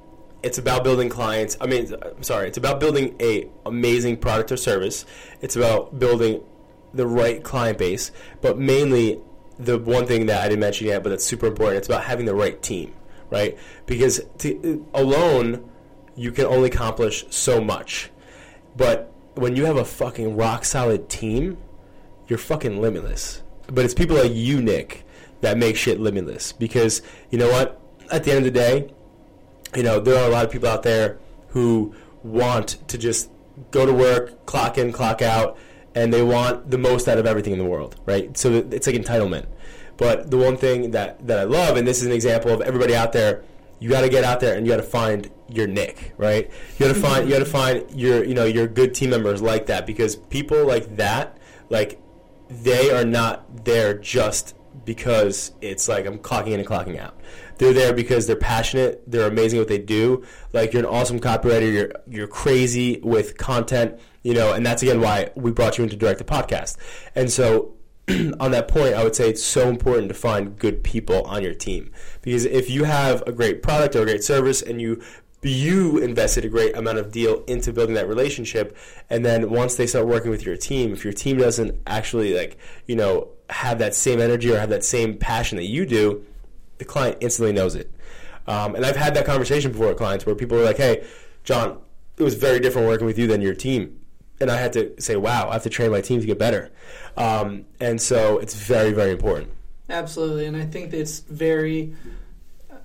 it's 0.43 0.59
about 0.59 0.85
building 0.85 1.09
clients. 1.09 1.57
I 1.61 1.67
mean, 1.67 1.93
I'm 2.01 2.23
sorry, 2.23 2.49
it's 2.49 2.57
about 2.57 2.81
building 2.81 3.17
a 3.21 3.51
amazing 3.67 4.17
product 4.19 4.53
or 4.53 4.57
service. 4.57 5.05
It's 5.41 5.57
about 5.57 5.99
building 5.99 6.43
the 6.95 7.07
right 7.07 7.43
client 7.43 7.79
base, 7.79 8.11
but 8.41 8.59
mainly 8.59 9.21
the 9.59 9.79
one 9.79 10.07
thing 10.07 10.27
that 10.27 10.43
I 10.43 10.49
didn't 10.49 10.61
mention 10.61 10.87
yet, 10.87 11.03
but 11.03 11.11
that's 11.11 11.25
super 11.25 11.47
important. 11.47 11.79
It's 11.79 11.89
about 11.89 12.05
having 12.05 12.25
the 12.25 12.35
right 12.35 12.61
team, 12.63 12.95
right? 13.29 13.59
Because 13.87 14.21
to, 14.39 14.87
alone, 14.95 15.69
you 16.17 16.33
can 16.33 16.47
only 16.47 16.69
accomplish 16.69 17.27
so 17.31 17.61
much, 17.61 18.11
but 18.81 19.13
when 19.35 19.57
you 19.57 19.67
have 19.67 19.77
a 19.77 19.85
fucking 19.85 20.39
rock 20.39 20.65
solid 20.65 21.11
team, 21.11 21.59
you're 22.29 22.39
fucking 22.39 22.81
limitless. 22.81 23.43
But 23.67 23.85
it's 23.85 23.93
people 23.93 24.17
like 24.17 24.33
you, 24.33 24.63
Nick, 24.63 25.05
that 25.43 25.59
make 25.59 25.77
shit 25.77 26.01
limitless. 26.01 26.53
Because 26.53 27.03
you 27.29 27.37
know 27.37 27.51
what? 27.51 27.79
At 28.11 28.25
the 28.25 28.31
end 28.31 28.39
of 28.39 28.45
the 28.45 28.59
day, 28.59 28.91
you 29.77 29.83
know 29.83 30.01
there 30.01 30.17
are 30.17 30.27
a 30.27 30.33
lot 30.33 30.47
of 30.47 30.51
people 30.51 30.67
out 30.67 30.83
there 30.83 31.19
who 31.49 31.95
want 32.23 32.79
to 32.89 32.97
just 32.97 33.31
go 33.71 33.85
to 33.85 33.93
work, 33.93 34.47
clock 34.47 34.79
in, 34.79 34.93
clock 34.93 35.21
out, 35.21 35.59
and 35.95 36.11
they 36.11 36.23
want 36.23 36.71
the 36.71 36.79
most 36.79 37.07
out 37.07 37.19
of 37.19 37.27
everything 37.27 37.53
in 37.53 37.59
the 37.59 37.67
world, 37.67 37.97
right? 38.07 38.35
So 38.39 38.65
it's 38.71 38.87
like 38.87 38.97
entitlement. 38.97 39.45
But 39.99 40.31
the 40.31 40.39
one 40.39 40.57
thing 40.57 40.93
that, 40.93 41.27
that 41.27 41.39
I 41.39 41.45
love, 41.45 41.77
and 41.77 41.87
this 41.87 42.01
is 42.01 42.07
an 42.07 42.13
example 42.13 42.51
of 42.51 42.63
everybody 42.63 42.97
out 42.97 43.13
there, 43.13 43.45
you 43.81 43.89
got 43.89 44.03
to 44.03 44.09
get 44.09 44.23
out 44.23 44.41
there 44.41 44.57
and 44.57 44.67
you 44.67 44.73
got 44.73 44.77
to 44.77 44.83
find 44.83 45.31
your 45.49 45.67
Nick, 45.67 46.13
right? 46.17 46.49
You 46.79 46.87
got 46.87 46.95
to 46.95 47.01
find 47.01 47.29
you 47.29 47.33
got 47.33 47.39
to 47.41 47.45
mm-hmm. 47.45 47.87
find 47.87 48.01
your 48.01 48.23
you 48.23 48.35
know 48.35 48.45
your 48.45 48.69
good 48.69 48.95
team 48.95 49.11
members 49.11 49.43
like 49.43 49.67
that 49.67 49.87
because 49.87 50.15
people 50.15 50.67
like 50.67 50.97
that, 50.97 51.39
like 51.71 52.01
they 52.49 52.91
are 52.91 53.05
not 53.05 53.65
there 53.65 53.95
just 53.95 54.55
because 54.85 55.53
it's 55.61 55.89
like 55.89 56.07
I'm 56.07 56.19
clocking 56.19 56.53
in 56.53 56.61
and 56.61 56.69
clocking 56.69 56.99
out. 56.99 57.19
They're 57.59 57.73
there 57.73 57.93
because 57.93 58.27
they're 58.27 58.37
passionate. 58.37 59.03
They're 59.07 59.29
amazing 59.29 59.59
at 59.59 59.63
what 59.63 59.69
they 59.69 59.79
do. 59.79 60.25
Like 60.53 60.73
you're 60.73 60.81
an 60.81 60.89
awesome 60.89 61.21
copywriter. 61.21 61.73
You're 61.73 61.93
you're 62.07 62.29
crazy 62.29 63.01
with 63.03 63.37
content. 63.39 63.99
You 64.23 64.35
know, 64.35 64.53
and 64.53 64.65
that's 64.65 64.83
again 64.83 65.01
why 65.01 65.31
we 65.35 65.51
brought 65.51 65.79
you 65.79 65.85
in 65.85 65.91
to 65.91 65.97
direct 65.97 66.19
the 66.19 66.25
podcast. 66.25 66.77
And 67.15 67.31
so 67.31 67.75
on 68.41 68.51
that 68.51 68.69
point, 68.69 68.95
I 68.95 69.05
would 69.05 69.15
say 69.15 69.29
it's 69.29 69.45
so 69.45 69.69
important 69.69 70.09
to 70.09 70.15
find 70.15 70.59
good 70.59 70.83
people 70.83 71.23
on 71.23 71.43
your 71.43 71.55
team. 71.55 71.93
Because 72.23 72.45
if 72.45 72.71
you 72.71 72.85
have 72.85 73.23
a 73.27 73.33
great 73.33 73.63
product 73.63 73.97
or 73.97 74.03
a 74.03 74.05
great 74.05 74.25
service 74.25 74.63
and 74.63 74.81
you 74.81 75.03
you 75.43 75.97
invested 75.97 76.45
a 76.45 76.51
great 76.51 76.77
amount 76.77 76.99
of 76.99 77.11
deal 77.11 77.43
into 77.47 77.73
building 77.73 77.95
that 77.95 78.07
relationship 78.07 78.77
and 79.09 79.25
then 79.25 79.49
once 79.49 79.75
they 79.77 79.87
start 79.87 80.07
working 80.07 80.31
with 80.31 80.45
your 80.45 80.55
team 80.55 80.93
if 80.93 81.03
your 81.03 81.15
team 81.15 81.39
doesn't 81.39 81.81
actually 81.87 82.35
like 82.35 82.59
you 82.85 82.95
know 82.95 83.27
have 83.49 83.79
that 83.79 83.95
same 83.95 84.21
energy 84.21 84.53
or 84.53 84.59
have 84.59 84.69
that 84.69 84.85
same 84.85 85.17
passion 85.17 85.57
that 85.57 85.65
you 85.65 85.87
do 85.87 86.23
the 86.77 86.85
client 86.85 87.17
instantly 87.21 87.55
knows 87.55 87.75
it. 87.75 87.91
Um, 88.47 88.75
and 88.75 88.85
i've 88.85 88.97
had 88.97 89.15
that 89.15 89.25
conversation 89.25 89.73
before 89.73 89.89
with 89.89 89.97
clients 89.97 90.27
where 90.27 90.35
people 90.35 90.59
are 90.59 90.65
like 90.65 90.77
hey 90.77 91.07
john 91.43 91.79
it 92.19 92.23
was 92.23 92.35
very 92.35 92.61
different 92.61 92.87
working 92.87 93.07
with 93.07 93.19
you 93.19 93.27
than 93.27 93.41
your 93.41 93.55
team 93.55 94.00
and 94.41 94.51
i 94.51 94.57
had 94.57 94.73
to 94.73 95.01
say 95.01 95.17
wow 95.17 95.49
i 95.49 95.53
have 95.53 95.63
to 95.63 95.71
train 95.71 95.91
my 95.91 96.01
team 96.01 96.21
to 96.21 96.27
get 96.27 96.39
better 96.39 96.71
um, 97.17 97.65
and 97.81 98.01
so 98.01 98.39
it's 98.39 98.55
very 98.55 98.93
very 98.93 99.11
important 99.11 99.51
Absolutely, 99.91 100.47
and 100.47 100.57
I 100.57 100.65
think 100.65 100.93
it's 100.93 101.21
very 101.21 101.95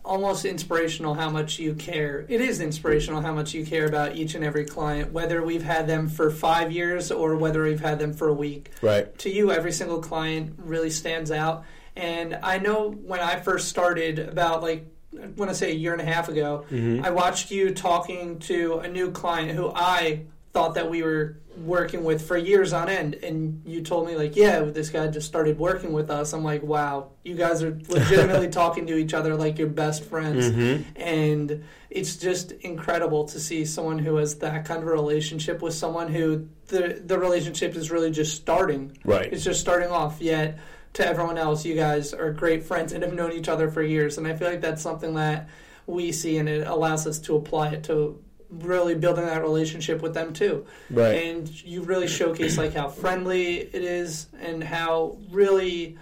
almost 0.03 0.45
inspirational 0.45 1.13
how 1.13 1.29
much 1.29 1.57
you 1.57 1.73
care. 1.73 2.25
It 2.27 2.41
is 2.41 2.59
inspirational 2.59 3.21
how 3.21 3.33
much 3.33 3.53
you 3.53 3.65
care 3.65 3.85
about 3.85 4.15
each 4.15 4.35
and 4.35 4.43
every 4.43 4.65
client, 4.65 5.11
whether 5.11 5.43
we've 5.43 5.63
had 5.63 5.87
them 5.87 6.09
for 6.09 6.29
five 6.29 6.71
years 6.71 7.11
or 7.11 7.35
whether 7.35 7.63
we've 7.63 7.79
had 7.79 7.99
them 7.99 8.13
for 8.13 8.27
a 8.27 8.33
week. 8.33 8.71
Right. 8.81 9.15
To 9.19 9.31
you, 9.31 9.51
every 9.51 9.71
single 9.71 9.99
client 9.99 10.55
really 10.57 10.89
stands 10.91 11.31
out. 11.31 11.65
And 11.95 12.37
I 12.43 12.59
know 12.59 12.91
when 12.91 13.19
I 13.19 13.37
first 13.37 13.69
started, 13.69 14.19
about 14.19 14.61
like, 14.61 14.85
I 15.19 15.27
want 15.27 15.49
to 15.49 15.55
say 15.55 15.71
a 15.71 15.75
year 15.75 15.93
and 15.93 16.01
a 16.01 16.05
half 16.05 16.27
ago, 16.27 16.65
I 17.03 17.09
watched 17.09 17.49
you 17.49 17.73
talking 17.73 18.39
to 18.39 18.79
a 18.79 18.87
new 18.87 19.11
client 19.11 19.51
who 19.51 19.71
I 19.73 20.25
thought 20.55 20.75
that 20.75 20.89
we 20.89 21.03
were 21.03 21.37
working 21.57 22.05
with 22.05 22.25
for 22.25 22.37
years 22.37 22.71
on 22.71 22.87
end 22.87 23.15
and 23.15 23.61
you 23.65 23.81
told 23.81 24.07
me 24.07 24.15
like 24.15 24.37
yeah 24.37 24.61
this 24.61 24.89
guy 24.89 25.05
just 25.07 25.27
started 25.27 25.59
working 25.59 25.91
with 25.91 26.09
us. 26.09 26.31
I'm 26.31 26.45
like 26.45 26.63
wow 26.63 27.11
you 27.23 27.35
guys 27.35 27.61
are 27.61 27.71
legitimately 27.89 28.47
talking 28.47 28.87
to 28.87 28.95
each 28.95 29.13
other 29.13 29.35
like 29.35 29.57
your 29.59 29.67
best 29.67 30.05
friends. 30.05 30.49
Mm-hmm. 30.49 30.83
And 30.95 31.65
it's 31.89 32.15
just 32.15 32.53
incredible 32.53 33.25
to 33.25 33.37
see 33.37 33.65
someone 33.65 33.99
who 33.99 34.15
has 34.15 34.35
that 34.35 34.63
kind 34.63 34.81
of 34.81 34.87
relationship 34.87 35.61
with 35.61 35.73
someone 35.73 36.07
who 36.07 36.47
the 36.67 37.01
the 37.05 37.19
relationship 37.19 37.75
is 37.75 37.91
really 37.91 38.11
just 38.11 38.33
starting. 38.37 38.97
Right. 39.03 39.33
it's 39.33 39.43
just 39.43 39.59
starting 39.59 39.89
off 39.89 40.21
yet 40.21 40.57
to 40.93 41.05
everyone 41.05 41.37
else 41.37 41.65
you 41.65 41.75
guys 41.75 42.13
are 42.13 42.31
great 42.31 42.63
friends 42.63 42.93
and 42.93 43.03
have 43.03 43.13
known 43.13 43.33
each 43.33 43.49
other 43.49 43.69
for 43.69 43.83
years. 43.83 44.17
And 44.17 44.25
i 44.25 44.33
feel 44.37 44.49
like 44.49 44.61
that's 44.61 44.81
something 44.81 45.15
that 45.15 45.49
we 45.85 46.13
see 46.13 46.37
and 46.37 46.47
it 46.47 46.65
allows 46.65 47.05
us 47.05 47.19
to 47.19 47.35
apply 47.35 47.71
it 47.71 47.83
to 47.83 48.21
really 48.49 48.95
building 48.95 49.25
that 49.25 49.41
relationship 49.41 50.01
with 50.01 50.13
them 50.13 50.33
too 50.33 50.65
Right. 50.89 51.15
and 51.23 51.63
you 51.63 51.81
really 51.83 52.07
showcase 52.07 52.57
like 52.57 52.73
how 52.73 52.87
friendly 52.89 53.57
it 53.57 53.83
is 53.83 54.27
and 54.39 54.63
how 54.63 55.17
really 55.31 55.97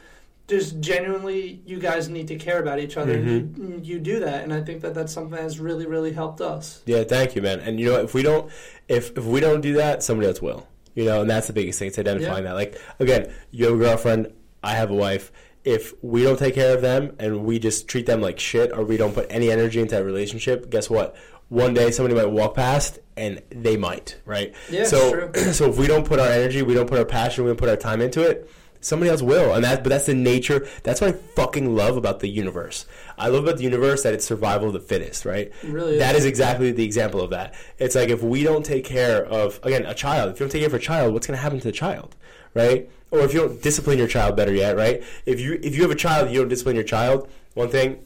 just 0.47 0.79
genuinely 0.81 1.61
you 1.65 1.79
guys 1.79 2.09
need 2.09 2.27
to 2.27 2.35
care 2.35 2.59
about 2.59 2.79
each 2.79 2.97
other 2.97 3.17
mm-hmm. 3.17 3.61
and 3.63 3.85
you, 3.87 3.95
you 3.95 3.99
do 3.99 4.19
that 4.19 4.43
and 4.43 4.53
i 4.53 4.61
think 4.61 4.81
that 4.81 4.93
that's 4.93 5.13
something 5.13 5.37
that's 5.39 5.57
really 5.57 5.85
really 5.85 6.11
helped 6.11 6.41
us 6.41 6.81
Yeah, 6.85 7.03
thank 7.03 7.35
you, 7.35 7.41
man. 7.41 7.59
And 7.61 7.79
you 7.79 7.89
know, 7.91 7.99
if 8.01 8.13
we 8.13 8.23
don't, 8.23 8.51
if 8.89 9.17
if 9.17 9.23
we 9.23 9.39
don't 9.39 9.61
do 9.61 9.73
that, 9.75 10.03
somebody 10.03 10.27
else 10.27 10.41
will. 10.41 10.67
You 10.95 11.05
know, 11.05 11.21
and 11.21 11.29
that's 11.29 11.47
the 11.47 11.53
biggest 11.53 11.79
thing. 11.79 11.87
It's 11.87 11.97
identifying 11.97 12.43
Yeah. 12.43 12.49
that. 12.49 12.55
Like 12.55 12.77
again, 12.99 13.33
you 13.51 13.65
have 13.65 13.73
a 13.75 13.77
girlfriend, 13.77 14.33
I 14.61 14.73
have 14.75 14.91
a 14.91 14.95
wife. 14.95 15.31
If 15.63 15.93
we 16.03 16.23
don't 16.23 16.37
take 16.37 16.55
care 16.55 16.75
of 16.75 16.81
them 16.81 17.15
and 17.19 17.45
we 17.45 17.57
just 17.57 17.87
treat 17.87 18.05
them 18.05 18.19
like 18.21 18.37
shit, 18.37 18.71
or 18.73 18.83
we 18.83 18.97
don't 18.97 19.13
put 19.15 19.27
any 19.29 19.49
energy 19.49 19.79
into 19.79 19.95
that 19.95 20.03
relationship, 20.03 20.69
guess 20.69 20.89
what? 20.89 21.15
One 21.53 21.73
day 21.75 21.91
somebody 21.91 22.15
might 22.15 22.31
walk 22.31 22.55
past, 22.55 22.97
and 23.15 23.41
they 23.49 23.77
might, 23.77 24.17
right? 24.25 24.53
Yeah, 24.71 24.85
so, 24.85 25.31
so 25.51 25.69
if 25.69 25.77
we 25.77 25.85
don't 25.85 26.03
put 26.05 26.19
our 26.19 26.27
energy, 26.27 26.63
we 26.63 26.73
don't 26.73 26.87
put 26.87 26.97
our 26.97 27.05
passion, 27.05 27.43
we 27.43 27.49
don't 27.51 27.57
put 27.57 27.69
our 27.69 27.75
time 27.77 28.01
into 28.01 28.21
it, 28.27 28.49
somebody 28.81 29.11
else 29.11 29.21
will. 29.21 29.53
And 29.53 29.63
that, 29.63 29.83
but 29.83 29.89
that's 29.89 30.07
the 30.07 30.15
nature. 30.15 30.67
That's 30.81 30.99
what 30.99 31.11
I 31.13 31.17
fucking 31.35 31.75
love 31.75 31.95
about 31.95 32.21
the 32.21 32.27
universe. 32.27 32.87
I 33.19 33.27
love 33.27 33.43
about 33.43 33.57
the 33.57 33.63
universe 33.63 34.01
that 34.01 34.15
it's 34.15 34.25
survival 34.25 34.67
of 34.67 34.73
the 34.73 34.79
fittest, 34.79 35.25
right? 35.25 35.51
It 35.61 35.69
really 35.69 35.99
That 35.99 36.15
is. 36.15 36.21
is 36.21 36.25
exactly 36.25 36.71
the 36.71 36.83
example 36.83 37.21
of 37.21 37.29
that. 37.29 37.53
It's 37.77 37.93
like 37.93 38.09
if 38.09 38.23
we 38.23 38.41
don't 38.43 38.65
take 38.65 38.83
care 38.83 39.23
of 39.23 39.59
again 39.61 39.85
a 39.85 39.93
child, 39.93 40.31
if 40.31 40.39
you 40.39 40.45
don't 40.45 40.51
take 40.51 40.61
care 40.61 40.67
of 40.69 40.73
a 40.73 40.79
child, 40.79 41.13
what's 41.13 41.27
going 41.27 41.37
to 41.37 41.41
happen 41.43 41.59
to 41.59 41.63
the 41.65 41.71
child, 41.71 42.15
right? 42.55 42.89
Or 43.11 43.19
if 43.19 43.31
you 43.33 43.41
don't 43.41 43.61
discipline 43.61 43.99
your 43.99 44.07
child, 44.07 44.35
better 44.35 44.53
yet, 44.53 44.75
right? 44.75 45.03
If 45.27 45.39
you 45.39 45.59
if 45.61 45.75
you 45.75 45.83
have 45.83 45.91
a 45.91 45.95
child, 45.95 46.31
you 46.31 46.39
don't 46.39 46.49
discipline 46.49 46.75
your 46.75 46.83
child. 46.83 47.29
One 47.53 47.69
thing, 47.69 47.99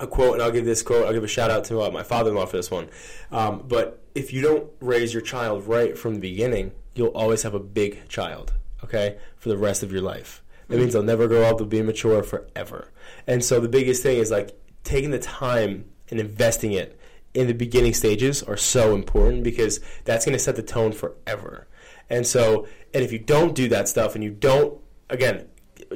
a 0.00 0.06
quote, 0.06 0.34
and 0.34 0.42
I'll 0.42 0.50
give 0.50 0.64
this 0.64 0.82
quote. 0.82 1.06
I'll 1.06 1.12
give 1.12 1.24
a 1.24 1.28
shout 1.28 1.50
out 1.50 1.64
to 1.66 1.82
uh, 1.82 1.90
my 1.90 2.02
father-in-law 2.02 2.46
for 2.46 2.56
this 2.56 2.70
one. 2.70 2.88
Um, 3.30 3.64
but 3.68 4.02
if 4.14 4.32
you 4.32 4.42
don't 4.42 4.68
raise 4.80 5.12
your 5.12 5.22
child 5.22 5.66
right 5.68 5.96
from 5.96 6.14
the 6.14 6.20
beginning, 6.20 6.72
you'll 6.94 7.08
always 7.08 7.42
have 7.42 7.54
a 7.54 7.60
big 7.60 8.08
child, 8.08 8.54
okay, 8.82 9.18
for 9.36 9.48
the 9.50 9.58
rest 9.58 9.82
of 9.82 9.92
your 9.92 10.02
life. 10.02 10.42
That 10.68 10.78
means 10.78 10.92
they'll 10.92 11.02
never 11.02 11.26
grow 11.26 11.42
up. 11.42 11.58
They'll 11.58 11.66
be 11.66 11.80
immature 11.80 12.22
forever. 12.22 12.92
And 13.26 13.44
so 13.44 13.60
the 13.60 13.68
biggest 13.68 14.02
thing 14.02 14.18
is 14.18 14.30
like 14.30 14.56
taking 14.84 15.10
the 15.10 15.18
time 15.18 15.84
and 16.10 16.20
investing 16.20 16.72
it 16.72 16.98
in 17.34 17.46
the 17.46 17.54
beginning 17.54 17.94
stages 17.94 18.42
are 18.42 18.56
so 18.56 18.94
important 18.94 19.44
because 19.44 19.80
that's 20.04 20.24
going 20.24 20.32
to 20.32 20.38
set 20.38 20.56
the 20.56 20.62
tone 20.62 20.92
forever. 20.92 21.66
And 22.08 22.26
so, 22.26 22.66
and 22.92 23.04
if 23.04 23.12
you 23.12 23.18
don't 23.18 23.54
do 23.54 23.68
that 23.68 23.88
stuff 23.88 24.14
and 24.14 24.24
you 24.24 24.30
don't, 24.30 24.80
again, 25.08 25.46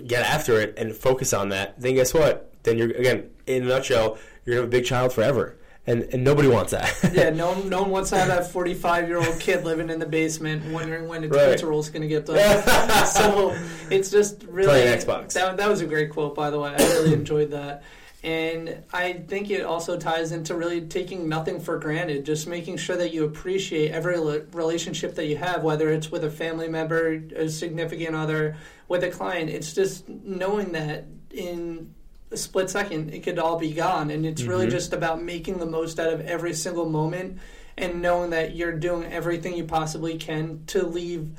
get 0.07 0.25
after 0.25 0.61
it 0.61 0.75
and 0.77 0.95
focus 0.95 1.33
on 1.33 1.49
that, 1.51 1.81
then 1.81 1.95
guess 1.95 2.15
what? 2.15 2.53
Then 2.63 2.79
you're, 2.79 2.91
again, 2.91 3.31
in 3.47 3.65
a 3.65 3.67
nutshell, 3.67 4.19
you're 4.45 4.57
to 4.57 4.61
have 4.63 4.65
a 4.69 4.71
big 4.71 4.85
child 4.85 5.13
forever. 5.13 5.57
and 5.87 6.03
and 6.15 6.25
nobody 6.25 6.49
wants 6.49 6.71
that. 6.73 6.95
yeah, 7.13 7.29
no, 7.43 7.53
one- 7.53 7.69
no 7.69 7.83
one 7.83 7.91
wants 7.91 8.11
to 8.11 8.17
have 8.17 8.29
that 8.29 8.51
45 8.51 9.07
year 9.09 9.19
old 9.19 9.39
kid 9.41 9.65
living 9.65 9.91
in 9.91 9.99
the 9.99 10.07
basement 10.07 10.65
wondering 10.73 11.09
when 11.09 11.25
its 11.25 11.37
Right. 11.37 11.63
roll 11.63 11.81
is 11.81 11.91
going 11.91 12.03
to 12.03 12.09
get 12.09 12.25
done. 12.27 13.07
so 13.07 13.55
it's 13.91 14.11
just 14.11 14.45
really. 14.45 14.69
Playing 14.69 14.99
Xbox. 14.99 15.33
That, 15.35 15.57
that 15.59 15.69
was 15.69 15.81
a 15.83 15.87
great 15.87 16.11
quote, 16.11 16.35
by 16.35 16.51
the 16.51 16.59
way. 16.59 16.71
I 16.71 16.83
really 16.95 17.13
enjoyed 17.13 17.51
that. 17.51 17.83
And 18.23 18.83
I 18.91 19.13
think 19.29 19.51
it 19.51 19.65
also 19.67 19.99
ties 19.99 20.33
into 20.33 20.55
really 20.55 20.81
taking 20.81 21.29
nothing 21.29 21.61
for 21.61 21.79
granted, 21.79 22.25
just 22.25 22.47
making 22.47 22.79
sure 22.79 22.97
that 22.97 23.13
you 23.13 23.25
appreciate 23.27 23.91
every 23.93 24.19
relationship 24.53 25.15
that 25.17 25.27
you 25.27 25.37
have, 25.37 25.63
whether 25.63 25.91
it's 25.91 26.11
with 26.11 26.25
a 26.25 26.31
family 26.31 26.67
member, 26.69 27.23
a 27.37 27.51
significant 27.51 28.17
other, 28.17 28.57
with 28.89 29.05
a 29.05 29.11
client. 29.11 29.51
It's 29.51 29.75
just 29.75 30.09
knowing 30.09 30.73
that 30.73 31.05
in 31.31 31.93
a 32.35 32.37
split 32.37 32.69
second 32.69 33.15
it 33.15 33.23
could 33.23 33.39
all 33.39 33.59
be 33.59 33.73
gone. 33.73 34.11
And 34.11 34.27
it's 34.27 34.43
really 34.43 34.67
Mhm. 34.67 34.71
just 34.71 34.93
about 34.93 35.23
making 35.23 35.59
the 35.59 35.67
most 35.67 35.99
out 35.99 36.13
of 36.13 36.21
every 36.23 36.53
single 36.53 36.87
moment 36.87 37.39
and 37.79 38.03
knowing 38.03 38.31
that 38.31 38.55
you're 38.55 38.73
doing 38.73 39.11
everything 39.11 39.57
you 39.57 39.65
possibly 39.65 40.17
can 40.19 40.61
to 40.69 40.85
leave 40.87 41.31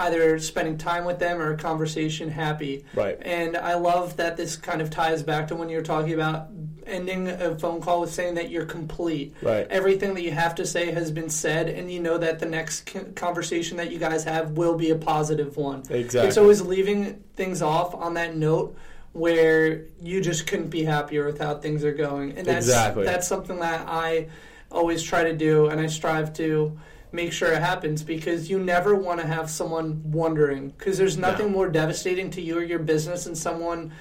either 0.00 0.38
spending 0.38 0.78
time 0.78 1.04
with 1.04 1.18
them 1.18 1.40
or 1.40 1.52
a 1.52 1.56
conversation 1.56 2.30
happy. 2.30 2.84
right. 2.94 3.18
And 3.22 3.56
I 3.56 3.74
love 3.74 4.16
that 4.18 4.36
this 4.36 4.54
kind 4.54 4.80
of 4.80 4.90
ties 4.90 5.24
back 5.24 5.48
to 5.48 5.56
when 5.56 5.68
you're 5.68 5.82
talking 5.82 6.14
about 6.14 6.46
ending 6.86 7.26
a 7.28 7.58
phone 7.58 7.80
call 7.80 8.00
with 8.02 8.12
saying 8.14 8.34
that 8.36 8.48
you're 8.48 8.64
complete. 8.64 9.34
Right. 9.42 9.66
Everything 9.68 10.14
that 10.14 10.22
you 10.22 10.30
have 10.30 10.54
to 10.54 10.64
say 10.66 10.92
has 10.92 11.10
been 11.10 11.28
said, 11.28 11.68
and 11.68 11.90
you 11.90 11.98
know 11.98 12.16
that 12.16 12.38
the 12.38 12.46
next 12.46 12.88
conversation 13.16 13.76
that 13.78 13.90
you 13.90 13.98
guys 13.98 14.22
have 14.22 14.52
will 14.52 14.76
be 14.76 14.90
a 14.90 14.94
positive 14.94 15.56
one. 15.56 15.82
Exactly. 15.90 16.28
It's 16.28 16.38
always 16.38 16.62
leaving 16.62 17.20
things 17.34 17.60
off 17.60 17.92
on 17.94 18.14
that 18.14 18.36
note 18.36 18.76
where 19.18 19.82
you 20.00 20.20
just 20.20 20.46
couldn't 20.46 20.68
be 20.70 20.84
happier 20.84 21.26
with 21.26 21.38
how 21.38 21.56
things 21.56 21.84
are 21.84 21.92
going. 21.92 22.36
And 22.36 22.46
that's 22.46 22.66
Exactly. 22.66 23.04
that's 23.04 23.26
something 23.26 23.58
that 23.60 23.86
I 23.88 24.28
always 24.70 25.02
try 25.02 25.24
to 25.24 25.34
do 25.36 25.66
and 25.66 25.80
I 25.80 25.86
strive 25.86 26.32
to 26.34 26.78
make 27.10 27.32
sure 27.32 27.50
it 27.52 27.62
happens 27.62 28.02
because 28.02 28.50
you 28.50 28.58
never 28.58 28.94
want 28.94 29.18
to 29.20 29.26
have 29.26 29.48
someone 29.48 30.02
wondering 30.12 30.68
because 30.70 30.98
there's 30.98 31.16
nothing 31.16 31.46
No. 31.46 31.52
more 31.52 31.68
devastating 31.68 32.30
to 32.32 32.42
you 32.42 32.58
or 32.58 32.62
your 32.62 32.78
business 32.78 33.24
than 33.24 33.34
someone 33.34 33.92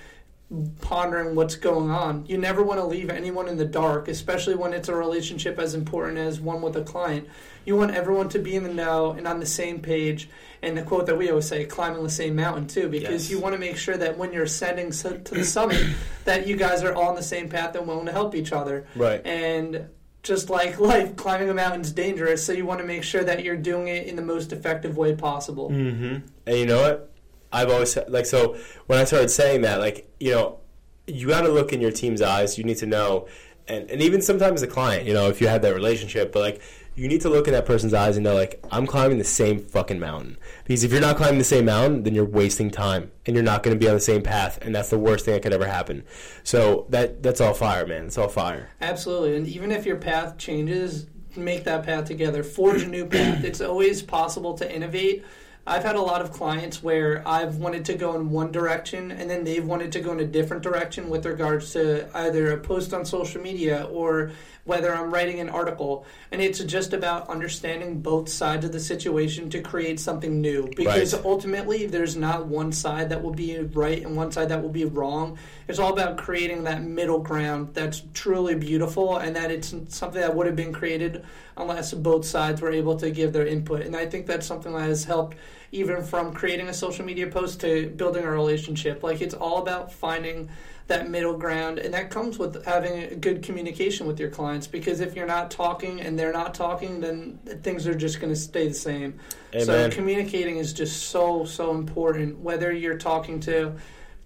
pondering 0.81 1.35
what's 1.35 1.55
going 1.55 1.89
on. 1.89 2.25
You 2.27 2.37
never 2.37 2.63
want 2.63 2.79
to 2.79 2.85
leave 2.85 3.09
anyone 3.09 3.47
in 3.47 3.57
the 3.57 3.65
dark, 3.65 4.07
especially 4.07 4.55
when 4.55 4.73
it's 4.73 4.87
a 4.89 4.95
relationship 4.95 5.59
as 5.59 5.73
important 5.73 6.17
as 6.17 6.39
one 6.39 6.61
with 6.61 6.75
a 6.77 6.83
client. 6.83 7.27
You 7.67 7.75
want 7.75 7.91
everyone 7.91 8.29
to 8.29 8.39
be 8.39 8.55
in 8.55 8.63
the 8.63 8.73
know 8.73 9.11
and 9.11 9.27
on 9.27 9.41
the 9.41 9.45
same 9.45 9.81
page. 9.81 10.29
And 10.61 10.77
the 10.77 10.83
quote 10.83 11.05
that 11.07 11.17
we 11.17 11.29
always 11.29 11.47
say, 11.47 11.65
climbing 11.65 12.01
the 12.01 12.09
same 12.09 12.35
mountain 12.35 12.65
too, 12.65 12.87
because 12.87 13.25
Yes. 13.25 13.29
you 13.29 13.39
want 13.39 13.53
to 13.53 13.59
make 13.59 13.75
sure 13.75 13.97
that 13.97 14.17
when 14.17 14.31
you're 14.31 14.45
ascending 14.45 14.91
to 14.91 15.35
the 15.35 15.43
summit, 15.43 15.85
that 16.23 16.47
you 16.47 16.55
guys 16.55 16.81
are 16.81 16.95
all 16.95 17.09
on 17.09 17.15
the 17.15 17.21
same 17.21 17.49
path 17.49 17.75
and 17.75 17.85
willing 17.85 18.05
to 18.05 18.11
help 18.13 18.35
each 18.35 18.53
other. 18.53 18.87
Right. 18.95 19.21
And 19.25 19.89
just 20.23 20.49
like 20.49 20.79
life, 20.93 21.17
climbing 21.17 21.49
a 21.49 21.53
mountain 21.53 21.81
is 21.81 21.91
dangerous, 21.91 22.45
so 22.45 22.53
you 22.53 22.65
want 22.65 22.79
to 22.79 22.87
make 22.87 23.03
sure 23.03 23.23
that 23.25 23.43
you're 23.43 23.57
doing 23.57 23.89
it 23.89 24.07
in 24.07 24.15
the 24.15 24.21
most 24.21 24.53
effective 24.53 24.95
way 24.95 25.13
possible. 25.13 25.69
Mm-hmm. 25.69 26.25
And 26.47 26.57
you 26.57 26.65
know 26.65 26.81
what? 26.81 27.11
I've 27.51 27.69
always 27.69 27.97
like, 28.07 28.25
so 28.25 28.57
when 28.87 28.97
I 28.97 29.03
started 29.03 29.29
saying 29.29 29.61
that, 29.61 29.79
like, 29.79 30.09
you 30.21 30.31
know, 30.31 30.59
you 31.05 31.27
got 31.27 31.41
to 31.41 31.49
look 31.49 31.73
in 31.73 31.81
your 31.81 31.91
team's 31.91 32.21
eyes. 32.21 32.57
You 32.57 32.63
need 32.63 32.77
to 32.77 32.85
know, 32.85 33.27
and, 33.67 33.89
and 33.91 34.01
even 34.01 34.21
sometimes 34.21 34.61
the 34.61 34.67
client, 34.67 35.05
you 35.05 35.13
know, 35.13 35.27
if 35.27 35.41
you 35.41 35.47
have 35.49 35.61
that 35.63 35.73
relationship, 35.73 36.31
but 36.31 36.39
like, 36.39 36.61
you 36.97 37.07
need 37.07 37.21
to 37.21 37.29
look 37.29 37.47
in 37.47 37.53
that 37.53 37.67
person's 37.67 37.93
eyes 37.93 38.17
and 38.17 38.23
know, 38.23 38.33
like, 38.33 38.59
I'm 38.71 38.87
climbing 38.87 39.19
the 39.19 39.23
same 39.23 39.59
fucking 39.59 39.99
mountain. 39.99 40.35
Because 40.65 40.83
if 40.83 40.91
you're 40.91 40.99
not 40.99 41.15
climbing 41.15 41.37
the 41.37 41.43
same 41.43 41.65
mountain, 41.65 42.01
then 42.01 42.15
you're 42.15 42.25
wasting 42.25 42.71
time 42.71 43.11
and 43.27 43.35
you're 43.35 43.45
not 43.45 43.61
going 43.61 43.77
to 43.77 43.79
be 43.79 43.87
on 43.87 43.93
the 43.93 44.01
same 44.01 44.23
path. 44.23 44.57
And 44.63 44.73
that's 44.73 44.89
the 44.89 44.97
worst 44.97 45.23
thing 45.23 45.35
that 45.35 45.43
could 45.43 45.53
ever 45.53 45.67
happen. 45.67 46.03
So 46.43 46.87
that 46.89 47.21
that's 47.21 47.39
all 47.39 47.53
fire, 47.53 47.85
man. 47.85 48.07
It's 48.07 48.17
all 48.17 48.27
fire. 48.27 48.71
Absolutely, 48.81 49.37
and 49.37 49.47
even 49.47 49.71
if 49.71 49.85
your 49.85 49.97
path 49.97 50.39
changes, 50.39 51.05
make 51.35 51.65
that 51.65 51.83
path 51.83 52.05
together. 52.05 52.43
Forge 52.43 52.81
a 52.81 52.87
new 52.87 53.05
path. 53.05 53.43
It's 53.43 53.61
always 53.61 54.01
possible 54.01 54.55
to 54.55 54.75
innovate. 54.75 55.23
I've 55.67 55.83
had 55.83 55.97
a 55.97 56.01
lot 56.01 56.21
of 56.21 56.31
clients 56.31 56.81
where 56.81 57.27
I've 57.27 57.57
wanted 57.57 57.83
to 57.85 57.95
go 57.95 58.15
in 58.15 58.29
one 58.29 58.53
direction 58.53 59.11
and 59.11 59.29
then 59.29 59.43
they've 59.43 59.65
wanted 59.65 59.91
to 59.91 59.99
go 59.99 60.13
in 60.13 60.21
a 60.21 60.25
different 60.25 60.63
direction 60.63 61.09
with 61.09 61.25
regards 61.25 61.73
to 61.73 62.09
either 62.17 62.53
a 62.53 62.57
post 62.57 62.93
on 62.93 63.03
social 63.03 63.41
media 63.41 63.83
or 63.91 64.31
whether 64.67 64.93
I'm 64.93 65.11
writing 65.11 65.39
an 65.39 65.49
article. 65.49 66.05
And 66.31 66.41
it's 66.41 66.59
just 66.59 66.91
about 66.93 67.29
understanding 67.29 68.01
both 68.01 68.27
sides 68.27 68.65
of 68.65 68.73
the 68.73 68.79
situation 68.81 69.49
to 69.51 69.61
create 69.61 69.99
something 69.99 70.41
new. 70.41 70.69
Because 70.75 71.13
Right. 71.13 71.25
ultimately, 71.25 71.85
there's 71.85 72.17
not 72.17 72.47
one 72.47 72.73
side 72.73 73.09
that 73.09 73.23
will 73.23 73.31
be 73.31 73.57
right 73.59 74.05
and 74.05 74.15
one 74.15 74.31
side 74.31 74.49
that 74.49 74.61
will 74.61 74.69
be 74.69 74.83
wrong. 74.83 75.37
It's 75.69 75.79
all 75.79 75.93
about 75.93 76.17
creating 76.17 76.65
that 76.65 76.83
middle 76.83 77.19
ground 77.19 77.69
that's 77.73 78.03
truly 78.13 78.55
beautiful 78.55 79.17
and 79.17 79.35
that 79.37 79.51
it's 79.51 79.73
something 79.87 80.19
that 80.21 80.35
would 80.35 80.47
have 80.47 80.55
been 80.55 80.73
created 80.73 81.23
unless 81.55 81.93
both 81.93 82.25
sides 82.25 82.61
were 82.61 82.71
able 82.71 82.97
to 82.97 83.09
give 83.09 83.31
their 83.31 83.47
input. 83.47 83.81
And 83.81 83.95
I 83.95 84.05
think 84.05 84.27
that's 84.27 84.45
something 84.45 84.73
that 84.73 84.81
has 84.81 85.05
helped 85.05 85.37
even 85.71 86.03
from 86.03 86.33
creating 86.33 86.67
a 86.67 86.73
social 86.73 87.05
media 87.05 87.27
post 87.27 87.61
to 87.61 87.89
building 87.89 88.23
a 88.23 88.31
relationship. 88.31 89.01
Like 89.03 89.21
it's 89.21 89.33
all 89.33 89.61
about 89.61 89.91
finding 89.91 90.49
that 90.87 91.09
middle 91.09 91.37
ground 91.37 91.79
and 91.79 91.93
that 91.93 92.09
comes 92.09 92.39
with 92.39 92.63
having 92.65 93.03
a 93.03 93.15
good 93.15 93.43
communication 93.43 94.07
with 94.07 94.19
your 94.19 94.29
clients 94.29 94.67
because 94.67 95.01
if 95.01 95.15
you're 95.15 95.27
not 95.27 95.51
talking 95.51 95.99
and 96.01 96.17
they're 96.17 96.33
not 96.33 96.53
talking 96.53 97.01
then 97.01 97.37
things 97.61 97.85
are 97.87 97.95
just 97.95 98.19
going 98.19 98.31
to 98.31 98.39
stay 98.39 98.67
the 98.67 98.73
same 98.73 99.19
so 99.59 99.89
communicating 99.91 100.57
is 100.57 100.73
just 100.73 101.07
so 101.09 101.43
so 101.45 101.71
important 101.71 102.39
whether 102.39 102.71
you're 102.71 102.97
talking 102.97 103.39
to 103.39 103.73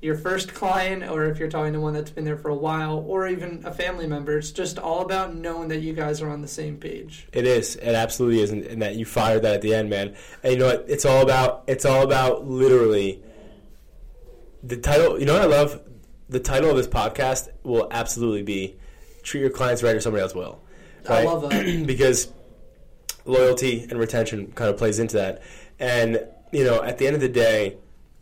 your 0.02 0.16
first 0.16 0.54
client 0.54 1.04
or 1.04 1.26
if 1.26 1.38
you're 1.38 1.50
talking 1.50 1.74
to 1.74 1.80
one 1.80 1.94
that's 1.94 2.10
been 2.12 2.26
there 2.26 2.38
for 2.38 2.50
a 2.50 2.56
while 2.56 3.00
or 3.08 3.28
even 3.28 3.62
a 3.66 3.72
family 3.72 4.06
member 4.08 4.38
it's 4.38 4.52
just 4.52 4.78
all 4.78 5.02
about 5.02 5.36
knowing 5.36 5.68
that 5.68 5.82
you 5.82 5.94
guys 5.94 6.22
are 6.22 6.30
on 6.30 6.42
the 6.42 6.48
same 6.48 6.78
page 6.78 7.28
It 7.34 7.46
is. 7.46 7.76
It 7.76 7.96
absolutely 7.96 8.42
is, 8.42 8.52
and, 8.52 8.64
and 8.66 8.82
that 8.82 8.96
you 8.96 9.06
fired 9.06 9.42
that 9.44 9.56
at 9.56 9.62
the 9.62 9.74
end, 9.74 9.90
man. 9.90 10.16
And 10.44 10.54
you 10.54 10.60
know 10.60 10.68
what? 10.68 10.86
It's 10.88 11.06
all 11.06 11.22
about. 11.22 11.64
It's 11.68 11.86
all 11.86 12.04
about 12.04 12.48
literally. 12.48 13.24
The 14.64 14.78
title. 14.78 15.20
You 15.20 15.26
know 15.26 15.34
what 15.34 15.44
I 15.44 15.46
love? 15.46 15.82
The 16.32 16.40
title 16.40 16.70
of 16.70 16.78
this 16.78 16.88
podcast 16.88 17.50
will 17.62 17.90
absolutely 17.92 18.42
be 18.42 18.78
"Treat 19.22 19.42
Your 19.42 19.50
Clients 19.50 19.84
Right 19.84 19.94
or 19.94 20.00
Somebody 20.00 20.24
Else 20.24 20.34
Will." 20.34 20.62
I 21.10 21.26
love 21.26 21.50
that. 21.50 21.84
because 21.86 22.32
loyalty 23.26 23.86
and 23.90 24.00
retention 24.00 24.54
kind 24.54 24.70
of 24.70 24.78
plays 24.78 24.98
into 24.98 25.18
that. 25.18 25.42
And 25.78 26.26
you 26.54 26.64
know, 26.64 26.82
at 26.84 27.00
the 27.00 27.06
end 27.06 27.16
of 27.16 27.22
the 27.22 27.28
day, 27.28 27.76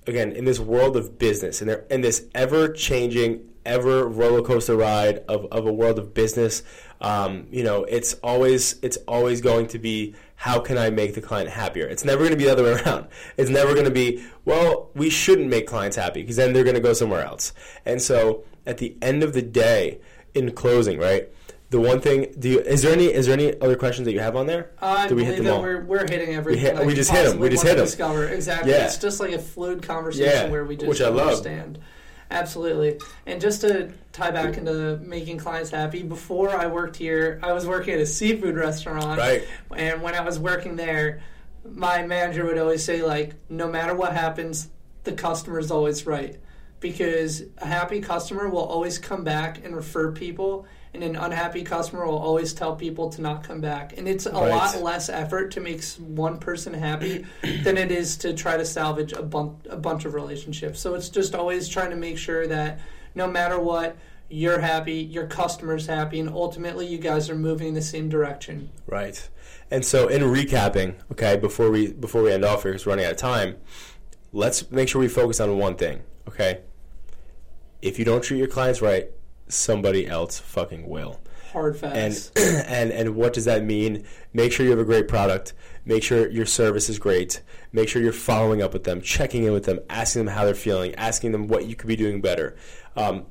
again, 0.07 0.31
in 0.31 0.43
this 0.43 0.59
world 0.59 0.97
of 0.97 1.19
business, 1.19 1.61
and 1.61 1.69
there, 1.69 1.85
in 1.91 2.01
this 2.01 2.25
ever 2.33 2.73
changing, 2.73 3.41
ever 3.63 4.07
roller 4.07 4.41
coaster 4.41 4.75
ride 4.75 5.19
of, 5.27 5.45
of 5.51 5.67
a 5.67 5.71
world 5.71 5.99
of 5.99 6.15
business, 6.15 6.63
um, 7.01 7.45
you 7.51 7.63
know, 7.63 7.83
it's 7.83 8.15
always 8.23 8.79
it's 8.81 8.97
always 9.07 9.39
going 9.39 9.67
to 9.67 9.77
be 9.77 10.15
how 10.39 10.57
can 10.57 10.77
I 10.77 10.89
make 10.89 11.15
the 11.15 11.21
client 11.21 11.49
happier? 11.49 11.85
It's 11.85 12.05
never 12.05 12.19
going 12.19 12.31
to 12.31 12.37
be 12.37 12.45
the 12.45 12.51
other 12.53 12.63
way 12.63 12.71
around. 12.85 13.07
It's 13.35 13.49
never 13.49 13.73
going 13.73 13.83
to 13.85 13.91
be 13.91 14.23
well, 14.45 14.89
we 14.95 15.09
shouldn't 15.09 15.49
make 15.49 15.67
clients 15.67 15.97
happy 15.97 16.21
because 16.21 16.37
then 16.37 16.53
they're 16.53 16.63
going 16.63 16.77
to 16.77 16.81
go 16.81 16.93
somewhere 16.93 17.25
else. 17.25 17.51
And 17.85 18.01
so, 18.01 18.45
at 18.65 18.77
the 18.77 18.95
end 19.01 19.21
of 19.21 19.33
the 19.33 19.41
day, 19.41 19.99
in 20.33 20.51
closing, 20.53 20.97
right? 20.97 21.27
The 21.71 21.79
one 21.79 21.99
thing, 21.99 22.33
do 22.39 22.49
you, 22.49 22.59
is 22.61 22.81
there 22.83 22.93
any 22.93 23.07
is 23.07 23.25
there 23.25 23.33
any 23.33 23.59
other 23.59 23.75
questions 23.75 24.05
that 24.05 24.13
you 24.13 24.21
have 24.21 24.37
on 24.37 24.47
there? 24.47 24.71
I 24.81 25.07
Did 25.09 25.17
we 25.17 25.25
hit 25.25 25.35
them 25.35 25.45
that 25.45 25.53
all? 25.55 25.61
we're, 25.61 25.81
we're 25.83 26.07
hitting 26.09 26.33
everything. 26.33 26.77
hit- 26.77 26.85
we 26.85 26.95
just 26.95 27.11
hit 27.11 27.25
'em. 27.27 27.37
We 27.37 27.49
just 27.49 27.63
hit 27.63 27.75
them. 27.75 27.85
Discover 27.85 28.29
exactly. 28.29 28.71
Yeah. 28.71 28.85
It's 28.85 28.97
just 28.97 29.19
like 29.19 29.33
a 29.33 29.39
fluid 29.39 29.83
conversation 29.83 30.45
Yeah, 30.45 30.49
where 30.49 30.63
we 30.63 30.77
just 30.77 30.87
which 30.87 31.01
I 31.01 31.09
love. 31.09 31.45
Absolutely. 32.31 32.99
And 33.25 33.41
just 33.41 33.61
to 33.61 33.91
tie 34.11 34.31
back 34.31 34.57
into 34.57 34.97
making 34.97 35.39
clients 35.39 35.71
happy, 35.71 36.03
before 36.03 36.51
I 36.51 36.67
worked 36.67 36.95
here, 36.95 37.39
I 37.41 37.53
was 37.53 37.65
working 37.65 37.95
at 37.95 37.99
a 37.99 38.05
seafood 38.05 38.55
restaurant. 38.55 39.17
Right. 39.17 39.47
And 39.75 40.01
when 40.01 40.13
I 40.13 40.21
was 40.21 40.37
working 40.37 40.75
there, 40.75 41.21
my 41.65 42.05
manager 42.05 42.45
would 42.45 42.57
always 42.57 42.83
say, 42.83 43.01
like, 43.01 43.33
no 43.49 43.67
matter 43.67 43.95
what 43.95 44.13
happens, 44.13 44.69
the 45.05 45.13
customer 45.13 45.59
is 45.59 45.71
always 45.71 46.05
right. 46.05 46.37
Because 46.79 47.43
a 47.57 47.65
happy 47.65 47.99
customer 47.99 48.47
will 48.47 48.63
always 48.63 48.99
come 48.99 49.23
back 49.23 49.65
and 49.65 49.75
refer 49.75 50.11
people, 50.11 50.67
and 50.93 51.03
an 51.03 51.15
unhappy 51.15 51.63
customer 51.63 52.05
will 52.05 52.17
always 52.17 52.53
tell 52.53 52.75
people 52.75 53.09
to 53.11 53.21
not 53.21 53.43
come 53.43 53.61
back. 53.61 53.97
And 53.97 54.07
it's 54.07 54.25
a 54.25 54.31
Right. 54.31 54.49
lot 54.49 54.81
less 54.81 55.07
effort 55.09 55.51
to 55.51 55.59
make 55.59 55.83
one 55.97 56.37
person 56.39 56.73
happy 56.73 57.25
than 57.63 57.77
it 57.77 57.91
is 57.91 58.17
to 58.17 58.33
try 58.33 58.57
to 58.57 58.65
salvage 58.65 59.13
a, 59.13 59.21
bun- 59.21 59.57
a 59.69 59.77
bunch 59.77 60.05
of 60.05 60.13
relationships. 60.13 60.79
So 60.79 60.95
it's 60.95 61.09
just 61.09 61.35
always 61.35 61.67
trying 61.67 61.91
to 61.91 61.95
make 61.95 62.17
sure 62.17 62.47
that 62.47 62.79
no 63.15 63.27
matter 63.27 63.59
what, 63.59 63.97
you're 64.31 64.59
happy, 64.59 64.93
your 64.93 65.25
customer's 65.25 65.87
happy, 65.87 66.19
and 66.19 66.29
ultimately 66.29 66.85
you 66.85 66.99
guys 66.99 67.29
are 67.31 67.35
moving 67.35 67.69
in 67.69 67.73
the 67.73 67.81
same 67.81 68.09
direction. 68.09 68.69
Right. 68.85 69.27
And 69.71 69.83
so, 69.83 70.07
in 70.07 70.21
recapping, 70.21 70.95
okay, 71.11 71.35
before 71.37 71.71
we 71.71 71.91
before 71.93 72.21
we 72.21 72.31
end 72.31 72.45
off 72.45 72.61
here, 72.61 72.71
because 72.71 72.85
we're 72.85 72.91
running 72.91 73.05
out 73.05 73.11
of 73.13 73.17
time, 73.17 73.55
let's 74.31 74.69
make 74.69 74.87
sure 74.87 75.01
we 75.01 75.07
focus 75.07 75.39
on 75.39 75.57
one 75.57 75.75
thing, 75.75 76.01
okay? 76.27 76.61
If 77.81 77.97
you 77.97 78.05
don't 78.05 78.23
treat 78.23 78.37
your 78.37 78.47
clients 78.47 78.81
right, 78.83 79.09
somebody 79.49 80.07
else 80.07 80.39
fucking 80.39 80.87
will. 80.87 81.19
Hard 81.51 81.77
facts. 81.77 82.31
And 82.35 82.65
and 82.67 82.91
and 82.91 83.15
what 83.15 83.33
does 83.33 83.45
that 83.45 83.63
mean? 83.63 84.05
Make 84.33 84.51
sure 84.51 84.65
you 84.65 84.71
have 84.71 84.79
a 84.79 84.85
great 84.85 85.07
product. 85.07 85.53
Make 85.85 86.03
sure 86.03 86.29
your 86.29 86.45
service 86.45 86.89
is 86.89 86.99
great. 86.99 87.41
Make 87.73 87.89
sure 87.89 88.01
you're 88.01 88.13
following 88.13 88.61
up 88.61 88.73
with 88.73 88.83
them, 88.83 89.01
checking 89.01 89.43
in 89.43 89.53
with 89.53 89.65
them, 89.65 89.79
asking 89.89 90.25
them 90.25 90.35
how 90.35 90.45
they're 90.45 90.53
feeling, 90.53 90.93
asking 90.95 91.31
them 91.31 91.47
what 91.47 91.65
you 91.65 91.75
could 91.75 91.87
be 91.87 91.95
doing 91.95 92.21
better. 92.21 92.55
Um, 92.95 93.25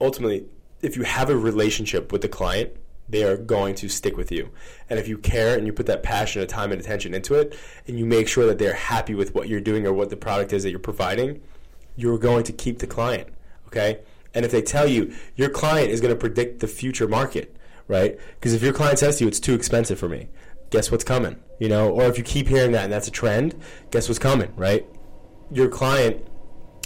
ultimately, 0.00 0.46
if 0.82 0.96
you 0.96 1.04
have 1.04 1.30
a 1.30 1.36
relationship 1.36 2.12
with 2.12 2.20
the 2.20 2.28
client, 2.28 2.76
they 3.08 3.24
are 3.24 3.36
going 3.36 3.74
to 3.76 3.88
stick 3.88 4.16
with 4.16 4.30
you. 4.32 4.50
And 4.88 4.98
if 4.98 5.08
you 5.08 5.18
care 5.18 5.56
and 5.56 5.66
you 5.66 5.72
put 5.72 5.86
that 5.86 6.02
passion 6.02 6.40
and 6.40 6.48
time 6.48 6.72
and 6.72 6.80
attention 6.80 7.14
into 7.14 7.34
it, 7.34 7.58
and 7.86 7.98
you 7.98 8.06
make 8.06 8.28
sure 8.28 8.46
that 8.46 8.58
they're 8.58 8.74
happy 8.74 9.14
with 9.14 9.34
what 9.34 9.48
you're 9.48 9.60
doing 9.60 9.86
or 9.86 9.92
what 9.92 10.10
the 10.10 10.16
product 10.16 10.52
is 10.52 10.62
that 10.62 10.70
you're 10.70 10.78
providing, 10.78 11.42
you're 11.96 12.18
going 12.18 12.44
to 12.44 12.52
keep 12.52 12.78
the 12.78 12.86
client. 12.86 13.28
Okay? 13.68 14.00
And 14.34 14.44
if 14.44 14.50
they 14.50 14.62
tell 14.62 14.86
you 14.86 15.14
your 15.36 15.48
client 15.48 15.90
is 15.90 16.00
going 16.00 16.12
to 16.12 16.18
predict 16.18 16.60
the 16.60 16.66
future 16.66 17.08
market, 17.08 17.56
right? 17.88 18.18
Because 18.34 18.52
if 18.54 18.62
your 18.62 18.72
client 18.72 18.98
says 18.98 19.18
to 19.18 19.24
you, 19.24 19.28
it's 19.28 19.40
too 19.40 19.54
expensive 19.54 19.98
for 19.98 20.08
me, 20.08 20.28
guess 20.70 20.90
what's 20.90 21.04
coming? 21.04 21.40
You 21.60 21.68
know, 21.68 21.90
or 21.90 22.04
if 22.04 22.18
you 22.18 22.24
keep 22.24 22.48
hearing 22.48 22.72
that 22.72 22.84
and 22.84 22.92
that's 22.92 23.08
a 23.08 23.12
trend, 23.12 23.54
guess 23.90 24.08
what's 24.08 24.18
coming, 24.18 24.52
right? 24.56 24.86
Your 25.50 25.68
client 25.68 26.26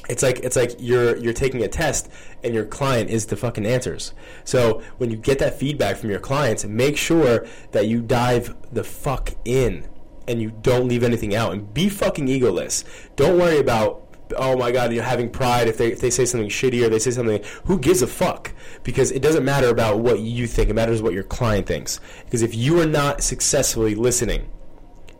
it's 0.08 0.22
like 0.22 0.38
it's 0.40 0.56
like 0.56 0.76
you're 0.78 1.16
you're 1.16 1.34
taking 1.34 1.62
a 1.62 1.68
test 1.68 2.08
and 2.42 2.54
your 2.54 2.64
client 2.64 3.10
is 3.10 3.26
the 3.26 3.36
fucking 3.36 3.66
answers. 3.66 4.14
So 4.44 4.82
when 4.96 5.10
you 5.10 5.16
get 5.16 5.38
that 5.40 5.58
feedback 5.58 5.96
from 5.96 6.10
your 6.10 6.20
clients, 6.20 6.64
make 6.64 6.96
sure 6.96 7.46
that 7.72 7.88
you 7.88 8.00
dive 8.00 8.54
the 8.72 8.84
fuck 8.84 9.30
in 9.44 9.86
and 10.26 10.40
you 10.40 10.52
don't 10.62 10.88
leave 10.88 11.02
anything 11.02 11.34
out 11.34 11.52
and 11.52 11.72
be 11.72 11.88
fucking 11.88 12.26
egoless. 12.26 12.84
Don't 13.16 13.38
worry 13.38 13.58
about 13.58 14.07
oh 14.36 14.56
my 14.56 14.70
god, 14.70 14.92
you're 14.92 15.02
having 15.02 15.30
pride 15.30 15.68
if 15.68 15.78
they 15.78 15.92
if 15.92 16.00
they 16.00 16.10
say 16.10 16.24
something 16.24 16.48
shitty 16.48 16.84
or 16.84 16.88
they 16.88 16.98
say 16.98 17.10
something 17.10 17.42
who 17.64 17.78
gives 17.78 18.02
a 18.02 18.06
fuck? 18.06 18.52
Because 18.82 19.10
it 19.10 19.22
doesn't 19.22 19.44
matter 19.44 19.68
about 19.68 20.00
what 20.00 20.20
you 20.20 20.46
think, 20.46 20.70
it 20.70 20.74
matters 20.74 21.02
what 21.02 21.12
your 21.12 21.22
client 21.22 21.66
thinks. 21.66 22.00
Because 22.24 22.42
if 22.42 22.54
you 22.54 22.80
are 22.80 22.86
not 22.86 23.22
successfully 23.22 23.94
listening, 23.94 24.48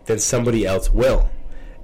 then 0.07 0.19
somebody 0.19 0.67
else 0.67 0.91
will. 0.91 1.31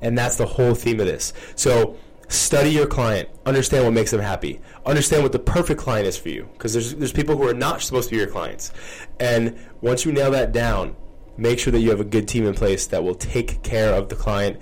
And 0.02 0.18
that's 0.18 0.36
the 0.36 0.46
whole 0.46 0.74
theme 0.74 1.00
of 1.00 1.06
this. 1.06 1.32
So 1.54 1.96
study 2.28 2.70
your 2.70 2.86
client, 2.86 3.28
understand 3.46 3.84
what 3.84 3.92
makes 3.92 4.10
them 4.10 4.20
happy, 4.20 4.60
understand 4.84 5.22
what 5.22 5.32
the 5.32 5.38
perfect 5.38 5.80
client 5.80 6.06
is 6.06 6.16
for 6.16 6.28
you. 6.28 6.48
Because 6.52 6.72
there's 6.72 6.94
there's 6.94 7.12
people 7.12 7.36
who 7.36 7.48
are 7.48 7.54
not 7.54 7.82
supposed 7.82 8.08
to 8.08 8.14
be 8.14 8.18
your 8.18 8.30
clients, 8.30 8.72
and 9.20 9.58
once 9.80 10.04
you 10.04 10.12
nail 10.12 10.30
that 10.32 10.52
down, 10.52 10.96
make 11.36 11.58
sure 11.58 11.72
that 11.72 11.80
you 11.80 11.90
have 11.90 12.00
a 12.00 12.04
good 12.04 12.28
team 12.28 12.46
in 12.46 12.54
place 12.54 12.86
that 12.88 13.02
will 13.02 13.14
take 13.14 13.62
care 13.62 13.94
of 13.94 14.08
the 14.08 14.16
client, 14.16 14.60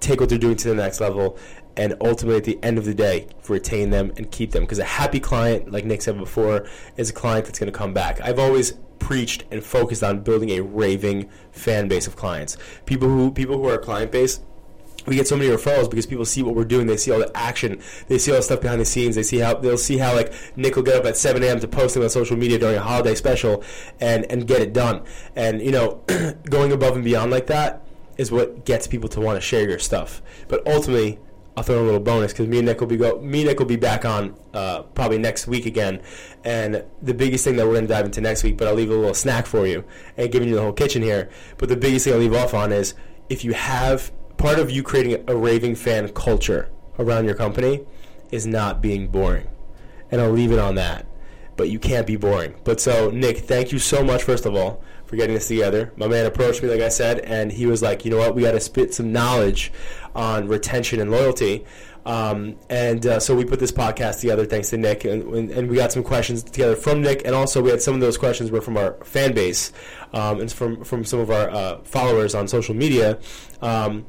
take 0.00 0.20
what 0.20 0.28
they're 0.28 0.38
doing 0.38 0.56
to 0.56 0.68
the 0.68 0.74
next 0.74 1.00
level, 1.00 1.38
and 1.76 1.94
ultimately 2.00 2.38
at 2.38 2.44
the 2.44 2.58
end 2.62 2.78
of 2.78 2.84
the 2.84 2.94
day, 2.94 3.26
retain 3.48 3.90
them 3.90 4.12
and 4.16 4.30
keep 4.30 4.52
them. 4.52 4.62
Because 4.62 4.78
a 4.78 4.84
happy 4.84 5.20
client, 5.20 5.70
like 5.70 5.84
Nick 5.84 6.02
said 6.02 6.18
before, 6.18 6.66
is 6.96 7.10
a 7.10 7.12
client 7.12 7.46
that's 7.46 7.58
going 7.58 7.72
to 7.72 7.76
come 7.78 7.92
back. 7.92 8.20
I've 8.20 8.38
always 8.38 8.74
preached 8.98 9.44
and 9.50 9.64
focused 9.64 10.02
on 10.02 10.20
building 10.20 10.50
a 10.50 10.60
raving 10.60 11.28
fan 11.52 11.88
base 11.88 12.06
of 12.06 12.16
clients. 12.16 12.56
People 12.86 13.08
who 13.08 13.30
people 13.32 13.56
who 13.56 13.68
are 13.68 13.78
client 13.78 14.12
base 14.12 14.40
we 15.06 15.16
get 15.16 15.26
so 15.26 15.36
many 15.36 15.50
referrals 15.50 15.88
because 15.88 16.06
people 16.06 16.24
see 16.24 16.42
what 16.42 16.54
we're 16.54 16.64
doing. 16.64 16.86
They 16.86 16.96
see 16.96 17.10
all 17.10 17.18
the 17.18 17.36
action. 17.36 17.80
They 18.08 18.18
see 18.18 18.30
all 18.30 18.36
the 18.36 18.42
stuff 18.42 18.60
behind 18.60 18.80
the 18.80 18.84
scenes. 18.84 19.16
They 19.16 19.22
see 19.22 19.38
how 19.38 19.54
they'll 19.54 19.78
see 19.78 19.98
how 19.98 20.14
like 20.14 20.32
Nick 20.56 20.76
will 20.76 20.82
get 20.82 20.96
up 20.96 21.06
at 21.06 21.16
7 21.16 21.42
a.m. 21.42 21.60
to 21.60 21.68
post 21.68 21.94
them 21.94 22.02
on 22.02 22.10
social 22.10 22.36
media 22.36 22.58
during 22.58 22.76
a 22.76 22.82
holiday 22.82 23.14
special 23.14 23.64
and 24.00 24.30
and 24.30 24.46
get 24.46 24.60
it 24.60 24.72
done. 24.72 25.02
And 25.34 25.62
you 25.62 25.72
know, 25.72 26.02
going 26.50 26.72
above 26.72 26.96
and 26.96 27.04
beyond 27.04 27.30
like 27.30 27.46
that 27.46 27.86
is 28.18 28.30
what 28.30 28.66
gets 28.66 28.86
people 28.86 29.08
to 29.10 29.20
want 29.20 29.36
to 29.36 29.40
share 29.40 29.68
your 29.68 29.78
stuff. 29.78 30.20
But 30.48 30.66
ultimately, 30.66 31.18
I'll 31.56 31.64
throw 31.64 31.76
in 31.76 31.82
a 31.82 31.84
little 31.84 32.00
bonus 32.00 32.32
because 32.32 32.46
me 32.46 32.58
and 32.58 32.66
Nick 32.66 32.80
will 32.80 32.86
be 32.86 32.96
go 32.96 33.20
me 33.20 33.40
and 33.40 33.48
Nick 33.48 33.58
will 33.58 33.66
be 33.66 33.76
back 33.76 34.04
on 34.04 34.34
uh, 34.54 34.82
probably 34.82 35.18
next 35.18 35.46
week 35.46 35.66
again. 35.66 36.00
And 36.44 36.84
the 37.02 37.14
biggest 37.14 37.44
thing 37.44 37.56
that 37.56 37.66
we're 37.66 37.74
going 37.74 37.86
to 37.86 37.92
dive 37.92 38.06
into 38.06 38.20
next 38.20 38.44
week, 38.44 38.56
but 38.56 38.68
I'll 38.68 38.74
leave 38.74 38.90
a 38.90 38.94
little 38.94 39.14
snack 39.14 39.46
for 39.46 39.66
you 39.66 39.84
and 40.16 40.30
giving 40.30 40.48
you 40.48 40.54
the 40.54 40.62
whole 40.62 40.72
kitchen 40.72 41.02
here. 41.02 41.28
But 41.58 41.68
the 41.68 41.76
biggest 41.76 42.04
thing 42.04 42.14
I'll 42.14 42.20
leave 42.20 42.34
off 42.34 42.54
on 42.54 42.72
is 42.72 42.94
if 43.28 43.44
you 43.44 43.52
have 43.52 44.12
part 44.36 44.58
of 44.58 44.70
you 44.70 44.82
creating 44.82 45.24
a 45.28 45.36
raving 45.36 45.74
fan 45.74 46.08
culture 46.10 46.70
around 46.98 47.26
your 47.26 47.34
company 47.34 47.84
is 48.30 48.46
not 48.46 48.80
being 48.80 49.08
boring. 49.08 49.48
And 50.10 50.20
I'll 50.20 50.30
leave 50.30 50.52
it 50.52 50.58
on 50.58 50.76
that. 50.76 51.06
But 51.56 51.68
you 51.68 51.78
can't 51.78 52.06
be 52.06 52.16
boring. 52.16 52.54
But 52.64 52.80
so, 52.80 53.10
Nick, 53.10 53.38
thank 53.38 53.70
you 53.70 53.78
so 53.78 54.02
much, 54.02 54.22
first 54.22 54.46
of 54.46 54.54
all, 54.54 54.82
for 55.10 55.16
getting 55.16 55.34
this 55.34 55.48
together. 55.48 55.92
My 55.96 56.06
man 56.06 56.24
approached 56.24 56.62
me, 56.62 56.68
like 56.68 56.80
I 56.80 56.88
said, 56.88 57.18
and 57.18 57.50
he 57.50 57.66
was 57.66 57.82
like, 57.82 58.04
you 58.04 58.12
know 58.12 58.16
what, 58.16 58.36
we 58.36 58.42
got 58.42 58.52
to 58.52 58.60
spit 58.60 58.94
some 58.94 59.10
knowledge 59.10 59.72
on 60.14 60.46
retention 60.46 61.00
and 61.00 61.10
loyalty. 61.10 61.64
Um, 62.06 62.56
and 62.70 63.04
uh, 63.04 63.18
so 63.18 63.34
we 63.34 63.44
put 63.44 63.58
this 63.58 63.72
podcast 63.72 64.20
together 64.20 64.46
thanks 64.46 64.70
to 64.70 64.76
Nick, 64.76 65.04
and, 65.04 65.50
and, 65.50 65.68
we 65.68 65.76
got 65.76 65.90
some 65.90 66.04
questions 66.04 66.44
together 66.44 66.76
from 66.76 67.02
Nick, 67.02 67.22
and 67.26 67.34
also 67.34 67.60
we 67.60 67.70
had 67.70 67.82
some 67.82 67.94
of 67.94 68.00
those 68.00 68.16
questions 68.16 68.52
were 68.52 68.60
from 68.60 68.76
our 68.76 68.94
fan 69.04 69.34
base 69.34 69.72
um, 70.14 70.40
and 70.40 70.50
from 70.50 70.82
from 70.84 71.04
some 71.04 71.18
of 71.18 71.30
our 71.30 71.50
uh, 71.50 71.80
followers 71.82 72.34
on 72.34 72.48
social 72.48 72.74
media. 72.74 73.18
Um, 73.60 74.06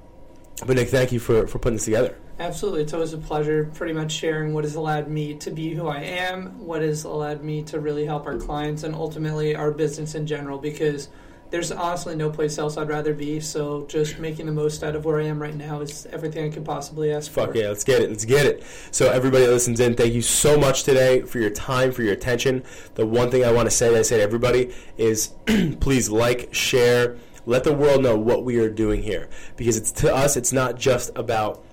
but 0.65 0.75
Nick, 0.77 0.89
thank 0.89 1.11
you 1.11 1.19
for, 1.19 1.47
for 1.47 1.57
putting 1.57 1.77
this 1.77 1.85
together. 1.85 2.15
Absolutely. 2.41 2.81
It's 2.81 2.93
always 2.93 3.13
a 3.13 3.19
pleasure 3.19 3.69
pretty 3.75 3.93
much 3.93 4.11
sharing 4.11 4.51
what 4.51 4.63
has 4.63 4.73
allowed 4.73 5.07
me 5.07 5.35
to 5.35 5.51
be 5.51 5.75
who 5.75 5.87
I 5.87 5.99
am, 5.99 6.57
what 6.57 6.81
has 6.81 7.03
allowed 7.03 7.43
me 7.43 7.61
to 7.65 7.79
really 7.79 8.03
help 8.03 8.25
our 8.25 8.35
clients, 8.35 8.81
and 8.81 8.95
ultimately 8.95 9.55
our 9.55 9.69
business 9.69 10.15
in 10.15 10.25
general 10.25 10.57
because 10.57 11.09
there's 11.51 11.71
honestly 11.71 12.15
no 12.15 12.31
place 12.31 12.57
else 12.57 12.77
I'd 12.77 12.89
rather 12.89 13.13
be. 13.13 13.41
So 13.41 13.85
just 13.85 14.17
making 14.17 14.47
the 14.47 14.51
most 14.53 14.83
out 14.83 14.95
of 14.95 15.05
where 15.05 15.21
I 15.21 15.25
am 15.25 15.39
right 15.39 15.53
now 15.53 15.81
is 15.81 16.07
everything 16.07 16.43
I 16.45 16.49
could 16.49 16.65
possibly 16.65 17.13
ask 17.13 17.29
for. 17.29 17.41
Fuck 17.41 17.51
for. 17.51 17.57
yeah, 17.59 17.67
let's 17.67 17.83
get 17.83 18.01
it. 18.01 18.09
Let's 18.09 18.25
get 18.25 18.47
it. 18.47 18.63
So 18.89 19.11
everybody 19.11 19.45
that 19.45 19.51
listens 19.51 19.79
in, 19.79 19.93
thank 19.93 20.15
you 20.15 20.23
so 20.23 20.57
much 20.57 20.81
today 20.81 21.21
for 21.21 21.37
your 21.37 21.51
time, 21.51 21.91
for 21.91 22.01
your 22.01 22.13
attention. 22.13 22.63
The 22.95 23.05
one 23.05 23.29
thing 23.29 23.45
I 23.45 23.51
want 23.51 23.67
to 23.67 23.71
say 23.75 23.91
that 23.91 23.99
I 23.99 24.01
say 24.01 24.17
to 24.17 24.23
everybody 24.23 24.73
is 24.97 25.27
please 25.79 26.09
like, 26.09 26.51
share, 26.55 27.17
let 27.45 27.63
the 27.65 27.73
world 27.73 28.01
know 28.01 28.17
what 28.17 28.43
we 28.45 28.57
are 28.57 28.69
doing 28.69 29.03
here 29.03 29.29
because 29.57 29.77
it's 29.77 29.91
to 29.91 30.13
us 30.13 30.37
it's 30.37 30.51
not 30.51 30.79
just 30.79 31.11
about 31.15 31.63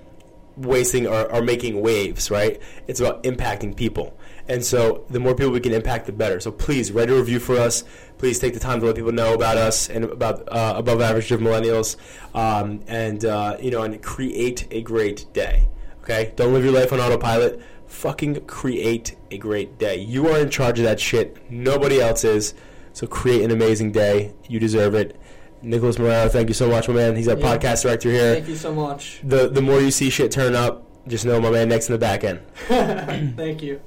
wasting 0.58 1.06
or, 1.06 1.30
or 1.32 1.42
making 1.42 1.80
waves 1.80 2.30
right? 2.30 2.60
It's 2.86 3.00
about 3.00 3.22
impacting 3.22 3.76
people. 3.76 4.18
And 4.48 4.64
so 4.64 5.04
the 5.10 5.20
more 5.20 5.34
people 5.34 5.52
we 5.52 5.60
can 5.60 5.72
impact 5.72 6.06
the 6.06 6.12
better. 6.12 6.40
So 6.40 6.50
please 6.50 6.90
write 6.90 7.10
a 7.10 7.14
review 7.14 7.38
for 7.38 7.56
us. 7.56 7.84
Please 8.16 8.38
take 8.38 8.54
the 8.54 8.60
time 8.60 8.80
to 8.80 8.86
let 8.86 8.96
people 8.96 9.12
know 9.12 9.34
about 9.34 9.58
us 9.58 9.90
and 9.90 10.04
about 10.04 10.48
uh, 10.50 10.74
above 10.76 11.00
average 11.00 11.28
driven 11.28 11.46
millennials. 11.46 11.96
Um, 12.34 12.80
and 12.86 13.24
uh, 13.24 13.56
you 13.60 13.70
know 13.70 13.82
and 13.82 14.02
create 14.02 14.66
a 14.70 14.82
great 14.82 15.26
day 15.32 15.68
okay? 16.08 16.32
Don't 16.36 16.52
live 16.52 16.64
your 16.64 16.72
life 16.72 16.92
on 16.92 17.00
autopilot. 17.00 17.60
Fucking 17.86 18.46
create 18.46 19.16
a 19.30 19.38
great 19.38 19.78
day. 19.78 19.96
You 19.96 20.28
are 20.28 20.38
in 20.38 20.50
charge 20.50 20.78
of 20.78 20.84
that 20.84 21.00
shit. 21.00 21.36
Nobody 21.50 22.00
else 22.00 22.24
is. 22.24 22.54
So 22.92 23.06
create 23.06 23.42
an 23.42 23.50
amazing 23.50 23.92
day. 23.92 24.32
You 24.48 24.58
deserve 24.58 24.94
it 24.94 25.18
Nicholas 25.62 25.96
Marraro, 25.96 26.30
thank 26.30 26.48
you 26.48 26.54
so 26.54 26.68
much, 26.68 26.88
my 26.88 26.94
man. 26.94 27.16
He's 27.16 27.28
our 27.28 27.38
yeah. 27.38 27.56
podcast 27.56 27.82
director 27.82 28.10
here. 28.10 28.34
Thank 28.34 28.48
you 28.48 28.56
so 28.56 28.74
much. 28.74 29.20
The 29.24 29.48
the 29.48 29.62
more 29.62 29.80
you 29.80 29.90
see 29.90 30.10
shit 30.10 30.30
turn 30.30 30.54
up, 30.54 30.86
just 31.08 31.24
know 31.24 31.40
my 31.40 31.50
man 31.50 31.68
next 31.68 31.88
in 31.88 31.92
the 31.92 31.98
back 31.98 32.24
end. 32.24 32.40
thank 33.36 33.62
you. 33.62 33.80